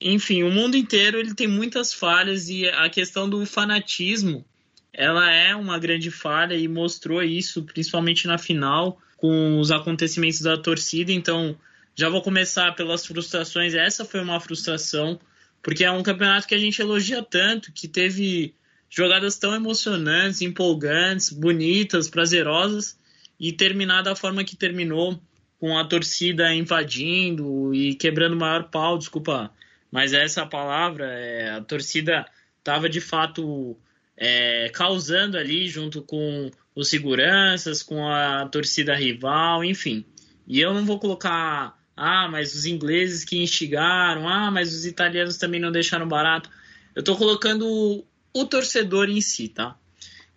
enfim, 0.00 0.44
o 0.44 0.52
mundo 0.52 0.76
inteiro 0.76 1.18
ele 1.18 1.34
tem 1.34 1.48
muitas 1.48 1.92
falhas 1.92 2.48
e 2.48 2.68
a 2.68 2.88
questão 2.88 3.28
do 3.28 3.44
fanatismo 3.44 4.44
ela 4.92 5.28
é 5.32 5.52
uma 5.56 5.80
grande 5.80 6.12
falha 6.12 6.54
e 6.54 6.68
mostrou 6.68 7.20
isso 7.24 7.64
principalmente 7.64 8.28
na 8.28 8.38
final 8.38 9.00
com 9.16 9.58
os 9.58 9.72
acontecimentos 9.72 10.42
da 10.42 10.56
torcida. 10.56 11.10
Então, 11.10 11.58
já 11.96 12.08
vou 12.08 12.22
começar 12.22 12.70
pelas 12.76 13.04
frustrações. 13.04 13.74
Essa 13.74 14.04
foi 14.04 14.20
uma 14.20 14.38
frustração 14.38 15.18
porque 15.60 15.82
é 15.82 15.90
um 15.90 16.04
campeonato 16.04 16.46
que 16.46 16.54
a 16.54 16.58
gente 16.58 16.80
elogia 16.80 17.20
tanto, 17.20 17.72
que 17.72 17.88
teve 17.88 18.54
jogadas 18.94 19.38
tão 19.38 19.54
emocionantes, 19.54 20.42
empolgantes, 20.42 21.30
bonitas, 21.30 22.10
prazerosas 22.10 22.98
e 23.40 23.52
terminar 23.52 24.02
da 24.02 24.14
forma 24.14 24.44
que 24.44 24.54
terminou 24.54 25.18
com 25.58 25.78
a 25.78 25.84
torcida 25.84 26.52
invadindo 26.54 27.74
e 27.74 27.94
quebrando 27.94 28.34
o 28.34 28.38
maior 28.38 28.64
pau, 28.64 28.98
desculpa 28.98 29.50
mas 29.92 30.14
essa 30.14 30.46
palavra, 30.46 31.04
é, 31.04 31.50
a 31.50 31.60
torcida 31.60 32.24
estava 32.58 32.88
de 32.88 32.98
fato 32.98 33.76
é, 34.16 34.70
causando 34.70 35.36
ali 35.36 35.68
junto 35.68 36.00
com 36.00 36.50
os 36.74 36.88
seguranças, 36.88 37.82
com 37.82 38.08
a 38.08 38.46
torcida 38.46 38.94
rival, 38.94 39.62
enfim. 39.62 40.02
E 40.48 40.60
eu 40.60 40.72
não 40.72 40.86
vou 40.86 40.98
colocar, 40.98 41.78
ah, 41.94 42.26
mas 42.30 42.54
os 42.54 42.64
ingleses 42.64 43.22
que 43.22 43.42
instigaram, 43.42 44.26
ah, 44.26 44.50
mas 44.50 44.74
os 44.74 44.86
italianos 44.86 45.36
também 45.36 45.60
não 45.60 45.70
deixaram 45.70 46.08
barato. 46.08 46.48
Eu 46.94 47.00
estou 47.00 47.16
colocando 47.16 48.02
o, 48.34 48.44
torcedor 48.44 49.08
em 49.08 49.20
si, 49.20 49.48
tá? 49.48 49.76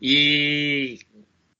E 0.02 1.00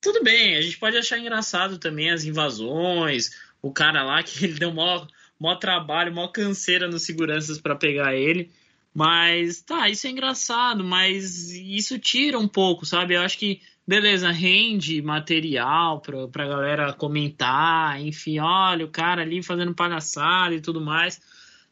tudo 0.00 0.22
bem, 0.22 0.56
a 0.56 0.60
gente 0.60 0.78
pode 0.78 0.96
achar 0.96 1.18
engraçado 1.18 1.78
também 1.78 2.10
as 2.10 2.24
invasões, 2.24 3.30
o 3.62 3.72
cara 3.72 4.02
lá 4.02 4.22
que 4.22 4.44
ele 4.44 4.54
deu 4.54 4.72
maior 4.72 5.06
mó 5.38 5.54
trabalho, 5.54 6.14
mó 6.14 6.28
canseira 6.28 6.88
nos 6.88 7.02
seguranças 7.02 7.60
para 7.60 7.76
pegar 7.76 8.14
ele. 8.14 8.50
Mas 8.94 9.60
tá, 9.60 9.90
isso 9.90 10.06
é 10.06 10.10
engraçado, 10.10 10.82
mas 10.82 11.50
isso 11.50 11.98
tira 11.98 12.38
um 12.38 12.48
pouco, 12.48 12.86
sabe? 12.86 13.14
Eu 13.14 13.20
acho 13.20 13.36
que, 13.36 13.60
beleza, 13.86 14.30
rende 14.30 15.02
material 15.02 16.00
pra, 16.00 16.26
pra 16.28 16.48
galera 16.48 16.92
comentar, 16.94 18.00
enfim, 18.00 18.38
olha 18.38 18.86
o 18.86 18.90
cara 18.90 19.20
ali 19.20 19.42
fazendo 19.42 19.74
palhaçada 19.74 20.54
e 20.54 20.62
tudo 20.62 20.80
mais. 20.80 21.20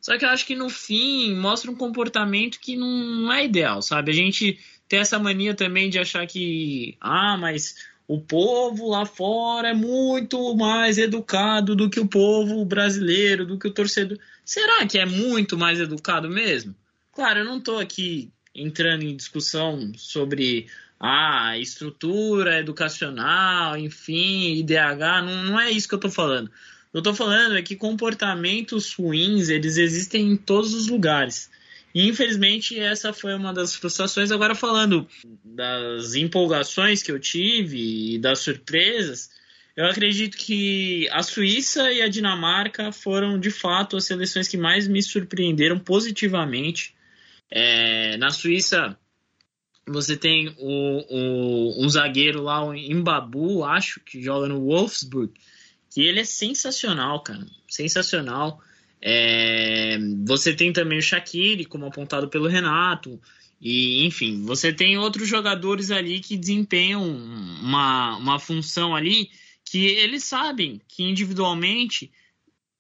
Só 0.05 0.19
que 0.19 0.25
eu 0.27 0.29
acho 0.29 0.45
que 0.45 0.55
no 0.55 0.69
fim 0.69 1.35
mostra 1.35 1.71
um 1.71 1.75
comportamento 1.75 2.61
que 2.61 2.77
não 2.77 3.33
é 3.33 3.47
ideal, 3.47 3.81
sabe? 3.81 4.11
A 4.11 4.15
gente 4.15 4.59
tem 4.87 4.99
essa 4.99 5.19
mania 5.19 5.55
também 5.55 5.89
de 5.89 5.99
achar 5.99 6.27
que, 6.27 6.95
ah, 7.01 7.39
mas 7.39 7.75
o 8.07 8.21
povo 8.21 8.91
lá 8.91 9.07
fora 9.07 9.71
é 9.71 9.73
muito 9.73 10.55
mais 10.57 10.99
educado 10.99 11.75
do 11.75 11.89
que 11.89 11.99
o 11.99 12.07
povo 12.07 12.67
brasileiro, 12.67 13.47
do 13.47 13.59
que 13.59 13.67
o 13.67 13.73
torcedor. 13.73 14.19
Será 14.45 14.87
que 14.87 14.99
é 14.99 15.07
muito 15.07 15.57
mais 15.57 15.81
educado 15.81 16.29
mesmo? 16.29 16.75
Claro, 17.15 17.39
eu 17.39 17.47
não 17.47 17.57
estou 17.57 17.79
aqui 17.79 18.31
entrando 18.55 19.05
em 19.05 19.17
discussão 19.17 19.91
sobre 19.97 20.67
a 21.01 21.49
ah, 21.49 21.59
estrutura 21.59 22.59
educacional, 22.59 23.79
enfim, 23.79 24.53
IDH, 24.57 25.23
não, 25.25 25.45
não 25.45 25.59
é 25.59 25.71
isso 25.71 25.89
que 25.89 25.95
eu 25.95 25.97
estou 25.97 26.11
falando. 26.11 26.51
Eu 26.95 26.99
estou 26.99 27.13
falando 27.13 27.59
é 27.59 27.63
que 27.63 27.75
comportamentos 27.75 28.95
ruins, 28.95 29.49
eles 29.49 29.77
existem 29.77 30.31
em 30.31 30.37
todos 30.37 30.73
os 30.73 30.87
lugares. 30.87 31.51
E 31.93 32.09
infelizmente 32.09 32.79
essa 32.79 33.13
foi 33.13 33.35
uma 33.35 33.53
das 33.53 33.75
frustrações. 33.75 34.31
Agora 34.31 34.55
falando 34.55 35.05
das 35.45 36.15
empolgações 36.15 37.03
que 37.03 37.11
eu 37.11 37.19
tive 37.19 38.15
e 38.15 38.19
das 38.19 38.39
surpresas, 38.39 39.29
eu 39.77 39.87
acredito 39.87 40.37
que 40.37 41.09
a 41.11 41.25
Suíça 41.25 41.93
e 41.93 42.01
a 42.01 42.09
Dinamarca 42.09 42.93
foram 42.93 43.41
de 43.41 43.51
fato 43.51 43.97
as 43.97 44.05
seleções 44.05 44.47
que 44.47 44.57
mais 44.57 44.87
me 44.87 45.03
surpreenderam 45.03 45.81
positivamente. 45.81 46.95
É, 47.51 48.17
na 48.19 48.31
Suíça 48.31 48.97
você 49.85 50.17
tem 50.17 50.55
o, 50.59 51.77
o, 51.79 51.85
um 51.85 51.89
zagueiro 51.89 52.41
lá, 52.41 52.65
o 52.65 52.73
Imbabu, 52.73 53.65
acho, 53.65 54.01
que 54.01 54.23
joga 54.23 54.47
no 54.47 54.61
Wolfsburg, 54.61 55.33
que 55.95 56.03
ele 56.03 56.19
é 56.19 56.25
sensacional, 56.25 57.23
cara, 57.23 57.47
sensacional. 57.69 58.61
É, 59.01 59.97
você 60.27 60.53
tem 60.53 60.73
também 60.73 60.99
o 60.99 61.03
Shaqiri, 61.03 61.65
como 61.65 61.87
apontado 61.87 62.29
pelo 62.29 62.49
Renato. 62.49 63.21
E, 63.61 64.05
enfim, 64.05 64.45
você 64.45 64.73
tem 64.73 64.99
outros 64.99 65.29
jogadores 65.29 65.93
ali 65.93 66.19
que 66.19 66.37
desempenham 66.37 67.01
uma, 67.01 68.17
uma 68.17 68.41
função 68.41 68.97
ali 68.97 69.31
que 69.65 69.87
eles 69.87 70.25
sabem 70.25 70.81
que 70.89 71.05
individualmente 71.05 72.11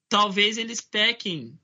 talvez 0.08 0.58
eles 0.58 0.80
pequem 0.80 1.56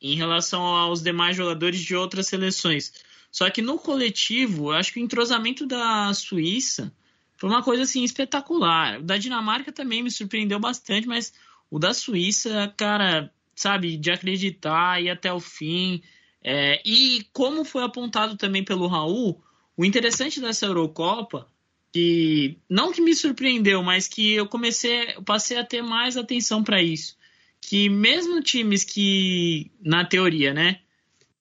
em 0.00 0.16
relação 0.16 0.62
aos 0.62 1.02
demais 1.02 1.36
jogadores 1.36 1.80
de 1.80 1.94
outras 1.94 2.26
seleções. 2.26 2.90
Só 3.30 3.50
que 3.50 3.60
no 3.60 3.78
coletivo, 3.78 4.70
eu 4.70 4.72
acho 4.72 4.94
que 4.94 5.00
o 5.00 5.04
entrosamento 5.04 5.66
da 5.66 6.14
Suíça 6.14 6.90
foi 7.36 7.50
uma 7.50 7.62
coisa 7.62 7.82
assim 7.82 8.02
espetacular. 8.02 9.00
O 9.00 9.02
da 9.02 9.16
Dinamarca 9.16 9.72
também 9.72 10.02
me 10.02 10.10
surpreendeu 10.10 10.58
bastante, 10.58 11.06
mas 11.06 11.32
o 11.70 11.78
da 11.78 11.92
Suíça, 11.92 12.72
cara, 12.76 13.32
sabe, 13.54 13.96
de 13.96 14.10
acreditar 14.10 15.02
e 15.02 15.10
até 15.10 15.32
o 15.32 15.40
fim. 15.40 16.02
É, 16.42 16.80
e 16.84 17.26
como 17.32 17.64
foi 17.64 17.82
apontado 17.82 18.36
também 18.36 18.64
pelo 18.64 18.86
Raul, 18.86 19.42
o 19.76 19.84
interessante 19.84 20.40
dessa 20.40 20.66
Eurocopa, 20.66 21.46
que 21.92 22.58
não 22.68 22.92
que 22.92 23.00
me 23.00 23.14
surpreendeu, 23.14 23.82
mas 23.82 24.06
que 24.06 24.32
eu 24.32 24.46
comecei, 24.46 25.14
eu 25.16 25.22
passei 25.22 25.58
a 25.58 25.64
ter 25.64 25.82
mais 25.82 26.16
atenção 26.16 26.62
para 26.62 26.82
isso, 26.82 27.16
que 27.60 27.88
mesmo 27.88 28.40
times 28.42 28.84
que 28.84 29.70
na 29.80 30.04
teoria, 30.04 30.54
né, 30.54 30.80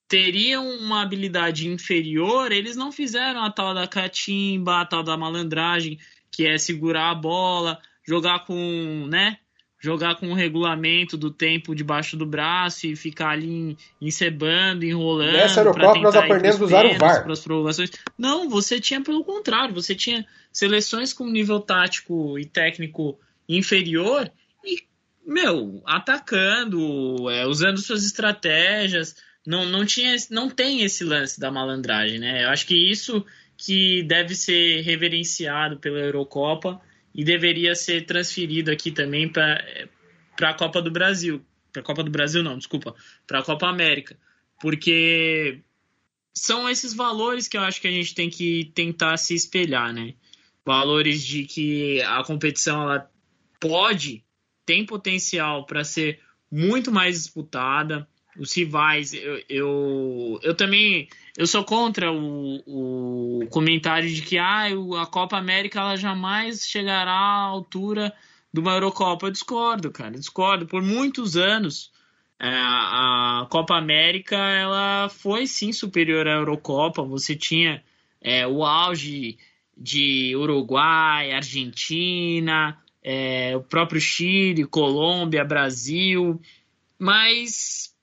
teriam 0.07 0.67
uma 0.77 1.01
habilidade 1.01 1.67
inferior, 1.67 2.51
eles 2.51 2.75
não 2.75 2.91
fizeram 2.91 3.43
a 3.43 3.51
tal 3.51 3.73
da 3.73 3.87
catimba, 3.87 4.81
a 4.81 4.85
tal 4.85 5.03
da 5.03 5.17
malandragem, 5.17 5.99
que 6.31 6.45
é 6.45 6.57
segurar 6.57 7.11
a 7.11 7.15
bola, 7.15 7.79
jogar 8.07 8.45
com, 8.45 9.07
né, 9.09 9.37
jogar 9.85 10.15
com 10.15 10.31
o 10.31 10.33
regulamento 10.33 11.15
do 11.15 11.29
tempo 11.29 11.75
debaixo 11.75 12.17
do 12.17 12.25
braço 12.25 12.87
e 12.87 12.95
ficar 12.95 13.29
ali 13.29 13.77
encebando, 14.01 14.83
enrolando. 14.83 15.33
Nessa 15.33 15.59
Eurocopa 15.61 15.99
nós 15.99 16.15
aprendemos 16.15 16.61
a 16.61 16.65
usar 16.65 16.85
o 16.85 16.97
VAR. 16.97 17.25
Prorrogações. 17.43 17.91
Não, 18.17 18.49
você 18.49 18.79
tinha 18.79 19.01
pelo 19.01 19.23
contrário, 19.23 19.75
você 19.75 19.93
tinha 19.93 20.25
seleções 20.51 21.13
com 21.13 21.27
nível 21.27 21.59
tático 21.59 22.37
e 22.39 22.45
técnico 22.45 23.19
inferior 23.47 24.31
e, 24.63 24.83
meu, 25.25 25.81
atacando, 25.85 27.29
é, 27.29 27.45
usando 27.45 27.77
suas 27.77 28.03
estratégias. 28.03 29.15
Não, 29.45 29.65
não, 29.65 29.85
tinha, 29.85 30.15
não 30.31 30.49
tem 30.49 30.81
esse 30.81 31.03
lance 31.03 31.39
da 31.39 31.51
malandragem, 31.51 32.17
né? 32.17 32.45
Eu 32.45 32.49
acho 32.49 32.65
que 32.65 32.75
isso 32.75 33.23
que 33.57 34.03
deve 34.03 34.35
ser 34.35 34.81
reverenciado 34.81 35.77
pela 35.77 35.99
Eurocopa 35.99 36.81
e 37.13 37.23
deveria 37.23 37.75
ser 37.75 38.05
transferido 38.05 38.71
aqui 38.71 38.91
também 38.91 39.31
para 39.31 39.63
a 40.41 40.53
Copa 40.53 40.81
do 40.81 40.91
Brasil. 40.91 41.45
Para 41.71 41.81
a 41.81 41.85
Copa 41.85 42.03
do 42.03 42.11
Brasil, 42.11 42.43
não, 42.43 42.57
desculpa. 42.57 42.95
Para 43.27 43.39
a 43.39 43.43
Copa 43.43 43.67
América. 43.67 44.17
Porque 44.59 45.61
são 46.33 46.69
esses 46.69 46.93
valores 46.93 47.47
que 47.47 47.55
eu 47.55 47.61
acho 47.61 47.79
que 47.79 47.87
a 47.87 47.91
gente 47.91 48.13
tem 48.13 48.29
que 48.29 48.71
tentar 48.73 49.15
se 49.17 49.33
espelhar, 49.33 49.93
né? 49.93 50.15
Valores 50.65 51.23
de 51.23 51.45
que 51.45 52.01
a 52.01 52.23
competição 52.23 52.81
ela 52.81 53.09
pode, 53.59 54.25
tem 54.65 54.85
potencial 54.85 55.65
para 55.65 55.83
ser 55.83 56.19
muito 56.51 56.91
mais 56.91 57.15
disputada, 57.15 58.07
os 58.37 58.55
rivais. 58.55 59.13
Eu, 59.13 59.41
eu, 59.49 60.39
eu, 60.43 60.55
também 60.55 61.07
eu 61.37 61.47
sou 61.47 61.63
contra 61.63 62.11
o, 62.11 63.41
o 63.41 63.47
comentário 63.47 64.09
de 64.09 64.21
que 64.21 64.37
ah, 64.37 64.67
a 65.01 65.05
Copa 65.05 65.37
América 65.37 65.79
ela 65.79 65.95
jamais 65.95 66.67
chegará 66.67 67.11
à 67.11 67.43
altura 67.43 68.13
de 68.53 68.59
uma 68.59 68.73
Eurocopa. 68.73 69.27
Eu 69.27 69.31
discordo, 69.31 69.91
cara, 69.91 70.11
discordo. 70.11 70.65
Por 70.65 70.81
muitos 70.81 71.35
anos 71.37 71.91
é, 72.39 72.49
a 72.49 73.47
Copa 73.49 73.75
América 73.75 74.35
ela 74.35 75.09
foi 75.09 75.47
sim 75.47 75.71
superior 75.71 76.27
à 76.27 76.33
Eurocopa. 76.33 77.03
Você 77.03 77.35
tinha 77.35 77.83
é, 78.21 78.45
o 78.45 78.63
auge 78.63 79.37
de 79.77 80.35
Uruguai, 80.35 81.31
Argentina, 81.31 82.77
é, 83.03 83.55
o 83.55 83.61
próprio 83.61 84.01
Chile, 84.01 84.65
Colômbia, 84.65 85.43
Brasil, 85.45 86.41
mas 86.97 87.94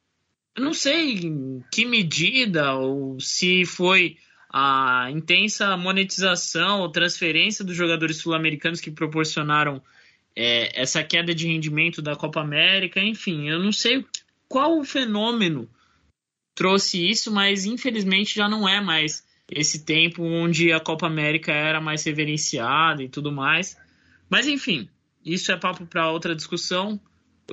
não 0.58 0.74
sei 0.74 1.14
em 1.14 1.64
que 1.70 1.84
medida 1.84 2.74
ou 2.74 3.18
se 3.18 3.64
foi 3.64 4.16
a 4.52 5.08
intensa 5.10 5.76
monetização 5.76 6.80
ou 6.80 6.90
transferência 6.90 7.64
dos 7.64 7.76
jogadores 7.76 8.18
sul-americanos 8.18 8.80
que 8.80 8.90
proporcionaram 8.90 9.82
é, 10.36 10.80
essa 10.80 11.02
queda 11.02 11.34
de 11.34 11.46
rendimento 11.46 12.02
da 12.02 12.16
Copa 12.16 12.40
América, 12.40 13.00
enfim, 13.00 13.48
eu 13.48 13.58
não 13.58 13.72
sei 13.72 14.04
qual 14.48 14.78
o 14.78 14.84
fenômeno 14.84 15.68
trouxe 16.54 17.08
isso, 17.08 17.32
mas 17.32 17.64
infelizmente 17.64 18.34
já 18.34 18.48
não 18.48 18.68
é 18.68 18.80
mais 18.80 19.26
esse 19.50 19.84
tempo 19.84 20.22
onde 20.22 20.72
a 20.72 20.80
Copa 20.80 21.06
América 21.06 21.52
era 21.52 21.80
mais 21.80 22.04
reverenciada 22.04 23.02
e 23.02 23.08
tudo 23.08 23.32
mais. 23.32 23.76
Mas 24.28 24.46
enfim, 24.46 24.88
isso 25.24 25.50
é 25.50 25.56
papo 25.56 25.86
para 25.86 26.10
outra 26.10 26.34
discussão 26.34 27.00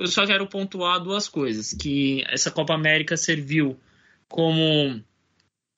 eu 0.00 0.06
só 0.06 0.26
quero 0.26 0.46
pontuar 0.46 1.00
duas 1.00 1.28
coisas: 1.28 1.74
que 1.74 2.24
essa 2.28 2.50
Copa 2.50 2.74
América 2.74 3.16
serviu 3.16 3.78
como 4.28 5.02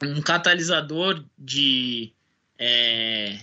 um 0.03 0.23
catalisador 0.23 1.25
de 1.39 2.13
é, 2.59 3.41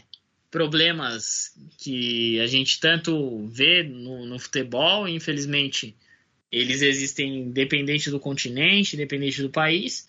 problemas 0.50 1.54
que 1.78 2.40
a 2.40 2.48
gente 2.48 2.80
tanto 2.80 3.48
vê 3.48 3.84
no, 3.84 4.26
no 4.26 4.40
futebol, 4.40 5.08
e 5.08 5.16
infelizmente 5.16 5.96
eles 6.52 6.82
existem 6.82 7.42
independente 7.42 8.10
do 8.10 8.20
continente, 8.20 8.96
independente 8.96 9.42
do 9.42 9.50
país, 9.50 10.08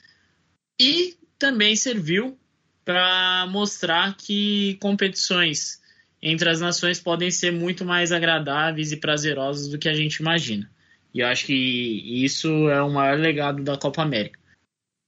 e 0.81 1.17
também 1.39 1.77
serviu 1.77 2.39
para 2.85 3.47
mostrar 3.51 4.17
que 4.17 4.77
competições 4.81 5.80
entre 6.23 6.49
as 6.49 6.61
nações 6.61 7.01
podem 7.01 7.31
ser 7.31 7.51
muito 7.51 7.85
mais 7.85 8.13
agradáveis 8.13 8.93
e 8.93 8.97
prazerosas 8.97 9.69
do 9.69 9.79
que 9.79 9.89
a 9.89 9.95
gente 9.95 10.17
imagina. 10.17 10.71
E 11.15 11.21
eu 11.21 11.27
acho 11.27 11.47
que 11.47 11.55
isso 12.25 12.69
é 12.69 12.83
o 12.83 12.91
maior 12.91 13.19
legado 13.19 13.63
da 13.63 13.77
Copa 13.77 14.03
América. 14.03 14.39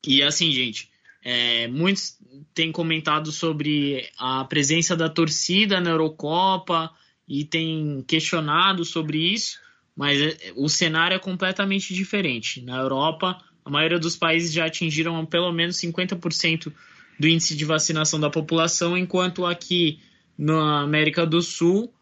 E 0.06 0.22
assim, 0.22 0.50
gente, 0.50 0.88
é, 1.24 1.68
muitos 1.68 2.18
têm 2.54 2.72
comentado 2.72 3.30
sobre 3.30 4.08
a 4.18 4.44
presença 4.44 4.96
da 4.96 5.08
torcida 5.08 5.80
na 5.80 5.90
Eurocopa 5.90 6.90
e 7.28 7.44
têm 7.44 8.02
questionado 8.06 8.84
sobre 8.84 9.18
isso, 9.18 9.60
mas 9.96 10.20
é, 10.20 10.52
o 10.56 10.68
cenário 10.68 11.14
é 11.14 11.18
completamente 11.18 11.94
diferente. 11.94 12.60
Na 12.62 12.78
Europa, 12.78 13.38
a 13.64 13.70
maioria 13.70 13.98
dos 13.98 14.16
países 14.16 14.52
já 14.52 14.66
atingiram 14.66 15.24
pelo 15.24 15.52
menos 15.52 15.76
50% 15.76 16.72
do 17.20 17.28
índice 17.28 17.54
de 17.54 17.64
vacinação 17.64 18.18
da 18.18 18.28
população, 18.28 18.96
enquanto 18.98 19.46
aqui 19.46 20.00
na 20.36 20.80
América 20.80 21.26
do 21.26 21.42
Sul, 21.42 21.92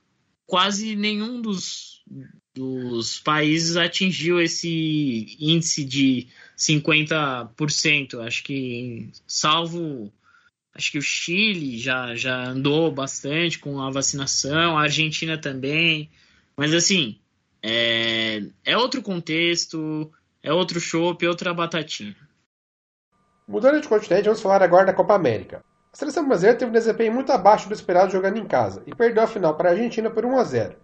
quase 0.46 0.96
nenhum 0.96 1.40
dos, 1.40 2.02
dos 2.54 3.20
países 3.20 3.76
atingiu 3.76 4.40
esse 4.40 5.36
índice 5.38 5.84
de 5.84 6.28
50%. 6.56 8.20
Acho 8.26 8.42
que, 8.42 9.10
salvo, 9.26 10.12
acho 10.74 10.92
que 10.92 10.98
o 10.98 11.02
Chile 11.02 11.78
já, 11.78 12.14
já 12.14 12.48
andou 12.48 12.90
bastante 12.90 13.58
com 13.58 13.80
a 13.80 13.90
vacinação, 13.90 14.76
a 14.76 14.82
Argentina 14.82 15.38
também. 15.38 16.10
Mas, 16.56 16.74
assim, 16.74 17.18
é, 17.62 18.42
é 18.64 18.76
outro 18.76 19.02
contexto, 19.02 20.10
é 20.42 20.52
outro 20.52 20.80
chopp, 20.80 21.24
é 21.24 21.28
outra 21.28 21.54
batatinha. 21.54 22.16
Mudando 23.46 23.80
de 23.80 23.88
continente, 23.88 24.24
vamos 24.24 24.40
falar 24.40 24.62
agora 24.62 24.86
da 24.86 24.92
Copa 24.92 25.14
América. 25.14 25.64
A 25.92 25.96
seleção 25.96 26.26
brasileira 26.26 26.58
teve 26.58 26.70
um 26.70 26.74
desempenho 26.74 27.12
muito 27.12 27.32
abaixo 27.32 27.68
do 27.68 27.74
esperado 27.74 28.12
jogando 28.12 28.38
em 28.38 28.46
casa 28.46 28.82
e 28.86 28.94
perdeu 28.94 29.24
a 29.24 29.26
final 29.26 29.56
para 29.56 29.70
a 29.70 29.72
Argentina 29.72 30.08
por 30.08 30.24
1 30.24 30.38
a 30.38 30.44
0. 30.44 30.76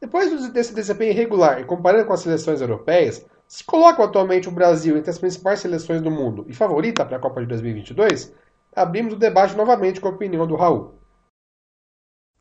Depois 0.00 0.50
desse 0.50 0.74
desempenho 0.74 1.12
irregular 1.12 1.60
e 1.60 1.64
comparando 1.64 2.06
com 2.06 2.12
as 2.12 2.20
seleções 2.20 2.60
europeias, 2.60 3.24
se 3.46 3.64
coloca 3.64 4.02
atualmente 4.02 4.48
o 4.48 4.52
Brasil 4.52 4.96
entre 4.96 5.10
as 5.10 5.18
principais 5.18 5.60
seleções 5.60 6.00
do 6.02 6.10
mundo 6.10 6.44
e 6.48 6.54
favorita 6.54 7.04
para 7.04 7.16
a 7.16 7.20
Copa 7.20 7.40
de 7.40 7.46
2022? 7.46 8.32
Abrimos 8.74 9.14
o 9.14 9.18
debate 9.18 9.56
novamente 9.56 10.00
com 10.00 10.08
a 10.08 10.12
opinião 10.12 10.46
do 10.46 10.56
Raul. 10.56 10.94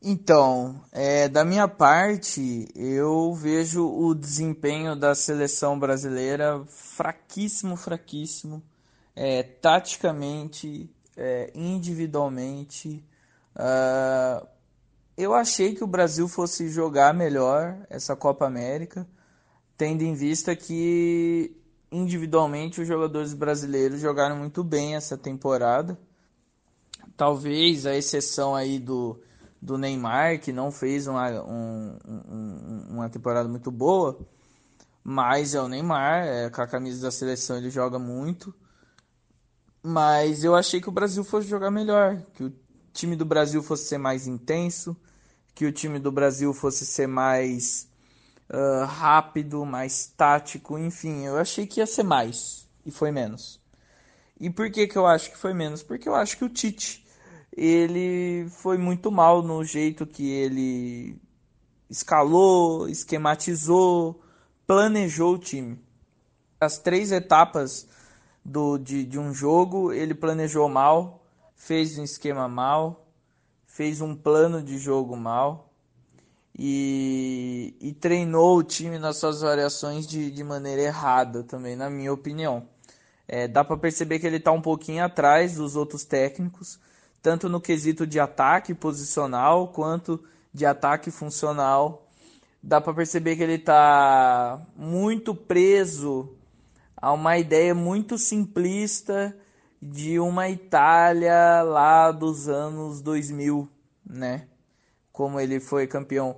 Então, 0.02 0.82
é, 0.92 1.28
da 1.28 1.44
minha 1.44 1.68
parte, 1.68 2.68
eu 2.76 3.34
vejo 3.34 3.88
o 3.88 4.14
desempenho 4.14 4.96
da 4.96 5.16
seleção 5.16 5.80
brasileira 5.80 6.64
fraquíssimo, 6.68 7.76
fraquíssimo. 7.76 8.62
É, 9.16 9.42
taticamente, 9.42 10.94
é, 11.16 11.52
individualmente. 11.56 13.04
Uh, 13.56 14.46
eu 15.18 15.34
achei 15.34 15.74
que 15.74 15.84
o 15.84 15.88
Brasil 15.88 16.28
fosse 16.28 16.68
jogar 16.70 17.14
melhor 17.14 17.78
essa 17.90 18.16
Copa 18.16 18.46
América, 18.46 19.08
tendo 19.78 20.02
em 20.02 20.14
vista 20.14 20.56
que 20.56 21.56
individualmente 21.92 22.82
os 22.82 22.88
jogadores 22.88 23.34
brasileiros 23.34 24.02
jogaram 24.02 24.36
muito 24.36 24.64
bem 24.64 24.96
essa 24.96 25.18
temporada. 25.18 25.98
Talvez 27.16 27.86
a 27.86 27.96
exceção 27.96 28.54
aí 28.54 28.78
do, 28.78 29.18
do 29.62 29.78
Neymar, 29.78 30.40
que 30.40 30.52
não 30.52 30.70
fez 30.70 31.08
uma, 31.08 31.30
um, 31.44 31.98
um, 32.06 32.86
uma 32.90 33.10
temporada 33.10 33.48
muito 33.48 33.72
boa, 33.72 34.20
mas 35.02 35.56
é 35.56 35.62
o 35.62 35.70
Neymar, 35.70 36.26
é, 36.26 36.50
com 36.50 36.62
a 36.62 36.68
camisa 36.68 37.04
da 37.04 37.12
seleção 37.12 37.58
ele 37.58 37.70
joga 37.70 37.98
muito. 37.98 38.54
Mas 39.88 40.44
eu 40.44 40.56
achei 40.56 40.82
que 40.82 40.90
o 40.90 40.92
Brasil 40.92 41.24
fosse 41.24 41.48
jogar 41.48 41.70
melhor, 41.70 42.20
que 42.34 42.46
o 42.46 42.54
time 42.92 43.16
do 43.16 43.24
Brasil 43.24 43.62
fosse 43.62 43.86
ser 43.86 44.00
mais 44.00 44.26
intenso, 44.26 44.98
que 45.54 45.64
o 45.64 45.72
time 45.72 46.00
do 46.00 46.12
Brasil 46.12 46.52
fosse 46.56 46.84
ser 46.88 47.08
mais 47.08 47.88
uh, 48.50 48.86
rápido, 48.86 49.64
mais 49.64 50.08
tático, 50.08 50.80
enfim, 50.80 51.28
eu 51.28 51.38
achei 51.38 51.68
que 51.68 51.82
ia 51.82 51.86
ser 51.86 52.02
mais 52.02 52.68
e 52.84 52.90
foi 52.90 53.12
menos. 53.12 53.62
E 54.40 54.50
por 54.50 54.72
que, 54.72 54.88
que 54.88 54.98
eu 54.98 55.06
acho 55.06 55.30
que 55.30 55.38
foi 55.38 55.54
menos? 55.54 55.84
Porque 55.84 56.10
eu 56.10 56.16
acho 56.16 56.36
que 56.36 56.46
o 56.46 56.50
Tite 56.50 57.06
ele 57.56 58.50
foi 58.50 58.80
muito 58.80 59.12
mal 59.12 59.44
no 59.44 59.64
jeito 59.64 60.08
que 60.08 60.32
ele 60.32 61.22
escalou, 61.88 62.90
esquematizou, 62.90 64.20
planejou 64.66 65.36
o 65.36 65.38
time. 65.38 65.80
As 66.60 66.80
três 66.80 67.12
etapas 67.12 67.88
do, 68.46 68.78
de, 68.78 69.04
de 69.04 69.18
um 69.18 69.34
jogo, 69.34 69.92
ele 69.92 70.14
planejou 70.14 70.70
mal, 70.70 71.26
fez 71.56 71.98
um 71.98 72.04
esquema 72.04 72.48
mal, 72.48 73.08
fez 73.66 74.00
um 74.00 74.16
plano 74.16 74.62
de 74.62 74.78
jogo 74.78 75.18
mal 75.18 75.74
e, 76.58 77.76
e 77.82 77.92
treinou 77.92 78.58
o 78.58 78.64
time 78.64 79.00
nas 79.00 79.18
suas 79.18 79.42
variações 79.42 80.06
de, 80.06 80.30
de 80.30 80.44
maneira 80.44 80.84
errada 80.84 81.44
também, 81.44 81.76
na 81.76 81.90
minha 81.90 82.14
opinião. 82.14 82.68
É, 83.28 83.48
dá 83.48 83.64
para 83.64 83.76
perceber 83.78 84.20
que 84.20 84.28
ele 84.28 84.38
está 84.38 84.52
um 84.52 84.62
pouquinho 84.62 85.04
atrás 85.04 85.56
dos 85.56 85.76
outros 85.76 86.06
técnicos, 86.06 86.80
tanto 87.24 87.50
no 87.50 87.60
quesito 87.60 88.06
de 88.06 88.20
ataque 88.20 88.76
posicional 88.76 89.70
quanto 89.70 90.24
de 90.54 90.68
ataque 90.68 91.10
funcional. 91.10 92.08
Dá 92.62 92.80
para 92.80 92.94
perceber 92.94 93.36
que 93.36 93.44
ele 93.44 93.56
está 93.56 94.62
muito 94.76 95.34
preso 95.34 96.36
a 97.06 97.14
uma 97.14 97.38
ideia 97.38 97.76
muito 97.76 98.18
simplista 98.18 99.38
de 99.80 100.20
uma 100.20 100.50
Itália 100.50 101.62
lá 101.62 102.12
dos 102.12 102.50
anos 102.50 103.00
2000, 103.00 103.70
né? 104.04 104.48
Como 105.12 105.40
ele 105.40 105.60
foi 105.60 105.86
campeão 105.86 106.38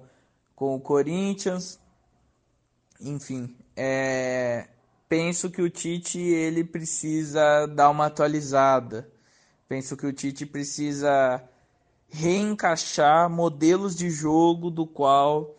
com 0.53 0.75
o 0.75 0.81
Corinthians, 0.81 1.79
enfim, 2.99 3.55
é... 3.77 4.67
penso 5.07 5.49
que 5.49 5.61
o 5.61 5.69
Tite 5.69 6.19
ele 6.19 6.65
precisa 6.65 7.65
dar 7.67 7.89
uma 7.89 8.07
atualizada. 8.07 9.09
Penso 9.69 9.95
que 9.95 10.05
o 10.05 10.11
Tite 10.11 10.45
precisa 10.45 11.41
reencaixar 12.09 13.29
modelos 13.29 13.95
de 13.95 14.09
jogo 14.09 14.69
do 14.69 14.85
qual 14.85 15.55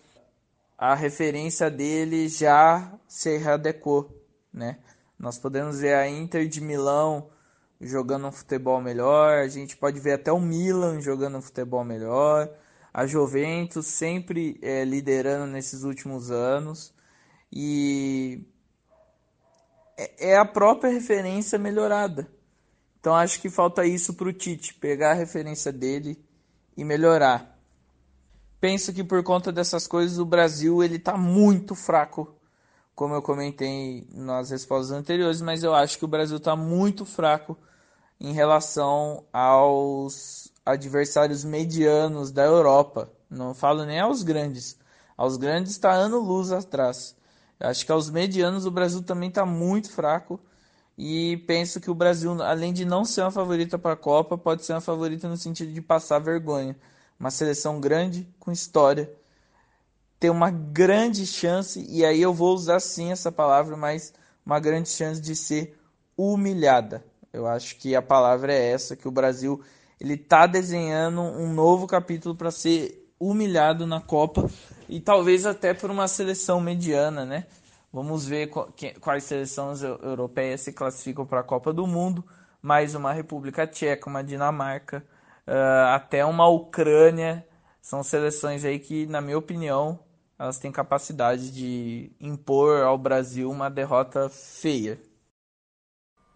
a 0.76 0.94
referência 0.94 1.70
dele 1.70 2.28
já 2.28 2.92
se 3.08 3.38
readequou, 3.38 4.14
né? 4.52 4.76
Nós 5.18 5.38
podemos 5.38 5.80
ver 5.80 5.94
a 5.94 6.08
Inter 6.08 6.46
de 6.46 6.60
Milão 6.60 7.28
jogando 7.80 8.28
um 8.28 8.32
futebol 8.32 8.80
melhor, 8.80 9.38
a 9.38 9.48
gente 9.48 9.76
pode 9.76 9.98
ver 9.98 10.12
até 10.12 10.32
o 10.32 10.40
Milan 10.40 11.00
jogando 11.00 11.38
um 11.38 11.42
futebol 11.42 11.84
melhor, 11.84 12.48
a 12.92 13.06
Juventus 13.06 13.86
sempre 13.86 14.58
é, 14.62 14.84
liderando 14.84 15.46
nesses 15.46 15.84
últimos 15.84 16.30
anos 16.30 16.92
e 17.52 18.44
é, 19.96 20.30
é 20.30 20.36
a 20.36 20.44
própria 20.44 20.90
referência 20.90 21.58
melhorada. 21.58 22.28
Então 23.00 23.14
acho 23.14 23.40
que 23.40 23.48
falta 23.48 23.84
isso 23.84 24.14
para 24.14 24.28
o 24.28 24.32
Tite, 24.32 24.74
pegar 24.74 25.12
a 25.12 25.14
referência 25.14 25.72
dele 25.72 26.22
e 26.76 26.84
melhorar. 26.84 27.58
Penso 28.60 28.92
que 28.92 29.04
por 29.04 29.22
conta 29.22 29.52
dessas 29.52 29.86
coisas 29.86 30.18
o 30.18 30.24
Brasil 30.24 30.82
ele 30.82 30.96
está 30.96 31.16
muito 31.16 31.74
fraco, 31.74 32.37
como 32.98 33.14
eu 33.14 33.22
comentei 33.22 34.04
nas 34.12 34.50
respostas 34.50 34.90
anteriores, 34.90 35.40
mas 35.40 35.62
eu 35.62 35.72
acho 35.72 35.96
que 35.96 36.04
o 36.04 36.08
Brasil 36.08 36.36
está 36.36 36.56
muito 36.56 37.04
fraco 37.04 37.56
em 38.18 38.32
relação 38.32 39.22
aos 39.32 40.52
adversários 40.66 41.44
medianos 41.44 42.32
da 42.32 42.42
Europa. 42.42 43.08
Não 43.30 43.54
falo 43.54 43.84
nem 43.84 44.00
aos 44.00 44.24
grandes. 44.24 44.76
Aos 45.16 45.36
grandes 45.36 45.70
está 45.70 45.92
ano 45.92 46.18
luz 46.18 46.50
atrás. 46.50 47.14
Acho 47.60 47.86
que 47.86 47.92
aos 47.92 48.10
medianos 48.10 48.66
o 48.66 48.70
Brasil 48.72 49.00
também 49.00 49.28
está 49.28 49.46
muito 49.46 49.92
fraco. 49.92 50.40
E 50.98 51.36
penso 51.46 51.80
que 51.80 51.92
o 51.92 51.94
Brasil, 51.94 52.42
além 52.42 52.72
de 52.72 52.84
não 52.84 53.04
ser 53.04 53.20
uma 53.20 53.30
favorita 53.30 53.78
para 53.78 53.92
a 53.92 53.96
Copa, 53.96 54.36
pode 54.36 54.64
ser 54.64 54.72
uma 54.72 54.80
favorita 54.80 55.28
no 55.28 55.36
sentido 55.36 55.72
de 55.72 55.80
passar 55.80 56.18
vergonha. 56.18 56.76
Uma 57.18 57.30
seleção 57.30 57.78
grande, 57.78 58.28
com 58.40 58.50
história, 58.50 59.08
tem 60.18 60.30
uma 60.30 60.50
grande 60.50 61.26
chance, 61.26 61.84
e 61.88 62.04
aí 62.04 62.20
eu 62.20 62.34
vou 62.34 62.54
usar 62.54 62.80
sim 62.80 63.12
essa 63.12 63.30
palavra, 63.30 63.76
mas 63.76 64.12
uma 64.44 64.58
grande 64.58 64.88
chance 64.88 65.20
de 65.20 65.36
ser 65.36 65.78
humilhada. 66.16 67.04
Eu 67.32 67.46
acho 67.46 67.76
que 67.76 67.94
a 67.94 68.02
palavra 68.02 68.52
é 68.52 68.70
essa, 68.72 68.96
que 68.96 69.06
o 69.06 69.12
Brasil 69.12 69.62
ele 70.00 70.14
está 70.14 70.46
desenhando 70.46 71.20
um 71.20 71.52
novo 71.52 71.86
capítulo 71.86 72.34
para 72.34 72.50
ser 72.50 73.06
humilhado 73.18 73.86
na 73.86 74.00
Copa 74.00 74.48
e 74.88 75.00
talvez 75.00 75.44
até 75.44 75.74
por 75.74 75.90
uma 75.90 76.08
seleção 76.08 76.60
mediana, 76.60 77.24
né? 77.24 77.46
Vamos 77.92 78.26
ver 78.26 78.50
quais 79.00 79.24
seleções 79.24 79.82
europeias 79.82 80.60
se 80.60 80.72
classificam 80.72 81.26
para 81.26 81.40
a 81.40 81.44
Copa 81.44 81.72
do 81.72 81.86
Mundo. 81.86 82.24
Mais 82.60 82.94
uma 82.94 83.12
República 83.12 83.66
Tcheca, 83.66 84.10
uma 84.10 84.22
Dinamarca, 84.22 85.04
uh, 85.46 85.94
até 85.94 86.24
uma 86.24 86.46
Ucrânia. 86.48 87.46
São 87.80 88.02
seleções 88.02 88.64
aí 88.64 88.78
que, 88.78 89.06
na 89.06 89.20
minha 89.20 89.38
opinião, 89.38 89.98
elas 90.38 90.58
têm 90.58 90.70
capacidade 90.70 91.50
de 91.50 92.12
impor 92.20 92.82
ao 92.82 92.96
Brasil 92.96 93.50
uma 93.50 93.68
derrota 93.68 94.28
feia. 94.28 95.00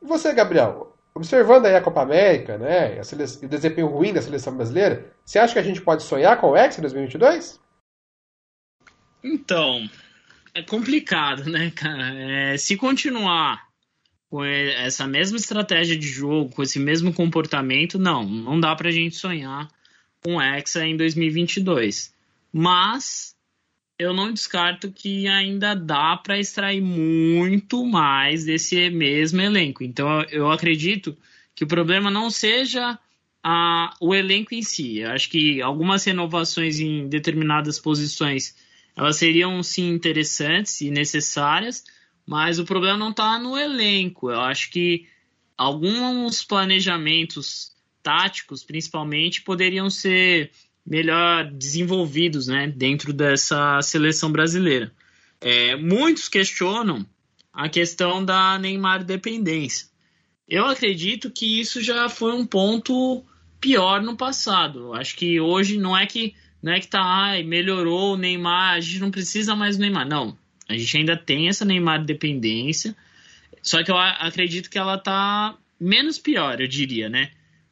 E 0.03 0.07
você, 0.07 0.35
Gabriel? 0.35 0.97
Observando 1.15 1.67
aí 1.67 1.77
a 1.77 1.83
Copa 1.83 2.03
América, 2.03 2.59
né, 2.59 3.01
o 3.01 3.49
desempenho 3.49 3.87
ruim 3.87 4.13
da 4.13 4.23
seleção 4.23 4.57
brasileira, 4.57 5.13
você 5.25 5.39
acha 5.39 5.53
que 5.53 5.59
a 5.59 5.63
gente 5.63 5.81
pode 5.81 6.03
sonhar 6.03 6.41
com 6.41 6.51
o 6.51 6.57
Hexa 6.57 6.81
2022? 6.81 7.61
Então, 9.23 9.89
é 10.55 10.63
complicado, 10.63 11.45
né, 11.45 11.71
cara? 11.71 12.15
É, 12.15 12.57
se 12.57 12.77
continuar 12.77 13.69
com 14.29 14.43
essa 14.43 15.07
mesma 15.07 15.37
estratégia 15.37 15.97
de 15.97 16.09
jogo, 16.09 16.55
com 16.55 16.63
esse 16.63 16.79
mesmo 16.81 17.13
comportamento, 17.13 17.99
não, 17.99 18.25
não 18.25 18.59
dá 18.59 18.75
pra 18.75 18.91
gente 18.91 19.15
sonhar 19.15 19.69
com 20.25 20.37
o 20.37 20.43
Hexa 20.43 20.85
em 20.87 20.97
2022. 20.97 22.15
Mas 22.51 23.32
eu 23.99 24.13
não 24.13 24.33
descarto 24.33 24.91
que 24.91 25.29
ainda 25.29 25.75
dá 25.75 26.17
para 26.17 26.39
extrair 26.39 26.81
muito 26.81 27.85
mais 27.85 28.45
desse 28.45 28.91
mesmo 28.91 29.41
elenco. 29.41 29.85
Então 29.85 30.23
eu 30.31 30.51
acredito 30.51 31.17
que 31.55 31.65
o 31.65 31.69
problema 31.69 32.11
não 32.11 32.31
seja 32.31 32.99
a, 33.43 33.95
o 34.01 34.15
elenco 34.15 34.55
em 34.55 34.63
si. 34.63 34.99
Eu 34.99 35.11
acho 35.11 35.29
que 35.29 35.61
algumas 35.61 36.05
renovações 36.05 36.81
em 36.81 37.09
determinadas 37.09 37.79
posições 37.79 38.57
elas 38.97 39.17
seriam 39.17 39.63
sim 39.63 39.89
interessantes 39.89 40.81
e 40.81 40.91
necessárias, 40.91 41.85
mas 42.27 42.59
o 42.59 42.65
problema 42.65 42.99
não 42.99 43.11
está 43.11 43.39
no 43.39 43.57
elenco. 43.57 44.31
Eu 44.31 44.41
acho 44.41 44.71
que 44.71 45.07
alguns 45.57 46.45
planejamentos 46.45 47.73
táticos, 48.03 48.63
principalmente, 48.63 49.43
poderiam 49.43 49.89
ser 49.89 50.51
melhor 50.87 51.51
desenvolvidos 51.51 52.47
né, 52.47 52.67
dentro 52.67 53.13
dessa 53.13 53.81
seleção 53.83 54.31
brasileira. 54.31 54.93
É, 55.41 55.77
muitos 55.77 56.29
questionam 56.29 57.07
a 57.53 57.69
questão 57.69 58.25
da 58.25 58.59
Neymar 58.59 59.05
dependência. 59.05 59.87
Eu 60.49 60.67
acredito 60.67 61.31
que 61.31 61.61
isso 61.61 61.83
já 61.83 62.09
foi 62.09 62.33
um 62.33 62.47
ponto 62.47 63.25
pior 63.61 64.03
no 64.03 64.17
passado. 64.17 64.93
Acho 64.95 65.17
que 65.17 65.41
hoje 65.41 65.79
não 65.79 65.97
é 65.97 66.07
que 66.07 66.35
não 66.63 66.73
é 66.73 66.79
que 66.79 66.87
tá, 66.87 67.03
ai, 67.03 67.43
melhorou 67.43 68.15
o 68.15 68.17
Neymar, 68.17 68.75
a 68.75 68.81
gente 68.81 69.01
não 69.01 69.11
precisa 69.11 69.57
mais 69.57 69.77
do 69.77 69.81
Neymar. 69.81 70.07
Não, 70.07 70.39
a 70.69 70.77
gente 70.77 70.97
ainda 70.97 71.17
tem 71.17 71.49
essa 71.49 71.65
Neymar 71.65 72.05
dependência, 72.05 72.95
só 73.61 73.83
que 73.83 73.91
eu 73.91 73.99
acredito 73.99 74.71
que 74.71 74.79
ela 74.79 74.97
tá 74.97 75.57
menos 75.79 76.19
pior, 76.19 76.61
eu 76.61 76.69
diria, 76.69 77.09
né? 77.09 77.31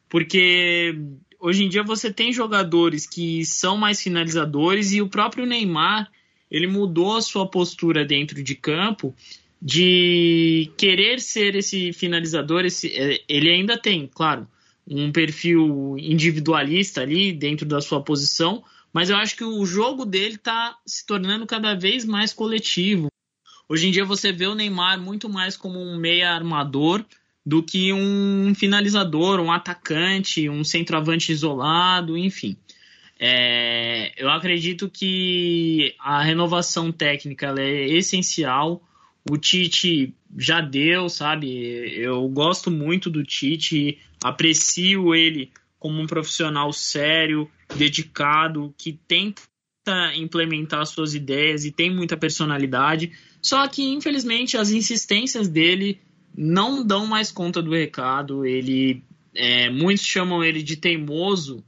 Porque 0.09 0.93
hoje 1.41 1.65
em 1.65 1.69
dia 1.69 1.83
você 1.83 2.13
tem 2.13 2.31
jogadores 2.31 3.05
que 3.07 3.43
são 3.43 3.75
mais 3.75 4.01
finalizadores 4.01 4.93
e 4.93 5.01
o 5.01 5.09
próprio 5.09 5.45
Neymar 5.45 6.09
ele 6.49 6.67
mudou 6.67 7.17
a 7.17 7.21
sua 7.21 7.47
postura 7.47 8.05
dentro 8.05 8.43
de 8.43 8.55
campo 8.55 9.15
de 9.61 10.71
querer 10.77 11.19
ser 11.19 11.55
esse 11.55 11.93
finalizador. 11.93 12.65
Esse, 12.65 12.87
é, 12.95 13.21
ele 13.27 13.49
ainda 13.49 13.77
tem, 13.77 14.07
claro, 14.07 14.47
um 14.87 15.11
perfil 15.11 15.95
individualista 15.97 17.01
ali 17.01 17.31
dentro 17.31 17.65
da 17.65 17.79
sua 17.79 18.01
posição, 18.01 18.63
mas 18.91 19.09
eu 19.09 19.15
acho 19.15 19.35
que 19.35 19.43
o 19.43 19.65
jogo 19.65 20.05
dele 20.05 20.35
está 20.35 20.77
se 20.85 21.05
tornando 21.05 21.45
cada 21.45 21.73
vez 21.73 22.03
mais 22.03 22.33
coletivo. 22.33 23.07
Hoje 23.69 23.87
em 23.87 23.91
dia 23.91 24.03
você 24.03 24.33
vê 24.33 24.47
o 24.47 24.55
Neymar 24.55 24.99
muito 24.99 25.29
mais 25.29 25.55
como 25.55 25.79
um 25.79 25.97
meia 25.97 26.31
armador 26.31 27.05
do 27.45 27.63
que 27.63 27.91
um 27.91 28.53
finalizador, 28.55 29.39
um 29.39 29.51
atacante, 29.51 30.47
um 30.47 30.63
centroavante 30.63 31.31
isolado, 31.31 32.17
enfim. 32.17 32.55
É, 33.19 34.11
eu 34.17 34.29
acredito 34.29 34.89
que 34.89 35.93
a 35.99 36.21
renovação 36.23 36.91
técnica 36.91 37.53
é 37.57 37.87
essencial. 37.89 38.81
O 39.29 39.37
Tite 39.37 40.13
já 40.37 40.61
deu, 40.61 41.07
sabe? 41.09 41.49
Eu 41.95 42.27
gosto 42.29 42.71
muito 42.71 43.09
do 43.09 43.23
Tite, 43.23 43.99
aprecio 44.23 45.13
ele 45.13 45.51
como 45.77 45.99
um 45.99 46.07
profissional 46.07 46.71
sério, 46.71 47.49
dedicado, 47.75 48.73
que 48.77 48.99
tenta 49.07 49.41
implementar 50.15 50.85
suas 50.85 51.15
ideias 51.15 51.65
e 51.65 51.71
tem 51.71 51.93
muita 51.93 52.15
personalidade. 52.15 53.11
Só 53.41 53.67
que, 53.67 53.83
infelizmente, 53.83 54.57
as 54.57 54.69
insistências 54.69 55.47
dele 55.47 55.99
não 56.35 56.85
dão 56.85 57.05
mais 57.05 57.31
conta 57.31 57.61
do 57.61 57.71
recado. 57.71 58.45
Ele, 58.45 59.03
é, 59.33 59.69
muitos 59.69 60.05
chamam 60.05 60.43
ele 60.43 60.61
de 60.63 60.75
teimoso 60.75 61.63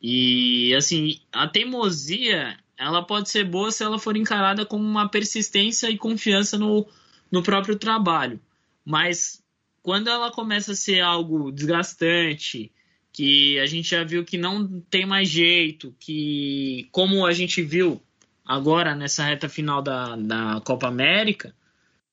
e 0.00 0.72
assim 0.76 1.18
a 1.32 1.48
teimosia 1.48 2.56
ela 2.76 3.02
pode 3.02 3.28
ser 3.28 3.44
boa 3.44 3.72
se 3.72 3.82
ela 3.82 3.98
for 3.98 4.16
encarada 4.16 4.64
como 4.64 4.84
uma 4.84 5.08
persistência 5.08 5.90
e 5.90 5.98
confiança 5.98 6.56
no, 6.56 6.86
no 7.30 7.42
próprio 7.42 7.76
trabalho. 7.76 8.40
Mas 8.84 9.42
quando 9.82 10.08
ela 10.08 10.30
começa 10.30 10.72
a 10.72 10.76
ser 10.76 11.00
algo 11.00 11.50
desgastante, 11.50 12.70
que 13.12 13.58
a 13.58 13.66
gente 13.66 13.90
já 13.90 14.04
viu 14.04 14.24
que 14.24 14.38
não 14.38 14.80
tem 14.88 15.04
mais 15.04 15.28
jeito, 15.28 15.92
que 15.98 16.88
como 16.92 17.26
a 17.26 17.32
gente 17.32 17.60
viu 17.62 18.00
agora 18.46 18.94
nessa 18.94 19.24
reta 19.24 19.48
final 19.48 19.82
da, 19.82 20.14
da 20.14 20.60
Copa 20.64 20.86
América, 20.86 21.52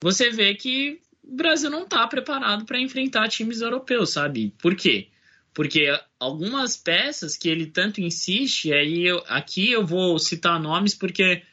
você 0.01 0.32
vê 0.32 0.56
que 0.56 0.99
o 1.28 1.36
Brasil 1.36 1.69
não 1.69 1.84
está 1.84 2.07
preparado 2.07 2.65
para 2.65 2.80
enfrentar 2.80 3.28
times 3.28 3.61
europeus, 3.61 4.11
sabe? 4.11 4.53
Por 4.59 4.76
quê? 4.76 5.09
Porque 5.53 5.88
algumas 6.19 6.78
peças 6.78 7.38
que 7.38 7.49
ele 7.49 7.65
tanto 7.65 8.01
insiste, 8.01 8.73
aí 8.73 9.05
eu, 9.05 9.23
aqui 9.28 9.71
eu 9.71 9.86
vou 9.86 10.19
citar 10.19 10.59
nomes 10.59 10.93
porque 10.93 11.43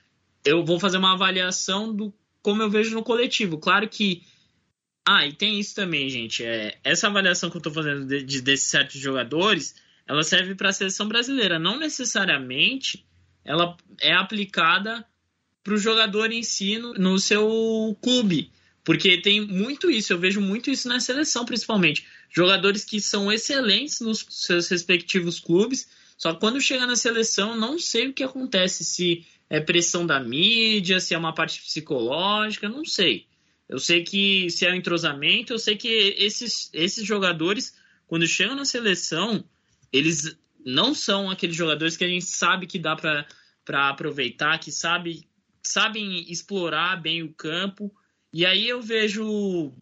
eu 0.45 0.65
vou 0.65 0.79
fazer 0.79 0.99
uma 0.99 1.13
avaliação 1.13 1.95
do 1.95 2.13
como 2.43 2.63
eu 2.63 2.71
vejo 2.71 2.95
no 2.95 3.03
coletivo. 3.03 3.59
Claro 3.59 3.89
que 3.89 4.23
ah, 5.07 5.27
e 5.27 5.33
tem 5.33 5.59
isso 5.59 5.75
também, 5.75 6.09
gente. 6.09 6.45
É, 6.45 6.79
essa 6.85 7.09
avaliação 7.09 7.51
que 7.51 7.57
eu 7.57 7.61
estou 7.61 7.73
fazendo 7.73 8.07
de, 8.07 8.23
de, 8.23 8.41
desses 8.41 8.69
certos 8.69 9.01
jogadores, 9.01 9.75
ela 10.07 10.23
serve 10.23 10.55
para 10.55 10.69
a 10.69 10.73
seleção 10.73 11.09
brasileira. 11.09 11.59
Não 11.59 11.79
necessariamente 11.79 13.05
ela 13.45 13.77
é 14.01 14.13
aplicada 14.13 15.05
para 15.63 15.75
o 15.75 15.79
jogador 15.79 16.31
em 16.33 16.43
si 16.43 16.79
no, 16.79 16.95
no, 16.95 17.19
seu 17.19 17.97
clube. 18.01 18.51
Porque 18.85 19.19
tem 19.19 19.41
muito 19.41 19.91
isso, 19.91 20.13
eu 20.13 20.19
vejo 20.19 20.41
muito 20.41 20.71
isso 20.71 20.89
na 20.89 20.99
seleção, 20.99 21.45
principalmente. 21.45 22.07
Jogadores 22.31 22.85
que 22.85 23.01
são 23.01 23.31
excelentes 23.31 24.01
nos 24.01 24.27
seus 24.29 24.69
respectivos 24.69 25.39
clubes, 25.39 25.89
só 26.17 26.33
que 26.33 26.41
quando 26.41 26.61
chega 26.61 26.87
na 26.87 26.97
seleção, 26.97 27.57
não 27.57 27.79
sei 27.79 28.09
o 28.09 28.13
que 28.13 28.23
acontece. 28.23 28.85
Se 28.85 29.25
é 29.49 29.61
pressão 29.61 30.07
da 30.07 30.19
mídia, 30.19 30.99
se 30.99 31.15
é 31.15 31.19
uma 31.19 31.35
parte 31.35 31.61
psicológica, 31.61 32.69
não 32.69 32.85
sei. 32.85 33.27
Eu 33.69 33.79
sei 33.79 34.03
que 34.03 34.51
se 34.51 34.67
é 34.67 34.71
o 34.71 34.73
um 34.73 34.77
entrosamento, 34.77 35.53
eu 35.53 35.59
sei 35.59 35.77
que 35.77 35.89
esses, 35.89 36.71
esses 36.73 37.05
jogadores, 37.05 37.75
quando 38.07 38.27
chegam 38.27 38.57
na 38.57 38.65
seleção, 38.65 39.45
eles 39.93 40.39
não 40.65 40.95
são 40.95 41.31
aqueles 41.31 41.57
jogadores 41.57 41.97
que 41.97 42.05
a 42.05 42.09
gente 42.09 42.25
sabe 42.25 42.67
que 42.67 42.79
dá 42.79 42.97
para 42.97 43.89
aproveitar, 43.89 44.59
que 44.59 44.71
sabe, 44.71 45.27
sabem 45.63 46.31
explorar 46.31 47.01
bem 47.01 47.23
o 47.23 47.33
campo. 47.33 47.95
E 48.33 48.47
aí 48.47 48.69
eu 48.69 48.81
vejo 48.81 49.73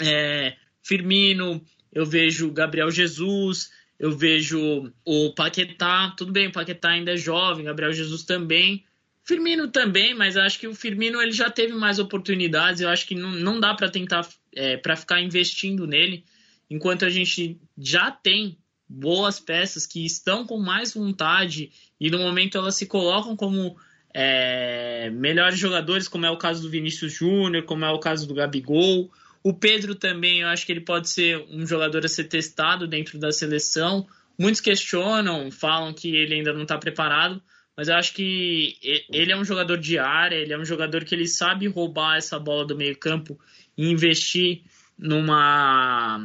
é, 0.00 0.56
Firmino, 0.82 1.64
eu 1.92 2.04
vejo 2.04 2.50
Gabriel 2.50 2.90
Jesus, 2.90 3.70
eu 3.98 4.10
vejo 4.10 4.92
o 5.04 5.32
Paquetá, 5.34 6.14
tudo 6.16 6.32
bem, 6.32 6.48
o 6.48 6.52
Paquetá 6.52 6.90
ainda 6.90 7.12
é 7.12 7.16
jovem, 7.16 7.64
Gabriel 7.64 7.92
Jesus 7.92 8.24
também, 8.24 8.84
Firmino 9.24 9.68
também, 9.68 10.14
mas 10.14 10.36
acho 10.36 10.58
que 10.58 10.66
o 10.66 10.74
Firmino 10.74 11.22
ele 11.22 11.32
já 11.32 11.48
teve 11.48 11.72
mais 11.74 11.98
oportunidades, 11.98 12.80
eu 12.80 12.88
acho 12.88 13.06
que 13.06 13.14
não, 13.14 13.30
não 13.30 13.60
dá 13.60 13.72
para 13.72 13.88
tentar, 13.88 14.26
é, 14.54 14.76
para 14.76 14.96
ficar 14.96 15.20
investindo 15.20 15.86
nele, 15.86 16.24
enquanto 16.68 17.04
a 17.04 17.10
gente 17.10 17.60
já 17.78 18.10
tem 18.10 18.58
boas 18.88 19.38
peças 19.38 19.86
que 19.86 20.04
estão 20.04 20.44
com 20.44 20.58
mais 20.58 20.92
vontade 20.92 21.70
e 22.00 22.10
no 22.10 22.18
momento 22.18 22.58
elas 22.58 22.74
se 22.74 22.86
colocam 22.86 23.36
como 23.36 23.76
é, 24.14 25.10
melhores 25.10 25.58
jogadores, 25.58 26.08
como 26.08 26.26
é 26.26 26.30
o 26.30 26.36
caso 26.36 26.62
do 26.62 26.70
Vinícius 26.70 27.12
Júnior, 27.12 27.64
como 27.64 27.84
é 27.84 27.90
o 27.90 27.98
caso 27.98 28.26
do 28.26 28.34
Gabigol, 28.34 29.10
o 29.42 29.52
Pedro 29.52 29.94
também, 29.94 30.40
eu 30.40 30.48
acho 30.48 30.64
que 30.64 30.72
ele 30.72 30.82
pode 30.82 31.08
ser 31.08 31.44
um 31.50 31.66
jogador 31.66 32.04
a 32.04 32.08
ser 32.08 32.24
testado 32.24 32.86
dentro 32.86 33.18
da 33.18 33.32
seleção. 33.32 34.06
Muitos 34.38 34.60
questionam, 34.60 35.50
falam 35.50 35.92
que 35.92 36.14
ele 36.14 36.34
ainda 36.34 36.52
não 36.52 36.62
está 36.62 36.78
preparado, 36.78 37.42
mas 37.76 37.88
eu 37.88 37.96
acho 37.96 38.14
que 38.14 38.76
ele 39.10 39.32
é 39.32 39.36
um 39.36 39.44
jogador 39.44 39.78
de 39.78 39.98
área, 39.98 40.36
ele 40.36 40.52
é 40.52 40.58
um 40.58 40.64
jogador 40.64 41.04
que 41.04 41.14
ele 41.14 41.26
sabe 41.26 41.66
roubar 41.66 42.18
essa 42.18 42.38
bola 42.38 42.64
do 42.64 42.76
meio-campo 42.76 43.38
e 43.76 43.90
investir 43.90 44.62
numa, 44.96 46.24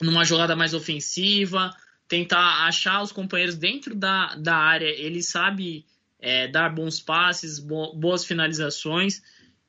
numa 0.00 0.24
jogada 0.24 0.54
mais 0.54 0.74
ofensiva, 0.74 1.74
tentar 2.06 2.66
achar 2.66 3.02
os 3.02 3.12
companheiros 3.12 3.56
dentro 3.56 3.94
da, 3.94 4.34
da 4.34 4.56
área. 4.56 4.88
Ele 4.88 5.22
sabe 5.22 5.86
é, 6.20 6.48
dar 6.48 6.74
bons 6.74 7.00
passes, 7.00 7.58
bo 7.58 7.94
boas 7.94 8.24
finalizações. 8.24 9.22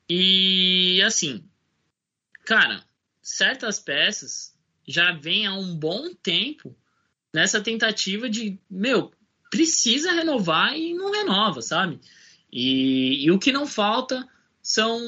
E 0.08 1.00
assim, 1.02 1.44
cara, 2.44 2.84
certas 3.22 3.78
peças 3.78 4.54
já 4.86 5.12
vêm 5.12 5.46
há 5.46 5.54
um 5.54 5.76
bom 5.76 6.12
tempo 6.14 6.76
nessa 7.32 7.60
tentativa 7.60 8.28
de, 8.28 8.58
meu, 8.68 9.12
precisa 9.50 10.12
renovar 10.12 10.76
e 10.76 10.94
não 10.94 11.12
renova, 11.12 11.62
sabe? 11.62 12.00
E, 12.52 13.24
e 13.24 13.30
o 13.30 13.38
que 13.38 13.52
não 13.52 13.66
falta 13.66 14.26
são 14.62 15.00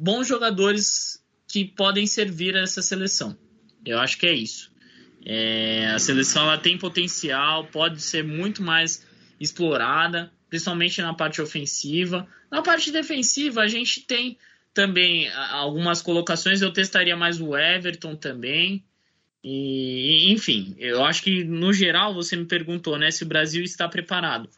bons 0.00 0.26
jogadores 0.26 1.22
que 1.46 1.64
podem 1.64 2.06
servir 2.06 2.56
a 2.56 2.60
essa 2.60 2.82
seleção. 2.82 3.36
Eu 3.84 3.98
acho 3.98 4.18
que 4.18 4.26
é 4.26 4.34
isso. 4.34 4.70
É, 5.24 5.88
a 5.88 5.98
seleção 5.98 6.44
ela 6.44 6.58
tem 6.58 6.78
potencial, 6.78 7.66
pode 7.66 8.00
ser 8.00 8.24
muito 8.24 8.62
mais 8.62 9.06
explorada, 9.40 10.32
principalmente 10.48 11.00
na 11.02 11.14
parte 11.14 11.40
ofensiva. 11.40 12.26
Na 12.50 12.62
parte 12.62 12.90
defensiva, 12.90 13.62
a 13.62 13.68
gente 13.68 14.00
tem 14.02 14.38
também 14.72 15.28
algumas 15.32 16.00
colocações, 16.00 16.62
eu 16.62 16.72
testaria 16.72 17.16
mais 17.16 17.40
o 17.40 17.56
Everton 17.56 18.14
também. 18.14 18.84
E, 19.42 20.32
enfim, 20.32 20.74
eu 20.78 21.04
acho 21.04 21.22
que 21.22 21.44
no 21.44 21.72
geral 21.72 22.14
você 22.14 22.36
me 22.36 22.44
perguntou, 22.44 22.98
né, 22.98 23.10
se 23.10 23.22
o 23.22 23.26
Brasil 23.26 23.62
está 23.62 23.88
preparado. 23.88 24.48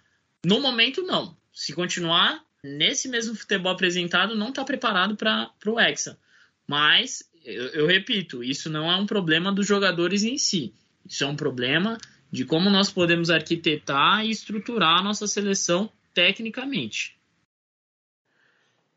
No 0.44 0.60
momento, 0.60 1.02
não. 1.02 1.36
Se 1.52 1.72
continuar 1.72 2.42
nesse 2.62 3.08
mesmo 3.08 3.34
futebol 3.34 3.72
apresentado, 3.72 4.36
não 4.36 4.50
está 4.50 4.64
preparado 4.64 5.16
para 5.16 5.50
o 5.66 5.78
Hexa. 5.78 6.18
Mas, 6.66 7.28
eu, 7.44 7.68
eu 7.68 7.86
repito, 7.86 8.44
isso 8.44 8.70
não 8.70 8.90
é 8.90 8.96
um 8.96 9.06
problema 9.06 9.52
dos 9.52 9.66
jogadores 9.66 10.22
em 10.22 10.38
si. 10.38 10.72
Isso 11.06 11.24
é 11.24 11.26
um 11.26 11.36
problema 11.36 11.98
de 12.30 12.44
como 12.44 12.70
nós 12.70 12.90
podemos 12.90 13.30
arquitetar 13.30 14.24
e 14.24 14.30
estruturar 14.30 14.98
a 14.98 15.02
nossa 15.02 15.26
seleção 15.26 15.90
tecnicamente. 16.14 17.18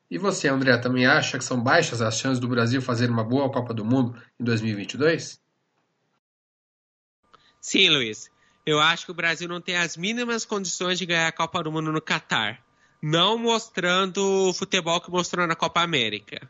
E 0.09 0.17
você, 0.17 0.47
André, 0.47 0.77
também 0.77 1.07
acha 1.07 1.39
que 1.39 1.43
são 1.43 1.59
baixas 1.59 2.01
as 2.01 2.19
chances 2.19 2.39
do 2.39 2.47
Brasil 2.47 2.81
fazer 2.81 3.09
uma 3.09 3.23
boa 3.23 3.51
Copa 3.51 3.73
do 3.73 3.83
Mundo 3.83 4.15
em 4.39 4.43
2022? 4.43 5.41
Sim, 7.59 7.89
Luiz. 7.89 8.29
Eu 8.65 8.79
acho 8.79 9.05
que 9.05 9.11
o 9.11 9.15
Brasil 9.15 9.47
não 9.47 9.59
tem 9.59 9.75
as 9.75 9.97
mínimas 9.97 10.45
condições 10.45 10.99
de 10.99 11.05
ganhar 11.05 11.27
a 11.27 11.31
Copa 11.31 11.63
do 11.63 11.71
Mundo 11.71 11.91
no 11.91 12.01
Catar, 12.01 12.63
não 13.01 13.37
mostrando 13.37 14.49
o 14.49 14.53
futebol 14.53 15.01
que 15.01 15.09
mostrou 15.09 15.47
na 15.47 15.55
Copa 15.55 15.81
América. 15.81 16.47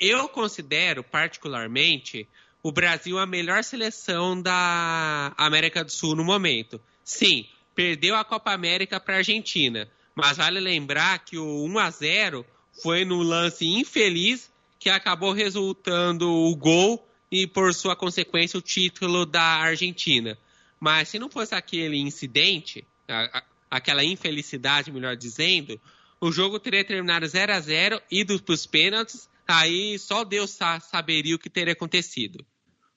Eu 0.00 0.28
considero, 0.28 1.04
particularmente, 1.04 2.26
o 2.62 2.70
Brasil 2.70 3.18
a 3.18 3.26
melhor 3.26 3.64
seleção 3.64 4.40
da 4.40 5.32
América 5.36 5.82
do 5.82 5.90
Sul 5.90 6.14
no 6.14 6.24
momento. 6.24 6.80
Sim, 7.02 7.46
perdeu 7.74 8.14
a 8.14 8.24
Copa 8.24 8.52
América 8.52 9.00
para 9.00 9.14
a 9.14 9.18
Argentina, 9.18 9.90
mas 10.14 10.36
vale 10.36 10.60
lembrar 10.60 11.18
que 11.24 11.36
o 11.36 11.64
1 11.64 11.78
a 11.78 11.90
0 11.90 12.46
foi 12.82 13.04
no 13.04 13.22
lance 13.22 13.66
infeliz 13.66 14.50
que 14.78 14.88
acabou 14.88 15.32
resultando 15.32 16.30
o 16.30 16.54
gol 16.56 17.06
e, 17.30 17.46
por 17.46 17.74
sua 17.74 17.96
consequência, 17.96 18.58
o 18.58 18.62
título 18.62 19.24
da 19.26 19.42
Argentina. 19.42 20.38
Mas 20.78 21.08
se 21.08 21.18
não 21.18 21.30
fosse 21.30 21.54
aquele 21.54 21.96
incidente, 21.96 22.84
a, 23.08 23.38
a, 23.38 23.42
aquela 23.70 24.04
infelicidade, 24.04 24.92
melhor 24.92 25.16
dizendo, 25.16 25.80
o 26.20 26.30
jogo 26.30 26.58
teria 26.58 26.84
terminado 26.84 27.26
0 27.26 27.52
a 27.52 27.60
0 27.60 28.02
ido 28.10 28.40
para 28.42 28.52
os 28.52 28.66
pênaltis, 28.66 29.28
aí 29.46 29.98
só 29.98 30.24
Deus 30.24 30.50
sa 30.50 30.78
saberia 30.80 31.34
o 31.34 31.38
que 31.38 31.50
teria 31.50 31.72
acontecido. 31.72 32.44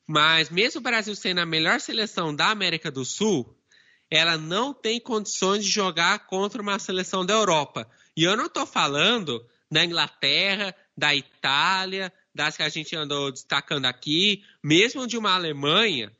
Mas 0.07 0.49
mesmo 0.49 0.79
o 0.79 0.83
Brasil 0.83 1.15
sendo 1.15 1.39
a 1.39 1.45
melhor 1.45 1.79
seleção 1.79 2.35
da 2.35 2.49
América 2.49 2.91
do 2.91 3.03
Sul, 3.03 3.57
ela 4.09 4.37
não 4.37 4.73
tem 4.73 4.99
condições 4.99 5.63
de 5.63 5.71
jogar 5.71 6.27
contra 6.27 6.61
uma 6.61 6.77
seleção 6.77 7.25
da 7.25 7.33
Europa. 7.33 7.89
E 8.15 8.23
eu 8.23 8.37
não 8.37 8.45
estou 8.45 8.65
falando 8.65 9.45
da 9.69 9.83
Inglaterra, 9.83 10.75
da 10.95 11.15
Itália, 11.15 12.13
das 12.33 12.55
que 12.55 12.63
a 12.63 12.69
gente 12.69 12.95
andou 12.95 13.31
destacando 13.31 13.85
aqui, 13.85 14.43
mesmo 14.63 15.07
de 15.07 15.17
uma 15.17 15.33
Alemanha, 15.33 16.15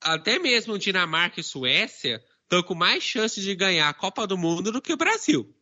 até 0.00 0.38
mesmo 0.38 0.78
Dinamarca 0.78 1.40
e 1.40 1.44
Suécia, 1.44 2.22
estão 2.42 2.62
com 2.62 2.74
mais 2.74 3.02
chances 3.02 3.42
de 3.42 3.54
ganhar 3.54 3.88
a 3.88 3.94
Copa 3.94 4.26
do 4.26 4.36
Mundo 4.36 4.72
do 4.72 4.82
que 4.82 4.92
o 4.92 4.96
Brasil. 4.96 5.54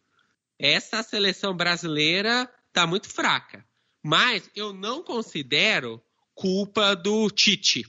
Essa 0.58 1.02
seleção 1.02 1.54
brasileira 1.54 2.50
está 2.68 2.86
muito 2.86 3.08
fraca. 3.08 3.64
Mas 4.02 4.50
eu 4.54 4.72
não 4.72 5.02
considero 5.02 6.02
culpa 6.42 6.96
do 6.96 7.30
Tite, 7.30 7.86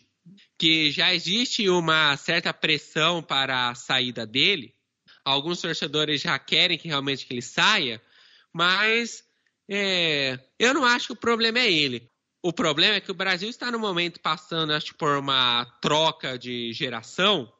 que 0.59 0.91
já 0.91 1.11
existe 1.11 1.67
uma 1.67 2.15
certa 2.17 2.53
pressão 2.53 3.23
para 3.23 3.71
a 3.71 3.73
saída 3.73 4.27
dele. 4.27 4.75
Alguns 5.25 5.59
torcedores 5.59 6.21
já 6.21 6.37
querem 6.37 6.77
que 6.77 6.87
realmente 6.87 7.25
que 7.25 7.33
ele 7.33 7.41
saia, 7.41 7.99
mas 8.53 9.23
é, 9.67 10.39
eu 10.59 10.71
não 10.71 10.85
acho 10.85 11.07
que 11.07 11.13
o 11.13 11.19
problema 11.19 11.57
é 11.57 11.71
ele. 11.71 12.07
O 12.43 12.53
problema 12.53 12.97
é 12.97 13.01
que 13.01 13.09
o 13.09 13.15
Brasil 13.15 13.49
está 13.49 13.71
no 13.71 13.79
momento 13.79 14.19
passando, 14.19 14.71
acho, 14.71 14.93
por 14.97 15.17
uma 15.17 15.65
troca 15.81 16.37
de 16.37 16.71
geração. 16.73 17.51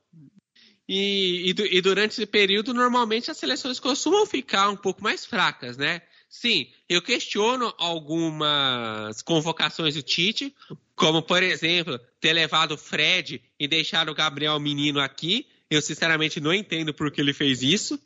E, 0.88 1.56
e, 1.58 1.78
e, 1.78 1.82
durante 1.82 2.12
esse 2.12 2.28
período, 2.28 2.72
normalmente 2.72 3.32
as 3.32 3.38
seleções 3.38 3.80
costumam 3.80 4.28
ficar 4.28 4.70
um 4.70 4.76
pouco 4.76 5.02
mais 5.02 5.26
fracas, 5.26 5.76
né? 5.76 6.04
Sim, 6.34 6.68
eu 6.90 7.00
questiono 7.00 7.72
algumas 7.78 9.22
convocações 9.22 9.94
do 9.94 10.02
Tite, 10.02 10.54
como, 10.96 11.22
por 11.22 11.42
exemplo, 11.42 12.00
ter 12.20 12.34
levado 12.34 12.74
o 12.74 12.78
Fred 12.78 13.42
e 13.60 13.68
deixar 13.68 14.10
o 14.10 14.14
Gabriel 14.14 14.60
Menino 14.60 15.00
aqui. 15.00 15.48
Eu, 15.70 15.82
sinceramente, 15.82 16.40
não 16.40 16.54
entendo 16.54 16.94
por 16.94 17.12
que 17.12 17.20
ele 17.20 17.34
fez 17.34 17.62
isso. 17.64 18.00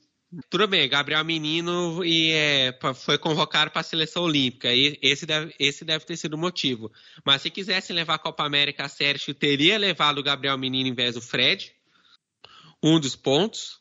Tudo 0.50 0.68
bem, 0.68 0.90
Gabriel 0.90 1.24
Menino 1.24 2.04
e, 2.04 2.32
é, 2.32 2.80
foi 2.96 3.18
convocado 3.18 3.72
para 3.72 3.80
a 3.80 3.84
seleção 3.84 4.24
olímpica. 4.24 4.74
E 4.74 5.00
esse, 5.02 5.26
deve, 5.26 5.56
esse 5.58 5.86
deve 5.86 6.06
ter 6.06 6.18
sido 6.18 6.34
o 6.34 6.38
motivo. 6.38 6.92
Mas 7.26 7.42
se 7.42 7.50
quisesse 7.50 7.94
levar 7.94 8.16
a 8.16 8.20
Copa 8.20 8.46
América 8.46 8.86
a 8.86 8.90
sério, 8.90 9.34
teria 9.34 9.78
levado 9.78 10.18
o 10.18 10.24
Gabriel 10.24 10.58
Menino 10.58 10.90
em 10.90 10.94
vez 10.94 11.16
do 11.16 11.22
Fred. 11.22 11.74
Um 12.84 13.00
dos 13.00 13.16
pontos. 13.16 13.80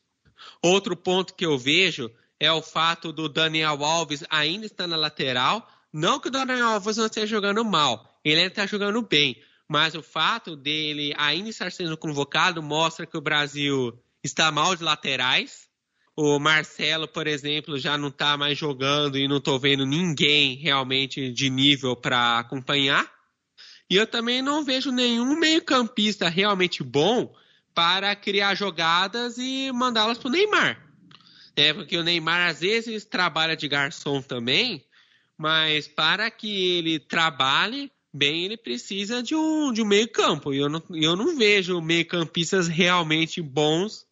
Outro 0.62 0.96
ponto 0.96 1.34
que 1.34 1.44
eu 1.44 1.58
vejo 1.58 2.10
é 2.38 2.50
o 2.52 2.62
fato 2.62 3.12
do 3.12 3.28
Daniel 3.28 3.84
Alves 3.84 4.24
ainda 4.30 4.66
estar 4.66 4.86
na 4.86 4.96
lateral. 4.96 5.66
Não 5.96 6.20
que 6.20 6.28
o 6.28 6.30
Daniel 6.30 6.68
Alves 6.68 6.96
não 6.96 7.06
esteja 7.06 7.26
jogando 7.26 7.64
mal, 7.64 8.20
ele 8.24 8.42
está 8.42 8.66
jogando 8.66 9.00
bem. 9.02 9.42
Mas 9.68 9.94
o 9.94 10.02
fato 10.02 10.54
dele 10.54 11.12
ainda 11.16 11.48
estar 11.48 11.72
sendo 11.72 11.96
convocado 11.96 12.62
mostra 12.62 13.06
que 13.06 13.16
o 13.16 13.20
Brasil 13.20 13.98
está 14.22 14.52
mal 14.52 14.76
de 14.76 14.84
laterais 14.84 15.66
o 16.16 16.38
Marcelo, 16.38 17.06
por 17.06 17.26
exemplo, 17.26 17.78
já 17.78 17.98
não 17.98 18.08
está 18.08 18.38
mais 18.38 18.56
jogando 18.56 19.18
e 19.18 19.28
não 19.28 19.36
estou 19.36 19.60
vendo 19.60 19.84
ninguém 19.84 20.56
realmente 20.56 21.30
de 21.30 21.50
nível 21.50 21.94
para 21.94 22.38
acompanhar. 22.38 23.06
E 23.90 23.96
eu 23.96 24.06
também 24.06 24.40
não 24.40 24.64
vejo 24.64 24.90
nenhum 24.90 25.38
meio-campista 25.38 26.30
realmente 26.30 26.82
bom 26.82 27.34
para 27.74 28.16
criar 28.16 28.54
jogadas 28.54 29.36
e 29.36 29.70
mandá-las 29.72 30.16
para 30.16 30.28
o 30.28 30.30
Neymar. 30.30 30.82
É, 31.54 31.74
porque 31.74 31.98
o 31.98 32.02
Neymar 32.02 32.48
às 32.48 32.60
vezes 32.60 33.04
trabalha 33.04 33.54
de 33.54 33.68
garçom 33.68 34.22
também, 34.22 34.85
mas 35.36 35.86
para 35.86 36.30
que 36.30 36.78
ele 36.78 36.98
trabalhe 36.98 37.90
bem, 38.12 38.44
ele 38.44 38.56
precisa 38.56 39.22
de 39.22 39.34
um, 39.34 39.72
de 39.72 39.82
um 39.82 39.86
meio-campo. 39.86 40.52
E 40.54 40.58
eu 40.58 40.68
não, 40.68 40.82
eu 40.92 41.14
não 41.14 41.36
vejo 41.36 41.80
meio-campistas 41.80 42.68
realmente 42.68 43.42
bons 43.42 44.06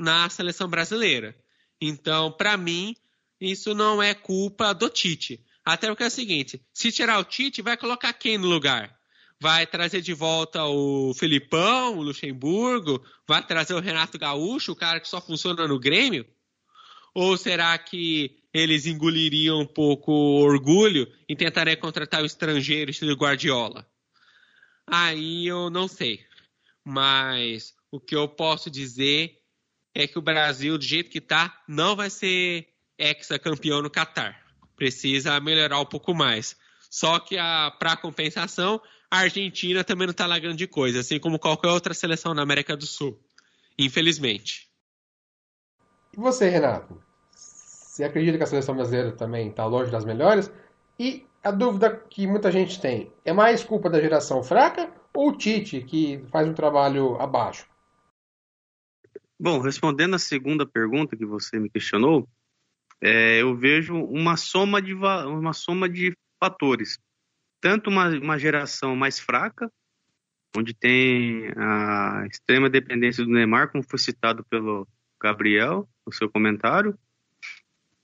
na 0.00 0.28
seleção 0.28 0.68
brasileira. 0.68 1.36
Então, 1.80 2.32
para 2.32 2.56
mim, 2.56 2.96
isso 3.40 3.74
não 3.74 4.02
é 4.02 4.14
culpa 4.14 4.72
do 4.72 4.88
Tite. 4.88 5.44
Até 5.64 5.88
porque 5.88 6.04
é 6.04 6.06
o 6.06 6.10
seguinte: 6.10 6.62
se 6.72 6.90
tirar 6.90 7.18
o 7.18 7.24
Tite, 7.24 7.60
vai 7.60 7.76
colocar 7.76 8.12
quem 8.12 8.38
no 8.38 8.46
lugar? 8.46 8.96
vai 9.40 9.66
trazer 9.66 10.00
de 10.00 10.14
volta 10.14 10.64
o 10.64 11.12
Felipão, 11.14 11.98
o 11.98 12.02
Luxemburgo, 12.02 13.02
vai 13.26 13.44
trazer 13.46 13.74
o 13.74 13.80
Renato 13.80 14.18
Gaúcho, 14.18 14.72
o 14.72 14.76
cara 14.76 15.00
que 15.00 15.08
só 15.08 15.20
funciona 15.20 15.68
no 15.68 15.78
Grêmio? 15.78 16.26
Ou 17.14 17.36
será 17.36 17.76
que 17.78 18.42
eles 18.56 18.86
engoliriam 18.86 19.60
um 19.60 19.66
pouco 19.66 20.12
o 20.12 20.40
orgulho 20.40 21.06
e 21.28 21.36
tentariam 21.36 21.76
contratar 21.76 22.22
o 22.22 22.26
estrangeiro 22.26 22.90
estilo 22.90 23.14
Guardiola? 23.14 23.86
Aí 24.86 25.46
eu 25.46 25.68
não 25.68 25.88
sei. 25.88 26.24
Mas 26.84 27.74
o 27.90 28.00
que 28.00 28.14
eu 28.14 28.28
posso 28.28 28.70
dizer 28.70 29.38
é 29.94 30.06
que 30.06 30.18
o 30.18 30.22
Brasil, 30.22 30.78
do 30.78 30.84
jeito 30.84 31.10
que 31.10 31.18
está, 31.18 31.62
não 31.66 31.96
vai 31.96 32.08
ser 32.10 32.68
ex-campeão 32.98 33.82
no 33.82 33.90
Catar. 33.90 34.40
Precisa 34.76 35.40
melhorar 35.40 35.80
um 35.80 35.86
pouco 35.86 36.14
mais. 36.14 36.56
Só 36.90 37.18
que 37.18 37.36
para 37.78 37.96
compensação, 37.96 38.80
a 39.10 39.18
Argentina 39.18 39.82
também 39.82 40.06
não 40.06 40.12
está 40.12 40.26
lá 40.26 40.38
grande 40.38 40.66
coisa, 40.66 41.00
assim 41.00 41.18
como 41.18 41.38
qualquer 41.38 41.68
outra 41.68 41.94
seleção 41.94 42.34
na 42.34 42.42
América 42.42 42.76
do 42.76 42.86
Sul. 42.86 43.20
Infelizmente. 43.78 44.68
E 46.12 46.16
você, 46.16 46.48
Renato? 46.48 47.02
Você 47.96 48.04
acredita 48.04 48.36
que 48.36 48.44
a 48.44 48.46
seleção 48.46 48.74
brasileira 48.74 49.10
também 49.10 49.48
está 49.48 49.64
longe 49.64 49.90
das 49.90 50.04
melhores? 50.04 50.52
E 50.98 51.26
a 51.42 51.50
dúvida 51.50 51.96
que 52.10 52.26
muita 52.26 52.52
gente 52.52 52.78
tem: 52.78 53.10
é 53.24 53.32
mais 53.32 53.64
culpa 53.64 53.88
da 53.88 53.98
geração 53.98 54.42
fraca 54.42 54.92
ou 55.14 55.30
o 55.30 55.32
Tite, 55.34 55.80
que 55.80 56.22
faz 56.30 56.46
um 56.46 56.52
trabalho 56.52 57.18
abaixo? 57.18 57.66
Bom, 59.40 59.60
respondendo 59.60 60.14
a 60.14 60.18
segunda 60.18 60.66
pergunta 60.66 61.16
que 61.16 61.24
você 61.24 61.58
me 61.58 61.70
questionou, 61.70 62.28
é, 63.00 63.40
eu 63.40 63.56
vejo 63.56 63.96
uma 63.96 64.36
soma 64.36 64.82
de, 64.82 64.92
uma 64.92 65.54
soma 65.54 65.88
de 65.88 66.14
fatores. 66.38 66.98
Tanto 67.62 67.88
uma, 67.88 68.10
uma 68.10 68.38
geração 68.38 68.94
mais 68.94 69.18
fraca, 69.18 69.72
onde 70.54 70.74
tem 70.74 71.50
a 71.56 72.26
extrema 72.30 72.68
dependência 72.68 73.24
do 73.24 73.30
Neymar, 73.30 73.72
como 73.72 73.82
foi 73.82 73.98
citado 73.98 74.44
pelo 74.50 74.86
Gabriel 75.18 75.88
no 76.06 76.12
seu 76.12 76.30
comentário, 76.30 76.94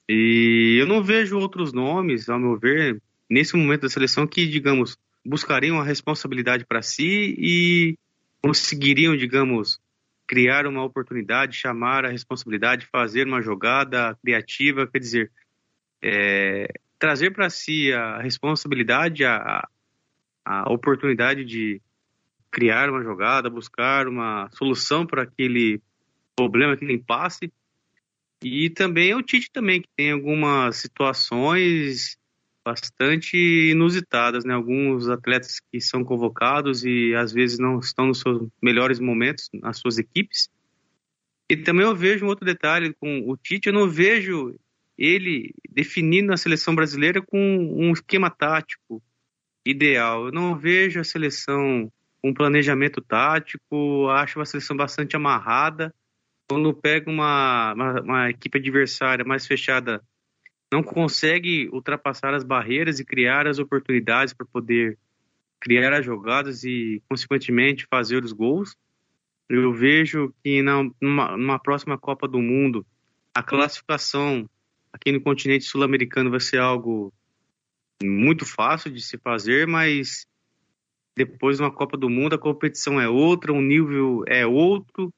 e 0.09 0.79
eu 0.81 0.87
não 0.87 1.03
vejo 1.03 1.39
outros 1.39 1.73
nomes, 1.73 2.29
ao 2.29 2.39
meu 2.39 2.59
ver, 2.59 3.01
nesse 3.31 3.57
momento 3.57 3.83
da 3.83 3.89
seleção 3.89 4.27
que, 4.27 4.47
digamos, 4.47 4.99
buscariam 5.25 5.79
a 5.79 5.85
responsabilidade 5.85 6.65
para 6.67 6.83
si 6.83 7.35
e 7.39 7.99
conseguiriam, 8.43 9.17
digamos, 9.17 9.81
criar 10.27 10.67
uma 10.67 10.85
oportunidade, 10.85 11.57
chamar 11.57 12.05
a 12.05 12.11
responsabilidade, 12.11 12.87
fazer 12.87 13.27
uma 13.27 13.41
jogada 13.41 14.17
criativa, 14.23 14.87
quer 14.87 14.99
dizer, 14.99 15.33
é, 16.03 16.69
trazer 16.99 17.31
para 17.31 17.49
si 17.49 17.93
a 17.93 18.19
responsabilidade, 18.19 19.25
a, 19.25 19.69
a 20.45 20.73
oportunidade 20.73 21.45
de 21.45 21.81
criar 22.51 22.91
uma 22.91 23.03
jogada, 23.03 23.49
buscar 23.49 24.09
uma 24.09 24.49
solução 24.53 25.07
para 25.07 25.23
aquele 25.23 25.81
problema, 26.37 26.75
aquele 26.75 26.93
impasse 26.93 27.53
e 28.43 28.71
também 28.71 29.15
o 29.15 29.23
Tite 29.23 29.51
também, 29.53 29.81
que 29.81 29.89
tem 29.97 30.13
algumas 30.13 30.77
situações 30.77 32.17
bastante 32.65 33.37
inusitadas, 33.37 34.45
né? 34.45 34.55
Alguns 34.55 35.09
atletas 35.09 35.61
que 35.71 35.81
são 35.81 36.05
convocados 36.05 36.85
e 36.85 37.15
às 37.15 37.33
vezes 37.33 37.59
não 37.59 37.79
estão 37.79 38.07
nos 38.07 38.21
seus 38.21 38.49
melhores 38.63 39.01
momentos 39.01 39.49
nas 39.55 39.79
suas 39.79 39.99
equipes. 39.99 40.49
E 41.51 41.57
também 41.57 41.85
eu 41.85 41.95
vejo 41.95 42.25
um 42.25 42.29
outro 42.29 42.45
detalhe 42.45 42.95
com 42.95 43.29
o 43.29 43.37
Tite, 43.37 43.69
eu 43.69 43.73
não 43.73 43.89
vejo 43.89 44.55
ele 44.97 45.53
definindo 45.69 46.33
a 46.33 46.37
seleção 46.37 46.75
brasileira 46.75 47.21
com 47.21 47.39
um 47.39 47.93
esquema 47.93 48.31
tático 48.31 49.03
ideal. 49.67 50.27
Eu 50.27 50.33
não 50.33 50.57
vejo 50.57 51.01
a 51.01 51.05
seleção 51.05 51.91
com 52.21 52.31
um 52.31 52.35
planejamento 52.35 53.01
tático, 53.01 54.09
acho 54.11 54.39
uma 54.39 54.47
seleção 54.47 54.77
bastante 54.77 55.17
amarrada 55.17 55.93
quando 56.53 56.75
pega 56.75 57.11
uma, 57.11 57.73
uma, 57.73 58.01
uma 58.03 58.31
equipe 58.31 58.59
adversária 58.59 59.25
mais 59.25 59.47
fechada, 59.47 60.03
não 60.71 60.83
consegue 60.83 61.71
ultrapassar 61.73 62.35
as 62.35 62.45
barreiras 62.45 63.01
e 63.01 63.07
criar 63.07 63.47
as 63.47 63.59
oportunidades 63.59 64.35
para 64.35 64.45
poder 64.45 64.99
criar 65.59 65.95
as 65.95 66.05
jogadas 66.05 66.63
e, 66.63 67.03
consequentemente, 67.09 67.87
fazer 67.91 68.23
os 68.23 68.33
gols. 68.33 68.77
Eu 69.49 69.73
vejo 69.73 70.35
que 70.45 70.61
na, 70.61 70.83
numa, 71.01 71.37
numa 71.39 71.59
próxima 71.59 71.97
Copa 71.97 72.29
do 72.29 72.39
Mundo, 72.39 72.85
a 73.35 73.43
classificação 73.43 74.47
aqui 74.93 75.11
no 75.11 75.23
continente 75.23 75.65
sul-americano 75.65 76.31
vai 76.31 76.41
ser 76.41 76.59
algo 76.59 77.15
muito 78.03 78.45
fácil 78.45 78.91
de 78.91 79.01
se 79.01 79.17
fazer, 79.17 79.67
mas 79.67 80.27
depois 81.17 81.57
de 81.57 81.63
uma 81.63 81.73
Copa 81.73 81.97
do 81.97 82.11
Mundo 82.11 82.35
a 82.35 82.39
competição 82.39 83.01
é 83.01 83.09
outra, 83.09 83.55
o 83.55 83.63
nível 83.63 84.23
é 84.29 84.47
outro 84.47 85.11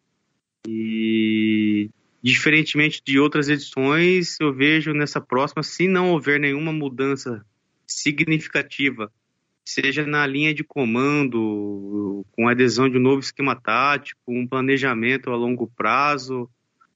e, 0.66 1.90
diferentemente 2.22 3.02
de 3.04 3.18
outras 3.18 3.48
edições, 3.48 4.36
eu 4.40 4.52
vejo 4.52 4.92
nessa 4.92 5.20
próxima, 5.20 5.62
se 5.62 5.86
não 5.86 6.12
houver 6.12 6.40
nenhuma 6.40 6.72
mudança 6.72 7.44
significativa, 7.86 9.12
seja 9.64 10.06
na 10.06 10.26
linha 10.26 10.54
de 10.54 10.64
comando, 10.64 12.24
com 12.32 12.48
adesão 12.48 12.88
de 12.88 12.98
um 12.98 13.00
novo 13.00 13.20
esquema 13.20 13.54
tático, 13.54 14.20
um 14.28 14.46
planejamento 14.46 15.30
a 15.30 15.36
longo 15.36 15.66
prazo, 15.66 16.48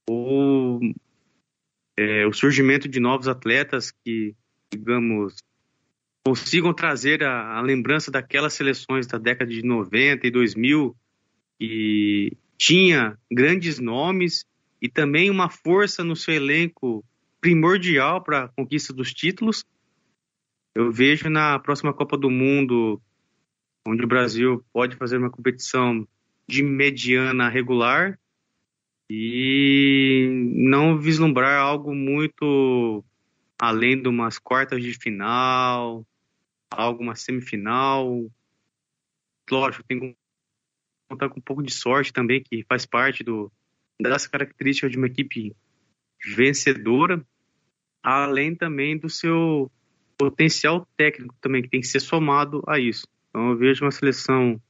ou 0.07 0.79
é, 1.97 2.25
o 2.25 2.33
surgimento 2.33 2.87
de 2.87 2.99
novos 2.99 3.27
atletas 3.27 3.91
que, 3.91 4.35
digamos, 4.71 5.35
consigam 6.25 6.73
trazer 6.73 7.23
a, 7.23 7.57
a, 7.57 7.61
lembrança 7.61 8.11
daquelas 8.11 8.53
seleções 8.53 9.07
da 9.07 9.17
década 9.17 9.51
de 9.51 9.63
90 9.63 10.25
e 10.25 10.31
2000 10.31 10.95
e 11.59 12.37
tinha 12.59 13.17
grandes 13.31 13.79
nomes 13.79 14.45
e 14.81 14.89
também 14.89 15.31
uma 15.31 15.49
força 15.49 16.03
no 16.03 16.15
seu 16.15 16.33
elenco 16.33 17.03
primordial 17.39 18.21
para 18.21 18.43
a 18.43 18.47
conquista 18.49 18.93
dos 18.93 19.13
títulos. 19.13 19.65
Eu 20.75 20.91
vejo 20.91 21.29
na 21.29 21.57
próxima 21.57 21.93
Copa 21.93 22.17
do 22.17 22.29
Mundo, 22.29 23.01
onde 23.87 24.03
o 24.03 24.07
Brasil 24.07 24.63
pode 24.73 24.97
fazer 24.97 25.17
uma 25.17 25.29
competição 25.29 26.05
de 26.47 26.61
mediana 26.61 27.47
regular 27.47 28.19
e 29.09 30.27
não 30.53 30.99
vislumbrar 30.99 31.61
algo 31.61 31.95
muito 31.95 33.03
além 33.57 34.01
de 34.01 34.09
umas 34.09 34.37
quartas 34.37 34.83
de 34.83 34.93
final, 34.93 36.05
alguma 36.69 37.15
semifinal. 37.15 38.29
Lógico, 39.49 39.83
tem 39.87 40.15
contar 41.09 41.29
com 41.29 41.39
um 41.39 41.43
pouco 41.43 41.63
de 41.63 41.73
sorte 41.73 42.13
também, 42.13 42.41
que 42.41 42.63
faz 42.69 42.85
parte 42.85 43.23
do, 43.23 43.51
das 43.99 44.27
características 44.27 44.91
de 44.91 44.97
uma 44.97 45.07
equipe 45.07 45.55
vencedora, 46.35 47.25
além 48.03 48.55
também 48.55 48.97
do 48.97 49.09
seu 49.09 49.71
potencial 50.17 50.87
técnico 50.95 51.35
também, 51.41 51.61
que 51.61 51.69
tem 51.69 51.81
que 51.81 51.87
ser 51.87 51.99
somado 51.99 52.63
a 52.67 52.77
isso. 52.77 53.07
Então 53.29 53.49
eu 53.49 53.57
vejo 53.57 53.83
uma 53.83 53.91
seleção, 53.91 54.61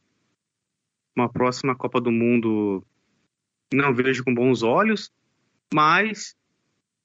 uma 1.15 1.29
próxima 1.29 1.75
Copa 1.75 1.99
do 1.99 2.11
Mundo, 2.11 2.85
não 3.73 3.93
vejo 3.93 4.23
com 4.23 4.33
bons 4.33 4.63
olhos, 4.63 5.11
mas 5.73 6.35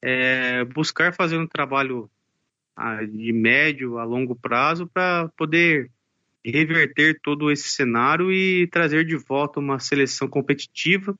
é, 0.02 0.64
buscar 0.64 1.14
fazer 1.14 1.38
um 1.38 1.46
trabalho 1.46 2.10
ah, 2.76 3.04
de 3.04 3.32
médio 3.32 3.98
a 3.98 4.04
longo 4.04 4.36
prazo 4.36 4.86
para 4.86 5.28
poder 5.36 5.90
reverter 6.50 7.18
todo 7.22 7.50
esse 7.50 7.68
cenário 7.68 8.30
e 8.30 8.66
trazer 8.68 9.04
de 9.04 9.16
volta 9.16 9.60
uma 9.60 9.78
seleção 9.78 10.28
competitiva, 10.28 11.14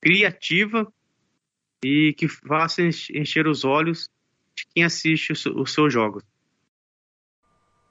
criativa 0.00 0.86
e 1.84 2.14
que 2.16 2.28
faça 2.28 2.82
encher 2.82 3.46
os 3.46 3.64
olhos 3.64 4.08
de 4.54 4.66
quem 4.74 4.84
assiste 4.84 5.32
os 5.32 5.72
seus 5.72 5.92
jogos. 5.92 6.22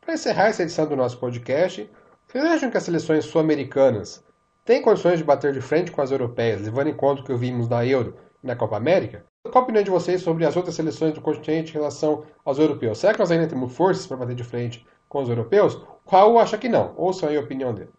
Para 0.01 0.13
encerrar 0.13 0.47
essa 0.47 0.63
edição 0.63 0.87
do 0.87 0.95
nosso 0.95 1.19
podcast, 1.19 1.89
vocês 2.27 2.43
acham 2.43 2.71
que 2.71 2.77
as 2.77 2.83
seleções 2.83 3.25
sul-americanas 3.25 4.23
têm 4.65 4.81
condições 4.81 5.19
de 5.19 5.23
bater 5.23 5.53
de 5.53 5.61
frente 5.61 5.91
com 5.91 6.01
as 6.01 6.11
europeias, 6.11 6.61
levando 6.61 6.87
em 6.87 6.95
conta 6.95 7.21
o 7.21 7.25
que 7.25 7.35
vimos 7.35 7.67
na 7.67 7.85
Euro 7.85 8.17
e 8.43 8.47
na 8.47 8.55
Copa 8.55 8.77
América? 8.77 9.25
Qual 9.43 9.61
a 9.61 9.63
opinião 9.63 9.83
de 9.83 9.89
vocês 9.89 10.21
sobre 10.21 10.45
as 10.45 10.55
outras 10.55 10.75
seleções 10.75 11.13
do 11.13 11.21
continente 11.21 11.71
em 11.71 11.73
relação 11.73 12.25
aos 12.43 12.59
europeus? 12.59 12.97
Será 12.99 13.13
que 13.13 13.19
nós 13.19 13.31
ainda 13.31 13.47
temos 13.47 13.73
forças 13.75 14.05
para 14.05 14.17
bater 14.17 14.35
de 14.35 14.43
frente 14.43 14.85
com 15.07 15.21
os 15.21 15.29
europeus? 15.29 15.75
Qual 16.05 16.39
acha 16.39 16.57
que 16.57 16.69
não? 16.69 16.95
Ouçam 16.97 17.29
aí 17.29 17.37
a 17.37 17.41
opinião 17.41 17.73
dele. 17.73 17.91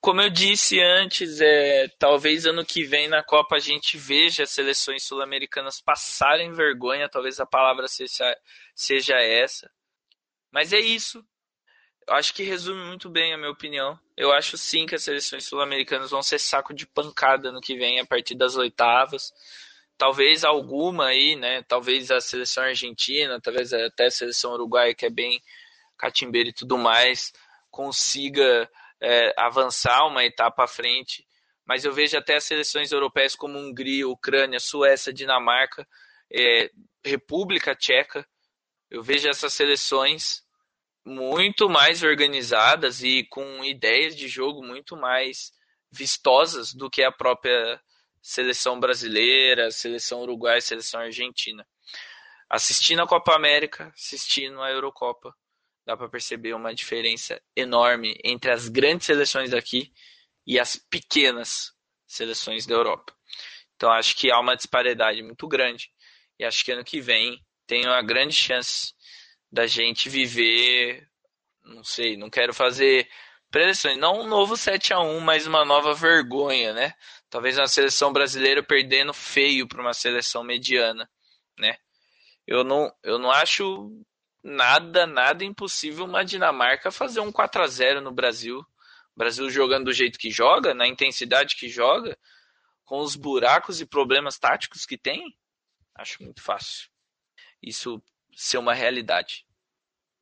Como 0.00 0.20
eu 0.20 0.30
disse 0.30 0.80
antes, 0.80 1.40
é, 1.40 1.86
talvez 1.98 2.44
ano 2.44 2.64
que 2.64 2.82
vem 2.82 3.06
na 3.06 3.22
Copa 3.22 3.54
a 3.54 3.60
gente 3.60 3.96
veja 3.96 4.42
as 4.42 4.50
seleções 4.50 5.04
sul-americanas 5.04 5.80
passarem 5.80 6.52
vergonha, 6.52 7.08
talvez 7.08 7.38
a 7.38 7.46
palavra 7.46 7.86
seja, 7.86 8.36
seja 8.74 9.14
essa. 9.14 9.70
Mas 10.50 10.72
é 10.72 10.80
isso. 10.80 11.24
Eu 12.08 12.14
acho 12.14 12.34
que 12.34 12.42
resume 12.42 12.84
muito 12.84 13.08
bem 13.08 13.32
a 13.32 13.38
minha 13.38 13.50
opinião. 13.50 13.96
Eu 14.16 14.32
acho 14.32 14.58
sim 14.58 14.86
que 14.86 14.96
as 14.96 15.04
seleções 15.04 15.44
sul-americanas 15.44 16.10
vão 16.10 16.20
ser 16.20 16.40
saco 16.40 16.74
de 16.74 16.84
pancada 16.84 17.52
no 17.52 17.60
que 17.60 17.76
vem 17.76 18.00
a 18.00 18.04
partir 18.04 18.34
das 18.34 18.56
oitavas 18.56 19.32
talvez 20.02 20.42
alguma 20.42 21.06
aí, 21.06 21.36
né? 21.36 21.62
Talvez 21.62 22.10
a 22.10 22.20
seleção 22.20 22.64
argentina, 22.64 23.40
talvez 23.40 23.72
até 23.72 24.06
a 24.06 24.10
seleção 24.10 24.52
uruguaia, 24.54 24.92
que 24.92 25.06
é 25.06 25.10
bem 25.10 25.40
catimbeira 25.96 26.48
e 26.48 26.52
tudo 26.52 26.76
mais, 26.76 27.32
consiga 27.70 28.68
é, 29.00 29.32
avançar 29.38 30.04
uma 30.08 30.24
etapa 30.24 30.64
à 30.64 30.66
frente. 30.66 31.24
Mas 31.64 31.84
eu 31.84 31.92
vejo 31.92 32.18
até 32.18 32.34
as 32.34 32.42
seleções 32.42 32.90
europeias 32.90 33.36
como 33.36 33.56
Hungria, 33.56 34.08
Ucrânia, 34.08 34.58
Suécia, 34.58 35.12
Dinamarca, 35.12 35.86
é, 36.34 36.68
República 37.04 37.72
Tcheca. 37.72 38.26
Eu 38.90 39.04
vejo 39.04 39.28
essas 39.28 39.52
seleções 39.52 40.42
muito 41.04 41.68
mais 41.68 42.02
organizadas 42.02 43.04
e 43.04 43.24
com 43.30 43.64
ideias 43.64 44.16
de 44.16 44.26
jogo 44.26 44.66
muito 44.66 44.96
mais 44.96 45.52
vistosas 45.92 46.74
do 46.74 46.90
que 46.90 47.04
a 47.04 47.12
própria 47.12 47.80
seleção 48.22 48.78
brasileira, 48.78 49.70
seleção 49.72 50.22
uruguaia, 50.22 50.60
seleção 50.60 51.00
argentina. 51.00 51.66
Assistindo 52.48 53.02
a 53.02 53.06
Copa 53.06 53.34
América, 53.34 53.92
assistindo 53.94 54.62
a 54.62 54.70
Eurocopa, 54.70 55.34
dá 55.84 55.96
para 55.96 56.08
perceber 56.08 56.54
uma 56.54 56.72
diferença 56.72 57.42
enorme 57.56 58.16
entre 58.22 58.52
as 58.52 58.68
grandes 58.68 59.06
seleções 59.06 59.50
daqui 59.50 59.92
e 60.46 60.60
as 60.60 60.76
pequenas 60.76 61.72
seleções 62.06 62.66
da 62.66 62.74
Europa. 62.74 63.12
Então 63.74 63.90
acho 63.90 64.14
que 64.16 64.30
há 64.30 64.38
uma 64.38 64.54
disparidade 64.54 65.22
muito 65.22 65.48
grande 65.48 65.90
e 66.38 66.44
acho 66.44 66.64
que 66.64 66.72
ano 66.72 66.84
que 66.84 67.00
vem 67.00 67.44
tem 67.66 67.86
uma 67.86 68.02
grande 68.02 68.34
chance 68.34 68.94
da 69.50 69.66
gente 69.66 70.08
viver, 70.08 71.08
não 71.64 71.82
sei, 71.82 72.16
não 72.16 72.30
quero 72.30 72.54
fazer 72.54 73.08
predições, 73.50 73.98
não 73.98 74.20
um 74.20 74.26
novo 74.26 74.56
7 74.56 74.94
a 74.94 75.00
1, 75.00 75.20
mas 75.20 75.46
uma 75.46 75.64
nova 75.64 75.94
vergonha, 75.94 76.72
né? 76.72 76.94
Talvez 77.32 77.56
uma 77.56 77.66
seleção 77.66 78.12
brasileira 78.12 78.62
perdendo 78.62 79.14
feio 79.14 79.66
para 79.66 79.80
uma 79.80 79.94
seleção 79.94 80.44
mediana, 80.44 81.10
né? 81.58 81.78
Eu 82.46 82.62
não, 82.62 82.94
eu 83.02 83.18
não 83.18 83.30
acho 83.30 83.90
nada, 84.44 85.06
nada 85.06 85.42
impossível 85.42 86.04
uma 86.04 86.26
Dinamarca 86.26 86.90
fazer 86.90 87.20
um 87.20 87.32
4 87.32 87.62
a 87.62 87.66
0 87.66 88.02
no 88.02 88.12
Brasil. 88.12 88.58
O 88.58 89.18
Brasil 89.18 89.48
jogando 89.48 89.86
do 89.86 89.94
jeito 89.94 90.18
que 90.18 90.30
joga, 90.30 90.74
na 90.74 90.86
intensidade 90.86 91.56
que 91.56 91.70
joga, 91.70 92.18
com 92.84 92.98
os 92.98 93.16
buracos 93.16 93.80
e 93.80 93.86
problemas 93.86 94.38
táticos 94.38 94.84
que 94.84 94.98
tem, 94.98 95.34
acho 95.94 96.22
muito 96.22 96.42
fácil. 96.42 96.90
Isso 97.62 98.02
ser 98.34 98.58
uma 98.58 98.74
realidade. 98.74 99.46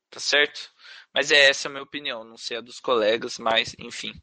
Tá 0.09 0.21
certo? 0.21 0.71
Mas 1.13 1.29
é 1.29 1.49
essa 1.49 1.67
a 1.67 1.71
minha 1.71 1.83
opinião, 1.83 2.23
não 2.23 2.37
sei 2.37 2.55
a 2.55 2.61
dos 2.61 2.79
colegas, 2.79 3.37
mas 3.37 3.75
enfim. 3.77 4.13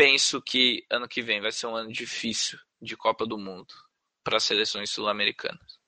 Penso 0.00 0.40
que 0.40 0.82
ano 0.90 1.06
que 1.06 1.20
vem 1.20 1.42
vai 1.42 1.52
ser 1.52 1.66
um 1.66 1.76
ano 1.76 1.92
difícil 1.92 2.58
de 2.80 2.96
Copa 2.96 3.26
do 3.26 3.36
Mundo 3.36 3.66
para 4.24 4.38
as 4.38 4.44
seleções 4.44 4.88
sul-americanas. 4.88 5.78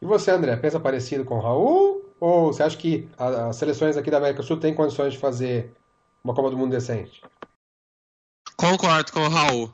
E 0.00 0.04
você, 0.04 0.32
André, 0.32 0.56
pensa 0.56 0.80
parecido 0.80 1.24
com 1.24 1.36
o 1.36 1.40
Raul? 1.40 2.12
Ou 2.18 2.52
você 2.52 2.64
acha 2.64 2.76
que 2.76 3.08
as 3.16 3.54
seleções 3.54 3.96
aqui 3.96 4.10
da 4.10 4.16
América 4.16 4.42
do 4.42 4.48
Sul 4.48 4.58
têm 4.58 4.74
condições 4.74 5.12
de 5.12 5.20
fazer 5.20 5.72
uma 6.24 6.34
Copa 6.34 6.50
do 6.50 6.58
Mundo 6.58 6.72
decente? 6.72 7.22
Concordo 8.56 9.12
com 9.12 9.20
o 9.20 9.28
Raul. 9.28 9.72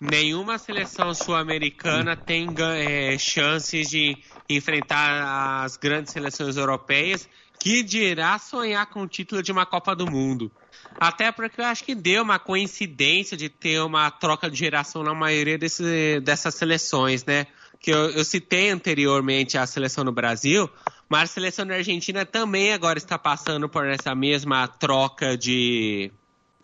Nenhuma 0.00 0.58
seleção 0.58 1.14
sul-americana 1.14 2.16
tem 2.16 2.48
é, 2.76 3.16
chances 3.18 3.88
de 3.88 4.20
enfrentar 4.50 5.62
as 5.62 5.76
grandes 5.76 6.12
seleções 6.12 6.56
europeias, 6.56 7.28
que 7.60 7.84
dirá 7.84 8.36
sonhar 8.36 8.86
com 8.86 9.02
o 9.02 9.08
título 9.08 9.44
de 9.44 9.52
uma 9.52 9.64
Copa 9.64 9.94
do 9.94 10.10
Mundo. 10.10 10.50
Até 10.98 11.30
porque 11.30 11.60
eu 11.60 11.64
acho 11.64 11.84
que 11.84 11.94
deu 11.94 12.22
uma 12.22 12.38
coincidência 12.38 13.36
de 13.36 13.48
ter 13.48 13.80
uma 13.80 14.10
troca 14.10 14.50
de 14.50 14.56
geração 14.56 15.02
na 15.02 15.14
maioria 15.14 15.56
desse, 15.56 16.20
dessas 16.20 16.54
seleções, 16.54 17.24
né? 17.24 17.46
que 17.80 17.90
eu, 17.90 18.10
eu, 18.10 18.24
citei 18.24 18.70
anteriormente 18.70 19.56
a 19.56 19.66
seleção 19.66 20.04
no 20.04 20.12
Brasil, 20.12 20.68
mas 21.08 21.30
a 21.30 21.34
seleção 21.34 21.66
da 21.66 21.74
Argentina 21.74 22.26
também 22.26 22.72
agora 22.72 22.98
está 22.98 23.18
passando 23.18 23.68
por 23.68 23.86
essa 23.86 24.14
mesma 24.14 24.66
troca 24.66 25.36
de, 25.36 26.10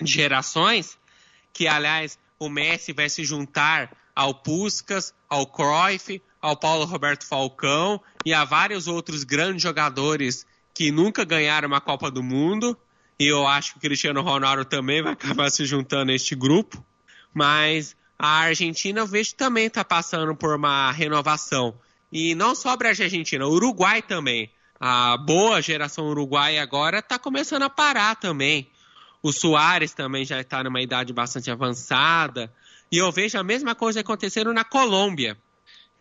de 0.01 0.13
gerações, 0.13 0.99
que 1.53 1.69
aliás 1.69 2.19
o 2.39 2.49
Messi 2.49 2.93
vai 2.93 3.09
se 3.09 3.25
juntar 3.25 3.97
ao 4.15 4.35
Puskas, 4.35 5.15
ao 5.29 5.47
Cruyff, 5.47 6.21
ao 6.41 6.57
Paulo 6.57 6.85
Roberto 6.85 7.27
Falcão 7.27 8.01
e 8.25 8.35
a 8.35 8.45
vários 8.45 8.87
outros 8.87 9.25
grandes 9.25 9.63
jogadores 9.63 10.47
que 10.75 10.91
nunca 10.91 11.25
ganharam 11.25 11.69
uma 11.69 11.81
Copa 11.81 12.11
do 12.11 12.23
Mundo. 12.23 12.77
E 13.19 13.27
eu 13.27 13.47
acho 13.47 13.73
que 13.73 13.79
o 13.79 13.81
Cristiano 13.81 14.23
Ronaldo 14.23 14.65
também 14.65 15.03
vai 15.03 15.13
acabar 15.13 15.51
se 15.51 15.65
juntando 15.65 16.11
a 16.11 16.15
este 16.15 16.35
grupo. 16.35 16.85
Mas 17.33 17.97
a 18.19 18.41
Argentina 18.41 19.01
eu 19.01 19.07
vejo 19.07 19.35
também 19.35 19.67
está 19.67 19.85
passando 19.85 20.35
por 20.35 20.55
uma 20.55 20.91
renovação. 20.91 21.75
E 22.13 22.35
não 22.35 22.55
só 22.55 22.71
a 22.71 22.87
Argentina, 22.87 23.47
o 23.47 23.53
Uruguai 23.53 24.01
também. 24.03 24.51
A 24.79 25.17
boa 25.17 25.63
geração 25.63 26.07
uruguaia 26.07 26.63
agora 26.63 26.99
está 26.99 27.19
começando 27.19 27.63
a 27.63 27.71
parar 27.71 28.17
também. 28.17 28.69
O 29.23 29.33
Soares 29.33 29.95
também 29.95 30.25
já 30.25 30.41
está 30.41 30.63
numa 30.63 30.83
idade 30.83 31.13
bastante 31.13 31.51
avançada. 31.51 32.53
E 32.93 32.99
eu 32.99 33.11
vejo 33.11 33.39
a 33.39 33.43
mesma 33.43 33.75
coisa 33.75 34.01
acontecendo 34.01 34.53
na 34.53 34.63
Colômbia, 34.63 35.39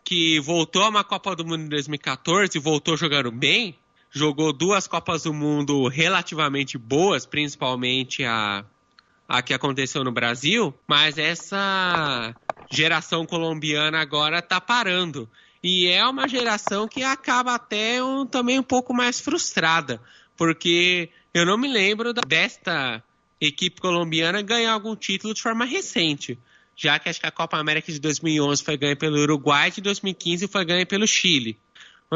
que 0.04 0.40
voltou 0.42 0.84
a 0.84 0.90
uma 0.90 1.04
Copa 1.04 1.36
do 1.36 1.46
Mundo 1.46 1.64
em 1.64 1.70
2014 1.70 2.58
e 2.58 2.60
voltou 2.60 2.98
jogando 2.98 3.32
bem. 3.32 3.80
Jogou 4.14 4.54
duas 4.54 4.88
Copas 4.88 5.24
do 5.24 5.34
Mundo 5.34 5.88
relativamente 5.88 6.78
boas, 6.78 7.26
principalmente 7.26 8.24
a 8.24 8.64
a 9.28 9.42
que 9.42 9.54
aconteceu 9.54 10.04
no 10.04 10.12
Brasil, 10.12 10.74
mas 10.88 11.18
essa 11.18 12.36
geração 12.72 13.26
colombiana 13.26 14.00
agora 14.00 14.40
está 14.40 14.60
parando. 14.60 15.30
E 15.64 15.88
é 15.88 16.06
uma 16.06 16.28
geração 16.28 16.88
que 16.88 17.04
acaba 17.04 17.56
até 17.56 18.04
um, 18.04 18.26
também 18.26 18.60
um 18.60 18.64
pouco 18.64 18.94
mais 18.94 19.20
frustrada, 19.22 20.02
porque 20.38 21.10
eu 21.34 21.46
não 21.46 21.58
me 21.58 21.68
lembro 21.68 22.14
desta 22.14 23.02
equipe 23.40 23.80
colombiana 23.80 24.42
ganhar 24.42 24.74
algum 24.74 24.96
título 24.96 25.34
de 25.34 25.42
forma 25.42 25.66
recente, 25.66 26.38
já 26.76 27.00
que 27.00 27.10
acho 27.10 27.20
que 27.20 27.28
a 27.28 27.32
Copa 27.32 27.58
América 27.58 27.92
de 27.92 28.00
2011 28.00 28.64
foi 28.64 28.78
ganha 28.78 28.96
pelo 28.96 29.18
Uruguai, 29.20 29.72
de 29.72 29.82
2015 29.82 30.48
foi 30.48 30.66
ganha 30.66 30.86
pelo 30.86 31.08
Chile. 31.08 31.58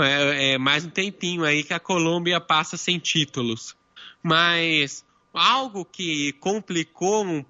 É, 0.03 0.53
é 0.53 0.57
mais 0.57 0.86
um 0.86 0.90
tempinho 0.90 1.44
aí 1.44 1.64
que 1.64 1.74
a 1.74 1.80
Colômbia 1.80 2.40
passa 2.40 2.78
sem 2.78 2.99
títulos. 2.99 3.76
Mas 4.22 5.06
Algo 5.38 5.86
que 5.86 6.32
complicou 6.34 7.24
um, 7.24 7.45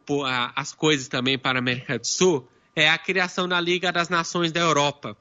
as 0.54 0.74
coisas 0.74 1.08
também 1.08 1.38
para 1.38 1.58
a 1.58 1.62
América 1.62 1.98
do 1.98 2.06
Sul 2.06 2.46
é 2.76 2.90
a 2.90 2.98
criação 2.98 3.48
da 3.48 3.62
Liga 3.62 3.94
das 3.94 4.10
Nações 4.10 4.52
da 4.52 4.60
Europa, 4.60 5.16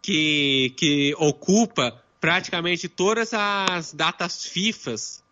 que, 0.00 0.72
que 0.76 1.12
ocupa 1.18 2.00
praticamente 2.20 2.88
todas 2.88 3.34
as 3.34 3.92
datas 3.92 4.46
FIFAs. 4.46 5.24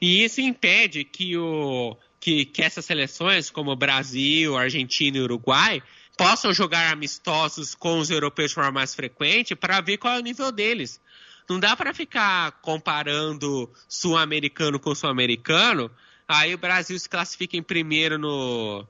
E 0.00 0.24
isso 0.24 0.40
impede 0.40 1.04
que, 1.04 1.36
o, 1.36 1.94
que, 2.18 2.46
que 2.46 2.62
essas 2.62 2.86
seleções, 2.86 3.50
como 3.50 3.76
Brasil, 3.76 4.56
Argentina 4.56 5.18
e 5.18 5.20
Uruguai, 5.20 5.82
possam 6.16 6.52
jogar 6.52 6.92
amistosos 6.92 7.74
com 7.74 7.98
os 7.98 8.10
europeus 8.10 8.50
de 8.50 8.54
forma 8.54 8.70
mais 8.70 8.94
frequente 8.94 9.54
para 9.54 9.80
ver 9.80 9.98
qual 9.98 10.14
é 10.14 10.18
o 10.18 10.22
nível 10.22 10.50
deles. 10.52 11.00
Não 11.48 11.60
dá 11.60 11.76
para 11.76 11.92
ficar 11.92 12.52
comparando 12.62 13.70
sul-americano 13.88 14.78
com 14.78 14.94
sul-americano. 14.94 15.90
Aí 16.26 16.54
o 16.54 16.58
Brasil 16.58 16.98
se 16.98 17.08
classifica 17.08 17.56
em 17.56 17.62
primeiro 17.62 18.18
no 18.18 18.86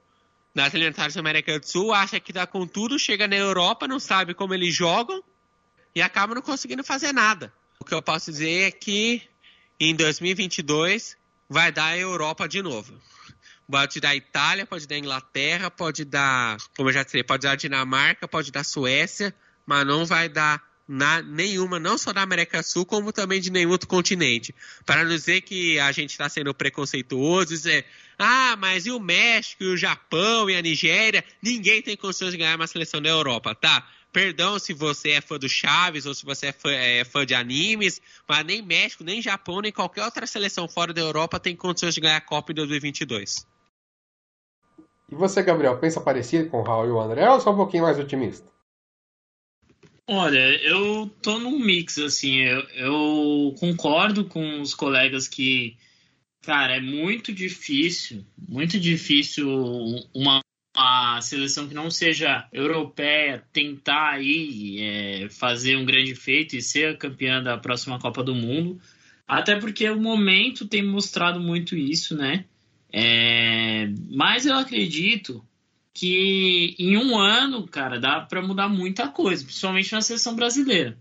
nas 0.54 0.72
eliminatórias 0.72 1.14
da 1.14 1.20
América 1.20 1.58
do 1.58 1.66
Sul, 1.66 1.92
acha 1.92 2.20
que 2.20 2.32
dá 2.32 2.46
com 2.46 2.64
tudo, 2.64 2.96
chega 2.96 3.26
na 3.26 3.34
Europa, 3.34 3.88
não 3.88 3.98
sabe 3.98 4.34
como 4.34 4.54
eles 4.54 4.72
jogam 4.72 5.20
e 5.92 6.00
acaba 6.00 6.32
não 6.32 6.42
conseguindo 6.42 6.84
fazer 6.84 7.12
nada. 7.12 7.52
O 7.80 7.84
que 7.84 7.92
eu 7.92 8.00
posso 8.00 8.30
dizer 8.30 8.68
é 8.68 8.70
que 8.70 9.20
em 9.80 9.96
2022 9.96 11.16
vai 11.48 11.72
dar 11.72 11.86
a 11.86 11.98
Europa 11.98 12.48
de 12.48 12.62
novo. 12.62 12.94
Pode 13.70 14.00
dar 14.00 14.14
Itália, 14.14 14.66
pode 14.66 14.86
dar 14.86 14.98
Inglaterra, 14.98 15.70
pode 15.70 16.04
dar, 16.04 16.56
como 16.76 16.90
eu 16.90 16.92
já 16.92 17.02
disse, 17.02 17.22
pode 17.22 17.42
dar 17.42 17.56
Dinamarca, 17.56 18.28
pode 18.28 18.52
dar 18.52 18.64
Suécia, 18.64 19.34
mas 19.66 19.86
não 19.86 20.04
vai 20.04 20.28
dar 20.28 20.62
na, 20.86 21.22
nenhuma, 21.22 21.80
não 21.80 21.96
só 21.96 22.12
da 22.12 22.22
América 22.22 22.60
do 22.60 22.64
Sul, 22.64 22.84
como 22.84 23.12
também 23.12 23.40
de 23.40 23.50
nenhum 23.50 23.70
outro 23.70 23.88
continente. 23.88 24.54
Para 24.84 25.02
não 25.02 25.10
dizer 25.10 25.40
que 25.40 25.78
a 25.78 25.90
gente 25.92 26.10
está 26.10 26.28
sendo 26.28 26.52
preconceituoso, 26.54 27.48
dizer, 27.48 27.86
ah, 28.18 28.54
mas 28.58 28.86
e 28.86 28.90
o 28.90 29.00
México, 29.00 29.64
e 29.64 29.68
o 29.68 29.76
Japão, 29.76 30.48
e 30.48 30.56
a 30.56 30.62
Nigéria, 30.62 31.24
ninguém 31.42 31.80
tem 31.82 31.96
condições 31.96 32.32
de 32.32 32.36
ganhar 32.36 32.56
uma 32.56 32.66
seleção 32.66 33.00
da 33.00 33.08
Europa, 33.08 33.54
tá? 33.54 33.86
Perdão 34.12 34.60
se 34.60 34.72
você 34.72 35.10
é 35.10 35.20
fã 35.20 35.38
do 35.38 35.48
Chaves 35.48 36.06
ou 36.06 36.14
se 36.14 36.24
você 36.24 36.46
é 36.46 36.52
fã, 36.52 36.70
é 36.70 37.04
fã, 37.04 37.26
de 37.26 37.34
animes, 37.34 38.00
mas 38.28 38.44
nem 38.44 38.62
México, 38.62 39.02
nem 39.02 39.20
Japão, 39.20 39.60
nem 39.60 39.72
qualquer 39.72 40.04
outra 40.04 40.24
seleção 40.26 40.68
fora 40.68 40.92
da 40.92 41.00
Europa 41.00 41.40
tem 41.40 41.56
condições 41.56 41.94
de 41.94 42.00
ganhar 42.00 42.18
a 42.18 42.20
Copa 42.20 42.52
em 42.52 42.54
2022. 42.54 43.53
E 45.10 45.14
você, 45.14 45.42
Gabriel, 45.42 45.78
pensa 45.78 46.00
parecido 46.00 46.48
com 46.50 46.60
o 46.60 46.62
Raul 46.62 46.86
e 46.86 46.90
o 46.90 47.00
André 47.00 47.28
ou 47.28 47.40
só 47.40 47.52
um 47.52 47.56
pouquinho 47.56 47.82
mais 47.82 47.98
otimista? 47.98 48.54
Olha, 50.06 50.38
eu 50.62 51.08
tô 51.22 51.38
num 51.38 51.58
mix, 51.58 51.96
assim, 51.98 52.40
eu, 52.40 52.60
eu, 52.74 53.54
concordo 53.58 54.26
com 54.26 54.60
os 54.60 54.74
colegas 54.74 55.26
que, 55.26 55.78
cara, 56.42 56.76
é 56.76 56.80
muito 56.80 57.32
difícil, 57.32 58.22
muito 58.36 58.78
difícil 58.78 59.48
uma, 60.14 60.40
uma 60.76 61.20
seleção 61.22 61.66
que 61.66 61.74
não 61.74 61.90
seja 61.90 62.46
europeia 62.52 63.46
tentar 63.50 64.10
aí 64.10 64.78
é, 64.78 65.28
fazer 65.30 65.76
um 65.76 65.86
grande 65.86 66.14
feito 66.14 66.54
e 66.54 66.60
ser 66.60 66.98
campeã 66.98 67.42
da 67.42 67.56
próxima 67.56 67.98
Copa 67.98 68.22
do 68.22 68.34
Mundo. 68.34 68.78
Até 69.26 69.58
porque 69.58 69.88
o 69.88 69.98
momento 69.98 70.68
tem 70.68 70.82
mostrado 70.82 71.40
muito 71.40 71.74
isso, 71.74 72.14
né? 72.14 72.44
É... 72.96 73.88
Mas 74.08 74.46
eu 74.46 74.54
acredito 74.54 75.44
que 75.92 76.76
em 76.78 76.96
um 76.96 77.18
ano, 77.18 77.66
cara, 77.66 77.98
dá 77.98 78.20
para 78.20 78.40
mudar 78.40 78.68
muita 78.68 79.08
coisa, 79.08 79.44
principalmente 79.44 79.92
na 79.92 80.00
seleção 80.00 80.36
brasileira. 80.36 80.96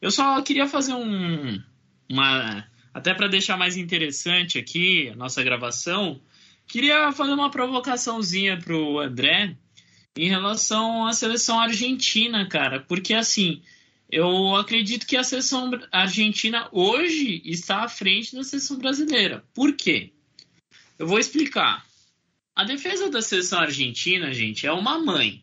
Eu 0.00 0.10
só 0.10 0.40
queria 0.40 0.66
fazer 0.66 0.94
um, 0.94 1.60
uma, 2.10 2.66
até 2.94 3.12
para 3.12 3.28
deixar 3.28 3.58
mais 3.58 3.76
interessante 3.76 4.58
aqui 4.58 5.10
a 5.10 5.16
nossa 5.16 5.42
gravação, 5.42 6.18
queria 6.66 7.12
fazer 7.12 7.32
uma 7.32 7.50
provocaçãozinha 7.50 8.58
pro 8.58 8.98
André 8.98 9.54
em 10.16 10.28
relação 10.28 11.06
à 11.06 11.12
seleção 11.12 11.60
argentina, 11.60 12.46
cara, 12.48 12.80
porque 12.80 13.12
assim, 13.12 13.60
eu 14.10 14.56
acredito 14.56 15.06
que 15.06 15.16
a 15.16 15.24
seleção 15.24 15.70
argentina 15.92 16.68
hoje 16.72 17.42
está 17.44 17.84
à 17.84 17.88
frente 17.88 18.34
da 18.34 18.42
seleção 18.42 18.78
brasileira. 18.78 19.44
Por 19.52 19.74
quê? 19.74 20.12
Eu 20.98 21.06
vou 21.06 21.18
explicar. 21.18 21.84
A 22.54 22.64
defesa 22.64 23.10
da 23.10 23.20
seleção 23.20 23.58
argentina, 23.58 24.32
gente, 24.32 24.66
é 24.66 24.72
uma 24.72 24.98
mãe. 24.98 25.42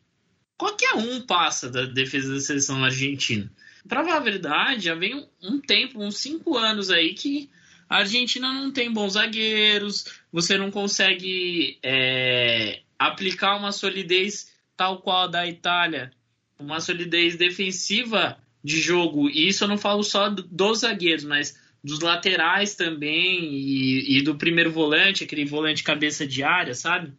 Qualquer 0.58 0.94
um 0.94 1.22
passa 1.22 1.70
da 1.70 1.86
defesa 1.86 2.34
da 2.34 2.40
seleção 2.40 2.84
argentina. 2.84 3.52
Para 3.88 4.04
falar 4.04 4.18
a 4.18 4.22
verdade, 4.22 4.86
já 4.86 4.96
vem 4.96 5.28
um, 5.42 5.60
tempo, 5.60 6.02
uns 6.02 6.18
cinco 6.20 6.58
anos 6.58 6.90
aí, 6.90 7.14
que 7.14 7.50
a 7.90 7.98
Argentina 7.98 8.54
não 8.54 8.72
tem 8.72 8.92
bons 8.94 9.14
zagueiros, 9.14 10.06
você 10.32 10.58
não 10.58 10.72
consegue 10.72 11.78
é, 11.84 12.82
aplicar 12.98 13.58
uma 13.58 13.72
solidez 13.72 14.54
tal 14.78 15.02
qual 15.02 15.24
a 15.24 15.28
da 15.28 15.48
Itália, 15.48 16.12
uma 16.58 16.80
solidez 16.80 17.36
defensiva 17.36 18.38
de 18.64 18.80
jogo. 18.80 19.30
E 19.30 19.50
isso 19.50 19.64
eu 19.64 19.68
não 19.68 19.78
falo 19.78 20.04
só 20.04 20.30
dos 20.30 20.80
zagueiros, 20.80 21.26
mas 21.26 21.60
dos 21.84 22.00
laterais 22.00 22.76
também 22.76 23.54
e, 23.54 24.18
e, 24.18 24.22
do 24.22 24.36
primeiro 24.36 24.72
volante, 24.72 25.24
aquele 25.24 25.46
volante 25.46 25.84
cabeça 25.84 26.28
de 26.28 26.44
área, 26.44 26.76
sabe? 26.76 27.12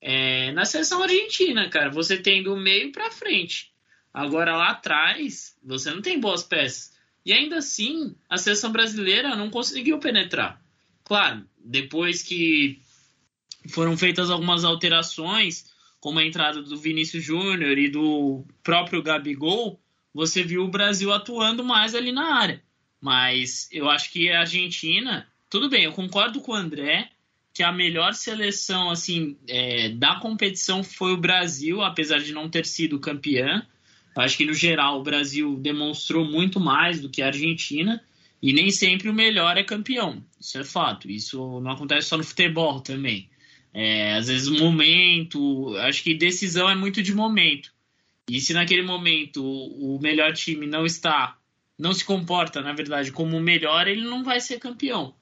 É, 0.00 0.52
na 0.52 0.64
seleção 0.64 1.02
argentina, 1.02 1.68
cara, 1.68 1.90
você 1.90 2.16
tem 2.16 2.42
do 2.42 2.56
meio 2.56 2.90
para 2.92 3.10
frente. 3.10 3.70
Agora 4.12 4.56
lá 4.56 4.70
atrás, 4.70 5.56
você 5.62 5.90
não 5.90 6.00
tem 6.00 6.18
boas 6.18 6.42
peças. 6.42 6.96
E 7.24 7.32
ainda 7.32 7.58
assim, 7.58 8.14
a 8.28 8.38
seleção 8.38 8.72
brasileira 8.72 9.36
não 9.36 9.50
conseguiu 9.50 9.98
penetrar. 9.98 10.62
Claro, 11.04 11.44
depois 11.58 12.22
que 12.22 12.80
foram 13.68 13.96
feitas 13.96 14.30
algumas 14.30 14.64
alterações, 14.64 15.70
como 16.00 16.18
a 16.18 16.24
entrada 16.24 16.62
do 16.62 16.78
Vinícius 16.78 17.24
Júnior 17.24 17.76
e 17.76 17.88
do 17.88 18.44
próprio 18.62 19.02
Gabigol, 19.02 19.78
você 20.14 20.42
viu 20.42 20.64
o 20.64 20.70
Brasil 20.70 21.12
atuando 21.12 21.62
mais 21.62 21.94
ali 21.94 22.12
na 22.12 22.34
área. 22.34 22.62
Mas 23.00 23.68
eu 23.70 23.88
acho 23.88 24.10
que 24.10 24.30
a 24.30 24.40
Argentina, 24.40 25.26
tudo 25.48 25.68
bem, 25.68 25.84
eu 25.84 25.92
concordo 25.92 26.40
com 26.40 26.52
o 26.52 26.56
André 26.56 27.10
que 27.54 27.62
a 27.62 27.72
melhor 27.72 28.14
seleção 28.14 28.90
assim 28.90 29.36
é, 29.48 29.88
da 29.88 30.16
competição 30.16 30.84
foi 30.84 31.12
o 31.12 31.16
Brasil, 31.16 31.82
apesar 31.82 32.18
de 32.18 32.32
não 32.32 32.48
ter 32.48 32.64
sido 32.64 33.00
campeã. 33.00 33.66
Acho 34.16 34.36
que 34.36 34.44
no 34.44 34.54
geral 34.54 34.98
o 34.98 35.02
Brasil 35.02 35.56
demonstrou 35.56 36.24
muito 36.24 36.60
mais 36.60 37.00
do 37.00 37.08
que 37.08 37.22
a 37.22 37.26
Argentina 37.26 38.02
e 38.42 38.52
nem 38.52 38.70
sempre 38.70 39.08
o 39.08 39.14
melhor 39.14 39.56
é 39.56 39.64
campeão. 39.64 40.24
Isso 40.40 40.58
é 40.58 40.64
fato. 40.64 41.10
Isso 41.10 41.60
não 41.60 41.72
acontece 41.72 42.08
só 42.08 42.16
no 42.16 42.24
futebol 42.24 42.80
também. 42.80 43.28
É, 43.72 44.14
às 44.14 44.28
vezes 44.28 44.48
o 44.48 44.58
momento, 44.58 45.76
acho 45.78 46.02
que 46.02 46.14
decisão 46.14 46.68
é 46.68 46.74
muito 46.74 47.02
de 47.02 47.14
momento. 47.14 47.72
E 48.28 48.40
se 48.40 48.52
naquele 48.52 48.82
momento 48.82 49.44
o 49.44 49.98
melhor 50.00 50.32
time 50.32 50.66
não 50.66 50.84
está 50.84 51.37
não 51.78 51.92
se 51.92 52.04
comporta, 52.04 52.60
na 52.60 52.72
verdade, 52.72 53.12
como 53.12 53.36
o 53.36 53.40
melhor, 53.40 53.86
ele 53.86 54.02
não 54.02 54.24
vai 54.24 54.40
ser 54.40 54.58
campeão. 54.58 55.14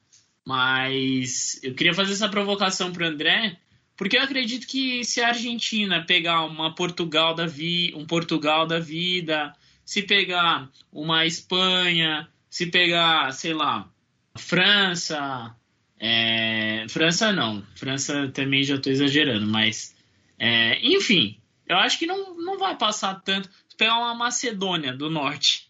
Mas 0.44 1.60
eu 1.62 1.74
queria 1.74 1.92
fazer 1.92 2.12
essa 2.12 2.28
provocação 2.28 2.92
para 2.92 3.04
o 3.04 3.08
André, 3.08 3.58
porque 3.96 4.16
eu 4.16 4.22
acredito 4.22 4.66
que 4.66 5.04
se 5.04 5.20
a 5.20 5.28
Argentina 5.28 6.04
pegar 6.04 6.44
uma 6.44 6.74
Portugal 6.74 7.34
da 7.34 7.46
vi, 7.46 7.92
um 7.94 8.06
Portugal 8.06 8.66
da 8.66 8.78
vida, 8.78 9.52
se 9.84 10.02
pegar 10.02 10.70
uma 10.92 11.26
Espanha, 11.26 12.28
se 12.48 12.66
pegar, 12.66 13.32
sei 13.32 13.52
lá, 13.52 13.88
França, 14.36 15.54
é, 15.98 16.86
França 16.88 17.32
não, 17.32 17.64
França 17.74 18.28
também 18.28 18.62
já 18.62 18.76
estou 18.76 18.92
exagerando, 18.92 19.46
mas 19.46 19.94
é, 20.38 20.78
enfim, 20.86 21.38
eu 21.66 21.76
acho 21.76 21.98
que 21.98 22.06
não, 22.06 22.36
não 22.36 22.58
vai 22.58 22.76
passar 22.76 23.14
tanto. 23.22 23.48
Se 23.68 23.76
pegar 23.76 23.98
uma 23.98 24.14
Macedônia 24.14 24.92
do 24.92 25.10
Norte, 25.10 25.65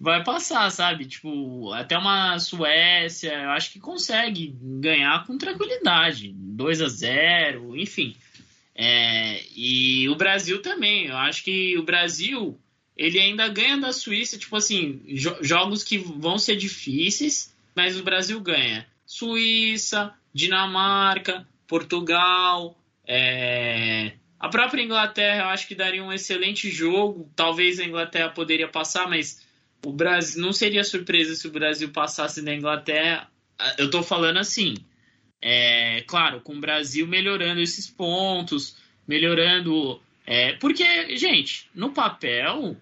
vai 0.00 0.22
passar, 0.24 0.70
sabe? 0.70 1.06
Tipo, 1.06 1.72
até 1.72 1.96
uma 1.96 2.38
Suécia, 2.38 3.32
eu 3.32 3.50
acho 3.50 3.72
que 3.72 3.80
consegue 3.80 4.56
ganhar 4.60 5.26
com 5.26 5.38
tranquilidade. 5.38 6.32
2 6.34 6.82
a 6.82 6.88
0 6.88 7.76
enfim. 7.76 8.16
É, 8.74 9.40
e 9.54 10.08
o 10.08 10.16
Brasil 10.16 10.60
também, 10.60 11.06
eu 11.06 11.16
acho 11.16 11.44
que 11.44 11.78
o 11.78 11.84
Brasil 11.84 12.58
ele 12.96 13.18
ainda 13.18 13.48
ganha 13.48 13.76
da 13.76 13.92
Suíça, 13.92 14.38
tipo 14.38 14.56
assim, 14.56 15.00
jo 15.08 15.36
jogos 15.40 15.82
que 15.82 15.98
vão 15.98 16.38
ser 16.38 16.56
difíceis, 16.56 17.54
mas 17.74 17.98
o 17.98 18.04
Brasil 18.04 18.40
ganha. 18.40 18.86
Suíça, 19.06 20.12
Dinamarca, 20.32 21.46
Portugal, 21.66 22.78
é, 23.06 24.12
a 24.44 24.48
própria 24.50 24.82
Inglaterra 24.82 25.44
eu 25.44 25.48
acho 25.48 25.66
que 25.66 25.74
daria 25.74 26.04
um 26.04 26.12
excelente 26.12 26.70
jogo. 26.70 27.30
Talvez 27.34 27.80
a 27.80 27.84
Inglaterra 27.84 28.28
poderia 28.28 28.68
passar, 28.68 29.08
mas 29.08 29.42
o 29.82 29.90
Brasil 29.90 30.42
não 30.42 30.52
seria 30.52 30.84
surpresa 30.84 31.34
se 31.34 31.46
o 31.48 31.50
Brasil 31.50 31.88
passasse 31.88 32.42
da 32.42 32.54
Inglaterra. 32.54 33.26
Ah, 33.58 33.74
eu 33.78 33.86
estou 33.86 34.02
falando 34.02 34.38
assim, 34.38 34.74
é, 35.40 36.02
claro, 36.06 36.42
com 36.42 36.56
o 36.56 36.60
Brasil 36.60 37.06
melhorando 37.06 37.58
esses 37.58 37.88
pontos, 37.88 38.76
melhorando. 39.08 39.98
É, 40.26 40.52
porque, 40.52 41.16
gente, 41.16 41.70
no 41.74 41.92
papel, 41.92 42.76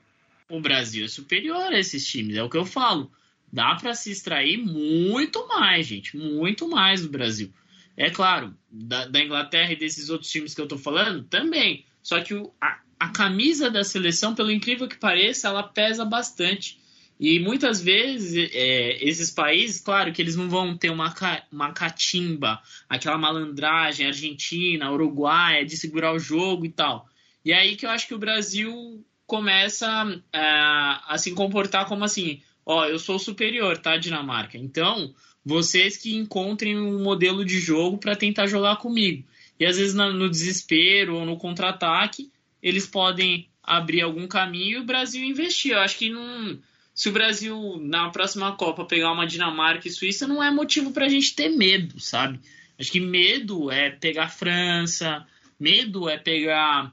o 0.48 0.60
Brasil 0.60 1.04
é 1.04 1.08
superior 1.08 1.72
a 1.72 1.78
esses 1.78 2.04
times, 2.04 2.36
é 2.36 2.42
o 2.42 2.50
que 2.50 2.58
eu 2.58 2.66
falo. 2.66 3.08
Dá 3.52 3.76
para 3.76 3.94
se 3.94 4.10
extrair 4.10 4.56
muito 4.56 5.46
mais, 5.46 5.86
gente, 5.86 6.16
muito 6.16 6.68
mais 6.68 7.02
do 7.02 7.08
Brasil. 7.08 7.52
É 7.96 8.10
claro, 8.10 8.56
da, 8.70 9.06
da, 9.06 9.20
Inglaterra 9.20 9.72
e 9.72 9.76
desses 9.76 10.08
outros 10.08 10.30
times 10.30 10.54
que 10.54 10.60
eu 10.60 10.68
tô 10.68 10.78
falando, 10.78 11.24
também. 11.24 11.84
Só 12.02 12.20
que 12.20 12.34
o, 12.34 12.52
a, 12.60 12.80
a 12.98 13.08
camisa 13.10 13.70
da 13.70 13.84
seleção, 13.84 14.34
pelo 14.34 14.50
incrível 14.50 14.88
que 14.88 14.96
pareça, 14.96 15.48
ela 15.48 15.62
pesa 15.62 16.04
bastante. 16.04 16.80
E 17.20 17.38
muitas 17.38 17.80
vezes 17.80 18.50
é, 18.52 19.04
esses 19.04 19.30
países, 19.30 19.80
claro 19.80 20.12
que 20.12 20.20
eles 20.20 20.34
não 20.34 20.48
vão 20.48 20.76
ter 20.76 20.90
uma, 20.90 21.14
uma 21.52 21.72
catimba, 21.72 22.60
aquela 22.88 23.18
malandragem 23.18 24.06
argentina, 24.06 24.90
uruguaia, 24.90 25.64
de 25.64 25.76
segurar 25.76 26.12
o 26.12 26.18
jogo 26.18 26.66
e 26.66 26.70
tal. 26.70 27.08
E 27.44 27.52
é 27.52 27.58
aí 27.58 27.76
que 27.76 27.86
eu 27.86 27.90
acho 27.90 28.08
que 28.08 28.14
o 28.14 28.18
Brasil 28.18 29.04
começa 29.26 29.86
é, 30.32 30.40
a 30.40 31.16
se 31.16 31.32
comportar 31.32 31.86
como 31.86 32.04
assim, 32.04 32.42
ó, 32.66 32.86
eu 32.86 32.98
sou 32.98 33.18
superior, 33.18 33.78
tá, 33.78 33.96
Dinamarca? 33.96 34.58
Então, 34.58 35.14
vocês 35.44 35.96
que 35.96 36.14
encontrem 36.14 36.78
um 36.78 37.02
modelo 37.02 37.44
de 37.44 37.58
jogo 37.58 37.98
para 37.98 38.16
tentar 38.16 38.46
jogar 38.46 38.76
comigo. 38.76 39.24
E 39.58 39.66
às 39.66 39.76
vezes 39.76 39.94
no 39.94 40.28
desespero 40.28 41.16
ou 41.16 41.26
no 41.26 41.36
contra-ataque, 41.36 42.30
eles 42.62 42.86
podem 42.86 43.48
abrir 43.62 44.02
algum 44.02 44.26
caminho 44.26 44.78
e 44.78 44.80
o 44.80 44.84
Brasil 44.84 45.24
investir. 45.24 45.72
Eu 45.72 45.80
acho 45.80 45.98
que 45.98 46.10
não, 46.10 46.58
se 46.94 47.08
o 47.08 47.12
Brasil 47.12 47.78
na 47.80 48.10
próxima 48.10 48.52
Copa 48.56 48.84
pegar 48.84 49.12
uma 49.12 49.26
Dinamarca 49.26 49.88
e 49.88 49.90
Suíça, 49.90 50.26
não 50.26 50.42
é 50.42 50.50
motivo 50.50 50.92
para 50.92 51.06
a 51.06 51.08
gente 51.08 51.34
ter 51.34 51.48
medo, 51.48 52.00
sabe? 52.00 52.40
Acho 52.78 52.90
que 52.90 53.00
medo 53.00 53.70
é 53.70 53.90
pegar 53.90 54.28
França, 54.28 55.26
medo 55.58 56.08
é 56.08 56.18
pegar 56.18 56.92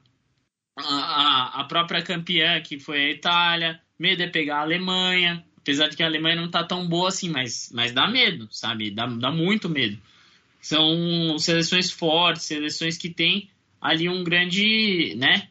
a, 0.77 0.83
a, 0.83 1.61
a 1.61 1.63
própria 1.63 2.01
campeã, 2.01 2.61
que 2.61 2.79
foi 2.79 3.05
a 3.05 3.09
Itália, 3.09 3.81
medo 3.97 4.21
é 4.21 4.27
pegar 4.27 4.57
a 4.57 4.61
Alemanha, 4.61 5.43
Apesar 5.61 5.89
de 5.89 5.97
que 5.97 6.03
a 6.03 6.05
Alemanha 6.05 6.35
não 6.35 6.49
tá 6.49 6.63
tão 6.63 6.87
boa 6.87 7.09
assim, 7.09 7.29
mas, 7.29 7.69
mas 7.73 7.91
dá 7.91 8.07
medo, 8.07 8.47
sabe? 8.51 8.91
Dá, 8.91 9.05
dá 9.05 9.31
muito 9.31 9.69
medo. 9.69 9.97
São 10.61 11.37
seleções 11.37 11.91
fortes, 11.91 12.43
seleções 12.43 12.97
que 12.97 13.09
têm 13.09 13.49
ali 13.79 14.09
um 14.09 14.23
grande 14.23 15.15
né, 15.15 15.47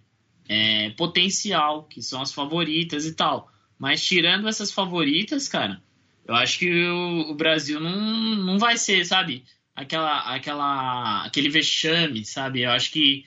é, 0.48 0.90
potencial, 0.90 1.84
que 1.84 2.02
são 2.02 2.20
as 2.20 2.32
favoritas 2.32 3.06
e 3.06 3.14
tal. 3.14 3.50
Mas 3.78 4.04
tirando 4.04 4.48
essas 4.48 4.72
favoritas, 4.72 5.48
cara, 5.48 5.80
eu 6.26 6.34
acho 6.34 6.58
que 6.58 6.70
o, 6.70 7.30
o 7.30 7.34
Brasil 7.34 7.80
não, 7.80 8.36
não 8.36 8.58
vai 8.58 8.76
ser, 8.76 9.04
sabe? 9.04 9.44
Aquela, 9.74 10.34
aquela, 10.34 11.24
aquele 11.24 11.48
vexame, 11.48 12.24
sabe? 12.24 12.62
Eu 12.62 12.70
acho 12.70 12.90
que 12.90 13.24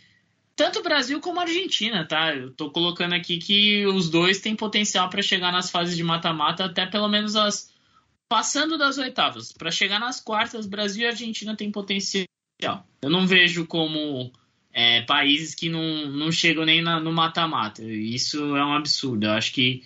tanto 0.62 0.78
o 0.78 0.84
Brasil 0.84 1.20
como 1.20 1.40
a 1.40 1.44
Argentina, 1.44 2.06
tá? 2.06 2.36
Eu 2.36 2.52
tô 2.52 2.70
colocando 2.70 3.14
aqui 3.14 3.40
que 3.40 3.84
os 3.88 4.12
dois 4.12 4.42
têm 4.42 4.56
potencial 4.56 5.10
para 5.10 5.24
chegar 5.24 5.52
nas 5.52 5.72
fases 5.72 5.98
de 5.98 6.04
mata-mata, 6.04 6.66
até 6.66 6.86
pelo 6.86 7.08
menos 7.08 7.36
as 7.36 7.74
passando 8.30 8.78
das 8.78 9.00
oitavas. 9.00 9.52
Para 9.52 9.72
chegar 9.72 10.00
nas 10.00 10.20
quartas, 10.20 10.68
Brasil 10.68 11.02
e 11.02 11.08
Argentina 11.08 11.56
têm 11.56 11.72
potencial. 11.72 12.28
Eu 13.02 13.10
não 13.10 13.26
vejo 13.26 13.66
como 13.66 14.32
é, 14.72 15.02
países 15.02 15.56
que 15.56 15.68
não, 15.68 16.06
não 16.06 16.32
chegam 16.32 16.64
nem 16.64 16.80
na, 16.80 17.00
no 17.00 17.12
mata-mata. 17.12 17.84
Isso 17.84 18.56
é 18.56 18.64
um 18.64 18.76
absurdo. 18.76 19.26
Eu 19.26 19.32
acho 19.32 19.52
que, 19.54 19.84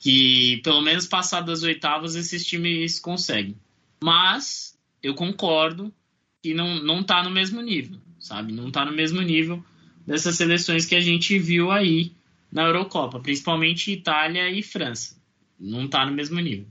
que 0.00 0.60
pelo 0.64 0.82
menos 0.82 1.06
passar 1.06 1.42
das 1.42 1.62
oitavas 1.62 2.16
esses 2.16 2.44
times 2.44 2.98
conseguem. 2.98 3.56
Mas 4.02 4.76
eu 5.00 5.14
concordo 5.14 5.94
que 6.42 6.52
não, 6.52 6.82
não 6.82 7.04
tá 7.04 7.22
no 7.22 7.30
mesmo 7.30 7.60
nível, 7.60 8.00
sabe? 8.18 8.52
Não 8.52 8.72
tá 8.72 8.84
no 8.84 8.90
mesmo 8.90 9.22
nível 9.22 9.64
dessas 10.06 10.36
seleções 10.36 10.86
que 10.86 10.94
a 10.94 11.00
gente 11.00 11.38
viu 11.38 11.70
aí 11.70 12.12
na 12.52 12.62
Eurocopa, 12.62 13.18
principalmente 13.18 13.92
Itália 13.92 14.48
e 14.48 14.62
França. 14.62 15.20
Não 15.58 15.88
tá 15.88 16.06
no 16.06 16.12
mesmo 16.12 16.38
nível. 16.38 16.66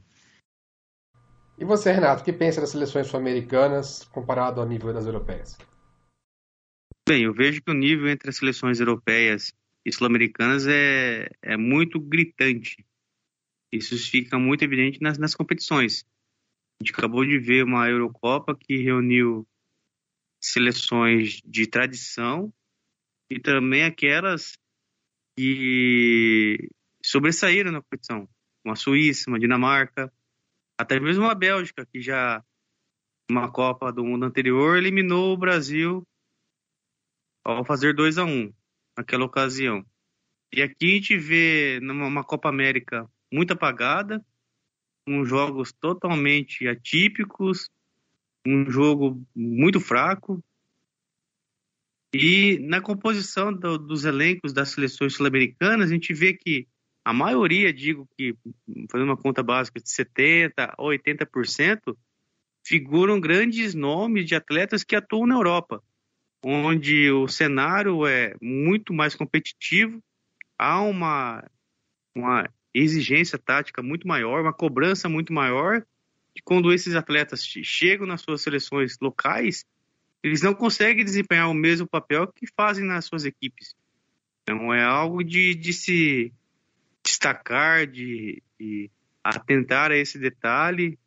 E 1.57 1.65
você, 1.65 1.91
Renato, 1.91 2.21
o 2.21 2.25
que 2.25 2.33
pensa 2.33 2.61
das 2.61 2.69
seleções 2.69 3.07
sul-americanas 3.07 4.03
comparado 4.05 4.61
ao 4.61 4.67
nível 4.67 4.93
das 4.93 5.05
europeias? 5.05 5.57
Bem, 7.07 7.23
eu 7.23 7.33
vejo 7.33 7.61
que 7.61 7.71
o 7.71 7.73
nível 7.73 8.07
entre 8.07 8.29
as 8.29 8.37
seleções 8.37 8.79
europeias 8.79 9.53
e 9.85 9.91
sul-americanas 9.91 10.65
é, 10.67 11.29
é 11.41 11.55
muito 11.55 11.99
gritante. 11.99 12.85
Isso 13.71 13.97
fica 14.09 14.39
muito 14.39 14.63
evidente 14.63 14.99
nas, 15.01 15.17
nas 15.17 15.35
competições. 15.35 16.05
A 16.79 16.83
gente 16.83 16.93
acabou 16.93 17.23
de 17.23 17.37
ver 17.37 17.63
uma 17.63 17.89
Eurocopa 17.89 18.55
que 18.55 18.77
reuniu 18.77 19.47
seleções 20.41 21.41
de 21.45 21.67
tradição 21.67 22.53
e 23.30 23.39
também 23.39 23.84
aquelas 23.84 24.57
que 25.38 26.69
sobressaíram 27.03 27.72
na 27.72 27.81
competição. 27.81 28.27
Uma 28.64 28.76
Suíça, 28.76 29.30
uma 29.30 29.39
Dinamarca, 29.39 30.11
até 30.77 30.99
mesmo 30.99 31.23
uma 31.23 31.35
Bélgica, 31.35 31.85
que 31.85 32.02
já 32.02 32.43
uma 33.30 33.52
Copa 33.52 33.91
do 33.91 34.03
Mundo 34.03 34.26
anterior 34.26 34.77
eliminou 34.77 35.34
o 35.34 35.38
Brasil 35.38 36.06
ao 37.43 37.64
fazer 37.64 37.93
2 37.93 38.18
a 38.18 38.26
1 38.26 38.27
um, 38.27 38.53
naquela 38.97 39.26
ocasião. 39.26 39.85
E 40.52 40.61
aqui 40.61 40.91
a 40.91 40.95
gente 40.95 41.18
vê 41.18 41.80
numa 41.81 42.23
Copa 42.23 42.49
América 42.49 43.10
muito 43.31 43.53
apagada, 43.53 44.23
com 45.06 45.23
jogos 45.26 45.72
totalmente 45.72 46.68
atípicos, 46.68 47.69
um 48.45 48.69
jogo 48.69 49.23
muito 49.35 49.80
fraco. 49.80 50.43
E 52.17 52.59
na 52.59 52.81
composição 52.81 53.51
do, 53.53 53.77
dos 53.77 54.05
elencos 54.05 54.53
das 54.53 54.69
seleções 54.69 55.13
sul-americanas, 55.13 55.89
a 55.89 55.93
gente 55.93 56.13
vê 56.13 56.33
que 56.33 56.67
a 57.03 57.13
maioria, 57.13 57.73
digo 57.73 58.07
que, 58.17 58.35
fazendo 58.91 59.09
uma 59.09 59.17
conta 59.17 59.43
básica 59.43 59.79
de 59.79 59.89
70% 59.89 60.53
a 60.57 60.75
80%, 60.77 61.95
figuram 62.65 63.19
grandes 63.19 63.75
nomes 63.75 64.25
de 64.25 64.33
atletas 64.33 64.83
que 64.83 64.95
atuam 64.95 65.27
na 65.27 65.35
Europa 65.35 65.83
onde 66.47 67.11
o 67.11 67.27
cenário 67.27 68.05
é 68.05 68.35
muito 68.39 68.93
mais 68.93 69.15
competitivo, 69.15 69.99
há 70.59 70.79
uma, 70.79 71.43
uma 72.15 72.47
exigência 72.71 73.39
tática 73.39 73.81
muito 73.81 74.07
maior, 74.07 74.41
uma 74.41 74.53
cobrança 74.53 75.09
muito 75.09 75.33
maior, 75.33 75.81
que 76.35 76.43
quando 76.43 76.71
esses 76.71 76.93
atletas 76.93 77.43
chegam 77.43 78.05
nas 78.05 78.21
suas 78.21 78.41
seleções 78.41 78.95
locais, 79.01 79.65
eles 80.26 80.41
não 80.41 80.56
conseguem 80.56 81.06
desempenhar 81.06 81.47
o 81.47 81.53
mesmo 81.53 81.88
papel 81.88 82.27
que 82.34 82.47
fazem 82.57 82.84
nas 82.84 83.06
suas 83.06 83.26
equipes. 83.26 83.76
Então 84.41 84.73
é 84.73 84.84
algo 84.84 85.23
de, 85.23 85.53
de 85.53 85.72
se 85.72 86.34
destacar, 87.06 87.85
de, 87.85 88.41
de 88.60 88.89
atentar 89.23 89.91
a 89.91 89.95
esse 89.95 90.18
detalhe 90.18 90.97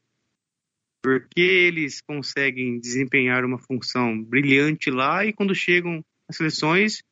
porque 1.02 1.40
eles 1.40 2.00
conseguem 2.00 2.78
desempenhar 2.78 3.44
uma 3.44 3.58
função 3.58 4.22
brilhante 4.22 4.88
lá 4.88 5.26
e 5.26 5.32
quando 5.32 5.52
chegam 5.52 6.04
às 6.28 6.36
seleções 6.36 7.02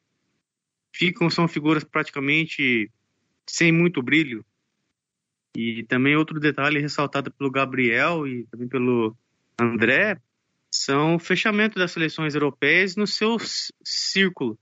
ficam 0.95 1.29
são 1.29 1.49
figuras 1.49 1.83
praticamente 1.83 2.89
sem 3.49 3.73
muito 3.73 4.01
brilho. 4.01 4.45
E 5.57 5.83
também 5.85 6.15
outro 6.15 6.39
detalhe 6.39 6.79
ressaltado 6.79 7.33
pelo 7.33 7.51
Gabriel 7.51 8.29
e 8.29 8.45
também 8.47 8.69
pelo 8.69 9.17
André 9.61 10.21
são 10.85 11.17
o 11.17 11.19
fechamento 11.19 11.79
das 11.79 11.93
seleções 11.93 12.35
europeias 12.35 12.97
no 12.97 13.07
seu 13.07 13.37
círculo, 13.85 14.59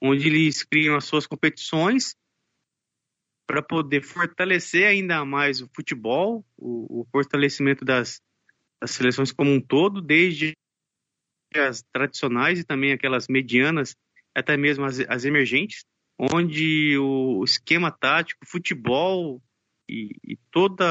onde 0.00 0.28
eles 0.28 0.62
criam 0.62 0.96
as 0.96 1.04
suas 1.04 1.26
competições 1.26 2.14
para 3.46 3.62
poder 3.62 4.02
fortalecer 4.02 4.86
ainda 4.86 5.24
mais 5.24 5.60
o 5.60 5.68
futebol, 5.74 6.44
o, 6.56 7.00
o 7.00 7.06
fortalecimento 7.10 7.84
das 7.84 8.20
as 8.80 8.90
seleções 8.90 9.32
como 9.32 9.50
um 9.50 9.60
todo, 9.60 10.02
desde 10.02 10.54
as 11.54 11.82
tradicionais 11.92 12.58
e 12.58 12.64
também 12.64 12.92
aquelas 12.92 13.28
medianas, 13.28 13.96
até 14.34 14.56
mesmo 14.56 14.84
as, 14.84 15.00
as 15.08 15.24
emergentes, 15.24 15.84
onde 16.18 16.98
o 16.98 17.42
esquema 17.44 17.90
tático, 17.90 18.44
futebol 18.46 19.40
e, 19.88 20.10
e 20.22 20.36
todo 20.50 20.82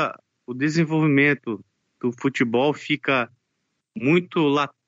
o 0.48 0.54
desenvolvimento 0.54 1.64
do 2.02 2.12
futebol 2.12 2.74
fica 2.74 3.32
muito 3.96 4.40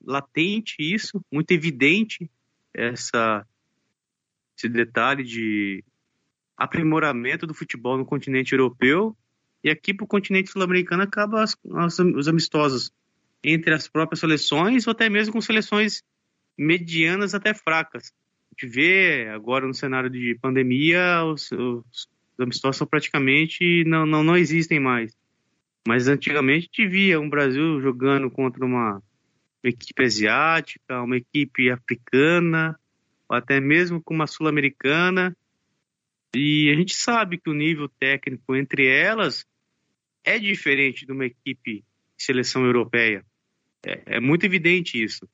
latente 0.03 0.75
isso, 0.79 1.21
muito 1.31 1.51
evidente 1.51 2.29
essa 2.73 3.45
esse 4.57 4.69
detalhe 4.69 5.23
de 5.23 5.83
aprimoramento 6.57 7.45
do 7.45 7.53
futebol 7.53 7.97
no 7.97 8.05
continente 8.05 8.53
europeu 8.53 9.15
e 9.63 9.69
aqui 9.69 9.93
para 9.93 10.05
o 10.05 10.07
continente 10.07 10.49
sul-americano 10.49 11.03
acaba 11.03 11.43
as, 11.43 11.57
as, 11.73 11.99
os 11.99 12.27
amistosos 12.27 12.91
entre 13.43 13.73
as 13.73 13.87
próprias 13.87 14.19
seleções 14.19 14.87
ou 14.87 14.91
até 14.91 15.09
mesmo 15.09 15.33
com 15.33 15.41
seleções 15.41 16.01
medianas 16.57 17.35
até 17.35 17.53
fracas. 17.53 18.13
A 18.51 18.61
gente 18.61 18.73
vê 18.73 19.27
agora 19.29 19.67
no 19.67 19.73
cenário 19.73 20.09
de 20.09 20.37
pandemia 20.41 21.23
os, 21.25 21.51
os, 21.51 21.83
os 21.91 22.39
amistosos 22.39 22.87
praticamente 22.87 23.83
não, 23.85 24.05
não, 24.05 24.23
não 24.23 24.37
existem 24.37 24.79
mais. 24.79 25.13
Mas 25.87 26.07
antigamente 26.07 26.65
gente 26.65 26.87
via 26.87 27.19
um 27.19 27.29
Brasil 27.29 27.79
jogando 27.79 28.29
contra 28.31 28.65
uma 28.65 29.01
equipe 29.63 30.03
asiática, 30.03 31.01
uma 31.01 31.17
equipe 31.17 31.69
africana, 31.69 32.79
ou 33.29 33.35
até 33.35 33.59
mesmo 33.59 34.01
com 34.01 34.13
uma 34.13 34.27
sul-americana. 34.27 35.35
E 36.35 36.69
a 36.71 36.75
gente 36.75 36.95
sabe 36.95 37.37
que 37.37 37.49
o 37.49 37.53
nível 37.53 37.87
técnico 37.87 38.55
entre 38.55 38.87
elas 38.87 39.45
é 40.23 40.39
diferente 40.39 41.05
de 41.05 41.11
uma 41.11 41.25
equipe 41.25 41.83
de 42.17 42.23
seleção 42.23 42.65
europeia. 42.65 43.23
É, 43.85 44.17
é 44.17 44.19
muito 44.19 44.45
evidente 44.45 45.01
isso. 45.01 45.29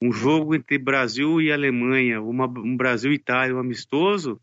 Um 0.00 0.12
jogo 0.12 0.54
entre 0.54 0.78
Brasil 0.78 1.40
e 1.40 1.50
Alemanha, 1.50 2.20
uma, 2.20 2.46
um 2.46 2.76
Brasil 2.76 3.12
e 3.12 3.16
Itália, 3.16 3.56
um 3.56 3.58
amistoso, 3.58 4.40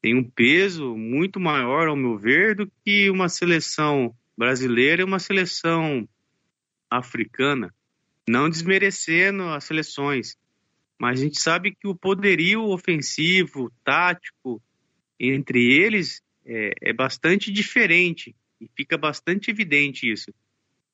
tem 0.00 0.14
um 0.14 0.24
peso 0.24 0.96
muito 0.96 1.40
maior, 1.40 1.88
ao 1.88 1.96
meu 1.96 2.16
ver, 2.16 2.54
do 2.54 2.70
que 2.84 3.10
uma 3.10 3.28
seleção 3.28 4.14
brasileira 4.36 5.02
e 5.02 5.04
uma 5.04 5.18
seleção 5.18 6.08
africana. 6.90 7.74
Não 8.28 8.48
desmerecendo 8.48 9.44
as 9.44 9.64
seleções, 9.64 10.36
mas 10.98 11.20
a 11.20 11.22
gente 11.22 11.40
sabe 11.40 11.74
que 11.74 11.86
o 11.86 11.94
poderio 11.94 12.64
ofensivo, 12.64 13.72
tático, 13.84 14.62
entre 15.18 15.72
eles 15.72 16.22
é, 16.44 16.72
é 16.82 16.92
bastante 16.92 17.50
diferente 17.50 18.34
e 18.60 18.68
fica 18.76 18.96
bastante 18.96 19.50
evidente 19.50 20.10
isso. 20.10 20.32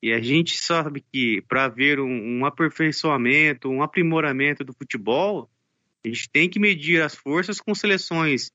E 0.01 0.11
a 0.11 0.19
gente 0.19 0.57
sabe 0.57 1.03
que 1.11 1.41
para 1.47 1.65
haver 1.65 1.99
um, 1.99 2.39
um, 2.39 2.45
aperfeiçoamento, 2.45 3.69
um 3.69 3.81
aprimoramento 3.81 4.63
do 4.63 4.73
futebol, 4.73 5.49
a 6.05 6.07
gente 6.09 6.29
tem 6.29 6.49
que 6.49 6.59
medir 6.59 7.01
as 7.01 7.15
forças 7.15 7.59
com 7.59 7.73
seleções 7.73 8.51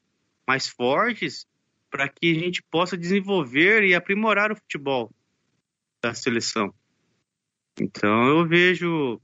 mais 0.49 0.67
fortes 0.67 1.47
para 1.91 2.09
que 2.09 2.31
a 2.31 2.41
gente 2.41 2.63
possa 2.63 2.97
desenvolver 2.97 3.85
e 3.85 3.95
aprimorar 3.95 4.51
o 4.51 4.57
futebol 4.57 5.13
da 6.03 6.15
seleção. 6.15 6.75
Então 7.79 8.29
eu 8.29 8.49
vejo 8.49 9.21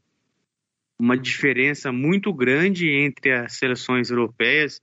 uma 0.99 1.17
diferença 1.17 1.91
muito 1.91 2.33
grande 2.33 2.91
entre 2.91 3.33
as 3.33 3.55
seleções 3.55 4.11
europeias 4.11 4.83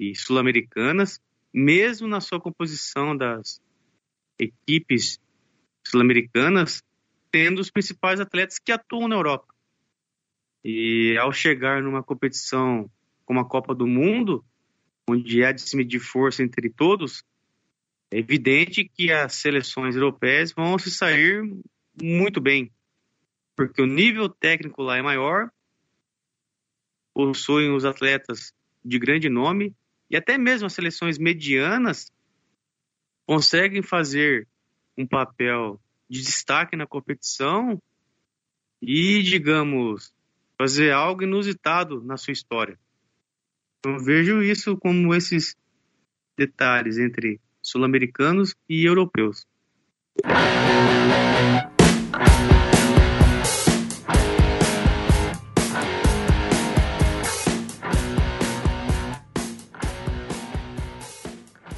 e 0.00 0.16
sul-americanas, 0.16 1.20
mesmo 1.54 2.08
na 2.08 2.20
sua 2.20 2.40
composição 2.40 3.16
das 3.16 3.62
equipes 4.38 5.18
sul-americanas, 5.86 6.82
tendo 7.30 7.60
os 7.60 7.70
principais 7.70 8.20
atletas 8.20 8.58
que 8.58 8.72
atuam 8.72 9.06
na 9.06 9.14
Europa. 9.14 9.54
E 10.64 11.16
ao 11.18 11.32
chegar 11.32 11.82
numa 11.82 12.02
competição 12.02 12.90
como 13.24 13.40
a 13.40 13.48
Copa 13.48 13.74
do 13.74 13.86
Mundo, 13.86 14.44
onde 15.08 15.44
há 15.44 15.52
de 15.52 15.60
se 15.60 15.98
força 16.00 16.42
entre 16.42 16.68
todos, 16.68 17.22
é 18.10 18.18
evidente 18.18 18.84
que 18.84 19.12
as 19.12 19.34
seleções 19.34 19.94
europeias 19.94 20.52
vão 20.52 20.78
se 20.78 20.90
sair 20.90 21.42
muito 22.00 22.40
bem, 22.40 22.70
porque 23.54 23.80
o 23.80 23.86
nível 23.86 24.28
técnico 24.28 24.82
lá 24.82 24.96
é 24.96 25.02
maior, 25.02 25.50
possuem 27.14 27.74
os 27.74 27.84
atletas 27.84 28.52
de 28.84 28.98
grande 28.98 29.28
nome 29.28 29.74
e 30.10 30.16
até 30.16 30.36
mesmo 30.36 30.66
as 30.66 30.72
seleções 30.72 31.18
medianas 31.18 32.12
conseguem 33.26 33.82
fazer 33.82 34.46
um 34.96 35.06
papel 35.06 35.80
de 36.08 36.22
destaque 36.22 36.76
na 36.76 36.86
competição 36.86 37.80
e, 38.80 39.22
digamos, 39.22 40.12
fazer 40.56 40.92
algo 40.92 41.22
inusitado 41.22 42.02
na 42.02 42.16
sua 42.16 42.32
história. 42.32 42.78
Eu 43.86 44.00
vejo 44.00 44.42
isso 44.42 44.76
como 44.76 45.14
esses 45.14 45.54
detalhes 46.36 46.98
entre 46.98 47.40
sul-americanos 47.62 48.52
e 48.68 48.84
europeus. 48.84 49.46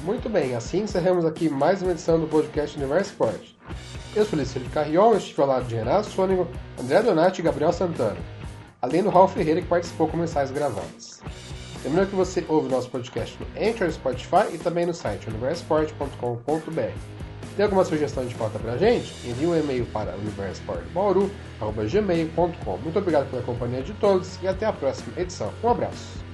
Muito 0.01 0.27
bem, 0.29 0.55
assim 0.55 0.79
encerramos 0.81 1.25
aqui 1.25 1.47
mais 1.47 1.83
uma 1.83 1.91
edição 1.91 2.19
do 2.19 2.25
podcast 2.25 2.75
Universo 2.75 3.11
Esporte. 3.11 3.55
Eu 4.15 4.25
sou 4.25 4.39
Liceu 4.39 4.63
Carrion, 4.73 5.15
estive 5.15 5.41
ao 5.43 5.47
lado 5.47 5.67
de 5.67 5.75
Renato 5.75 6.09
Sônico, 6.09 6.47
André 6.81 7.03
Donati 7.03 7.41
e 7.41 7.43
Gabriel 7.43 7.71
Santana, 7.71 8.17
além 8.81 9.03
do 9.03 9.09
Raul 9.09 9.27
Ferreira 9.27 9.61
que 9.61 9.67
participou 9.67 10.07
com 10.07 10.17
mensagens 10.17 10.49
gravadas. 10.49 11.21
Lembrando 11.83 12.09
que 12.09 12.15
você 12.15 12.45
ouve 12.47 12.69
nosso 12.69 12.89
podcast 12.89 13.37
no 13.39 13.47
Anchor, 13.59 13.91
Spotify 13.91 14.53
e 14.53 14.57
também 14.57 14.85
no 14.85 14.93
site 14.93 15.27
universosport.com.br. 15.29 16.93
Tem 17.55 17.63
alguma 17.63 17.83
sugestão 17.83 18.23
de 18.25 18.35
pauta 18.35 18.59
pra 18.59 18.77
gente? 18.77 19.11
Envie 19.27 19.47
um 19.47 19.57
e-mail 19.57 19.85
para 19.87 20.15
universosportbauru.gmail.com 20.15 22.77
Muito 22.77 22.99
obrigado 22.99 23.27
pela 23.29 23.41
companhia 23.43 23.81
de 23.81 23.93
todos 23.93 24.37
e 24.41 24.47
até 24.47 24.65
a 24.65 24.73
próxima 24.73 25.19
edição. 25.19 25.51
Um 25.63 25.69
abraço! 25.69 26.28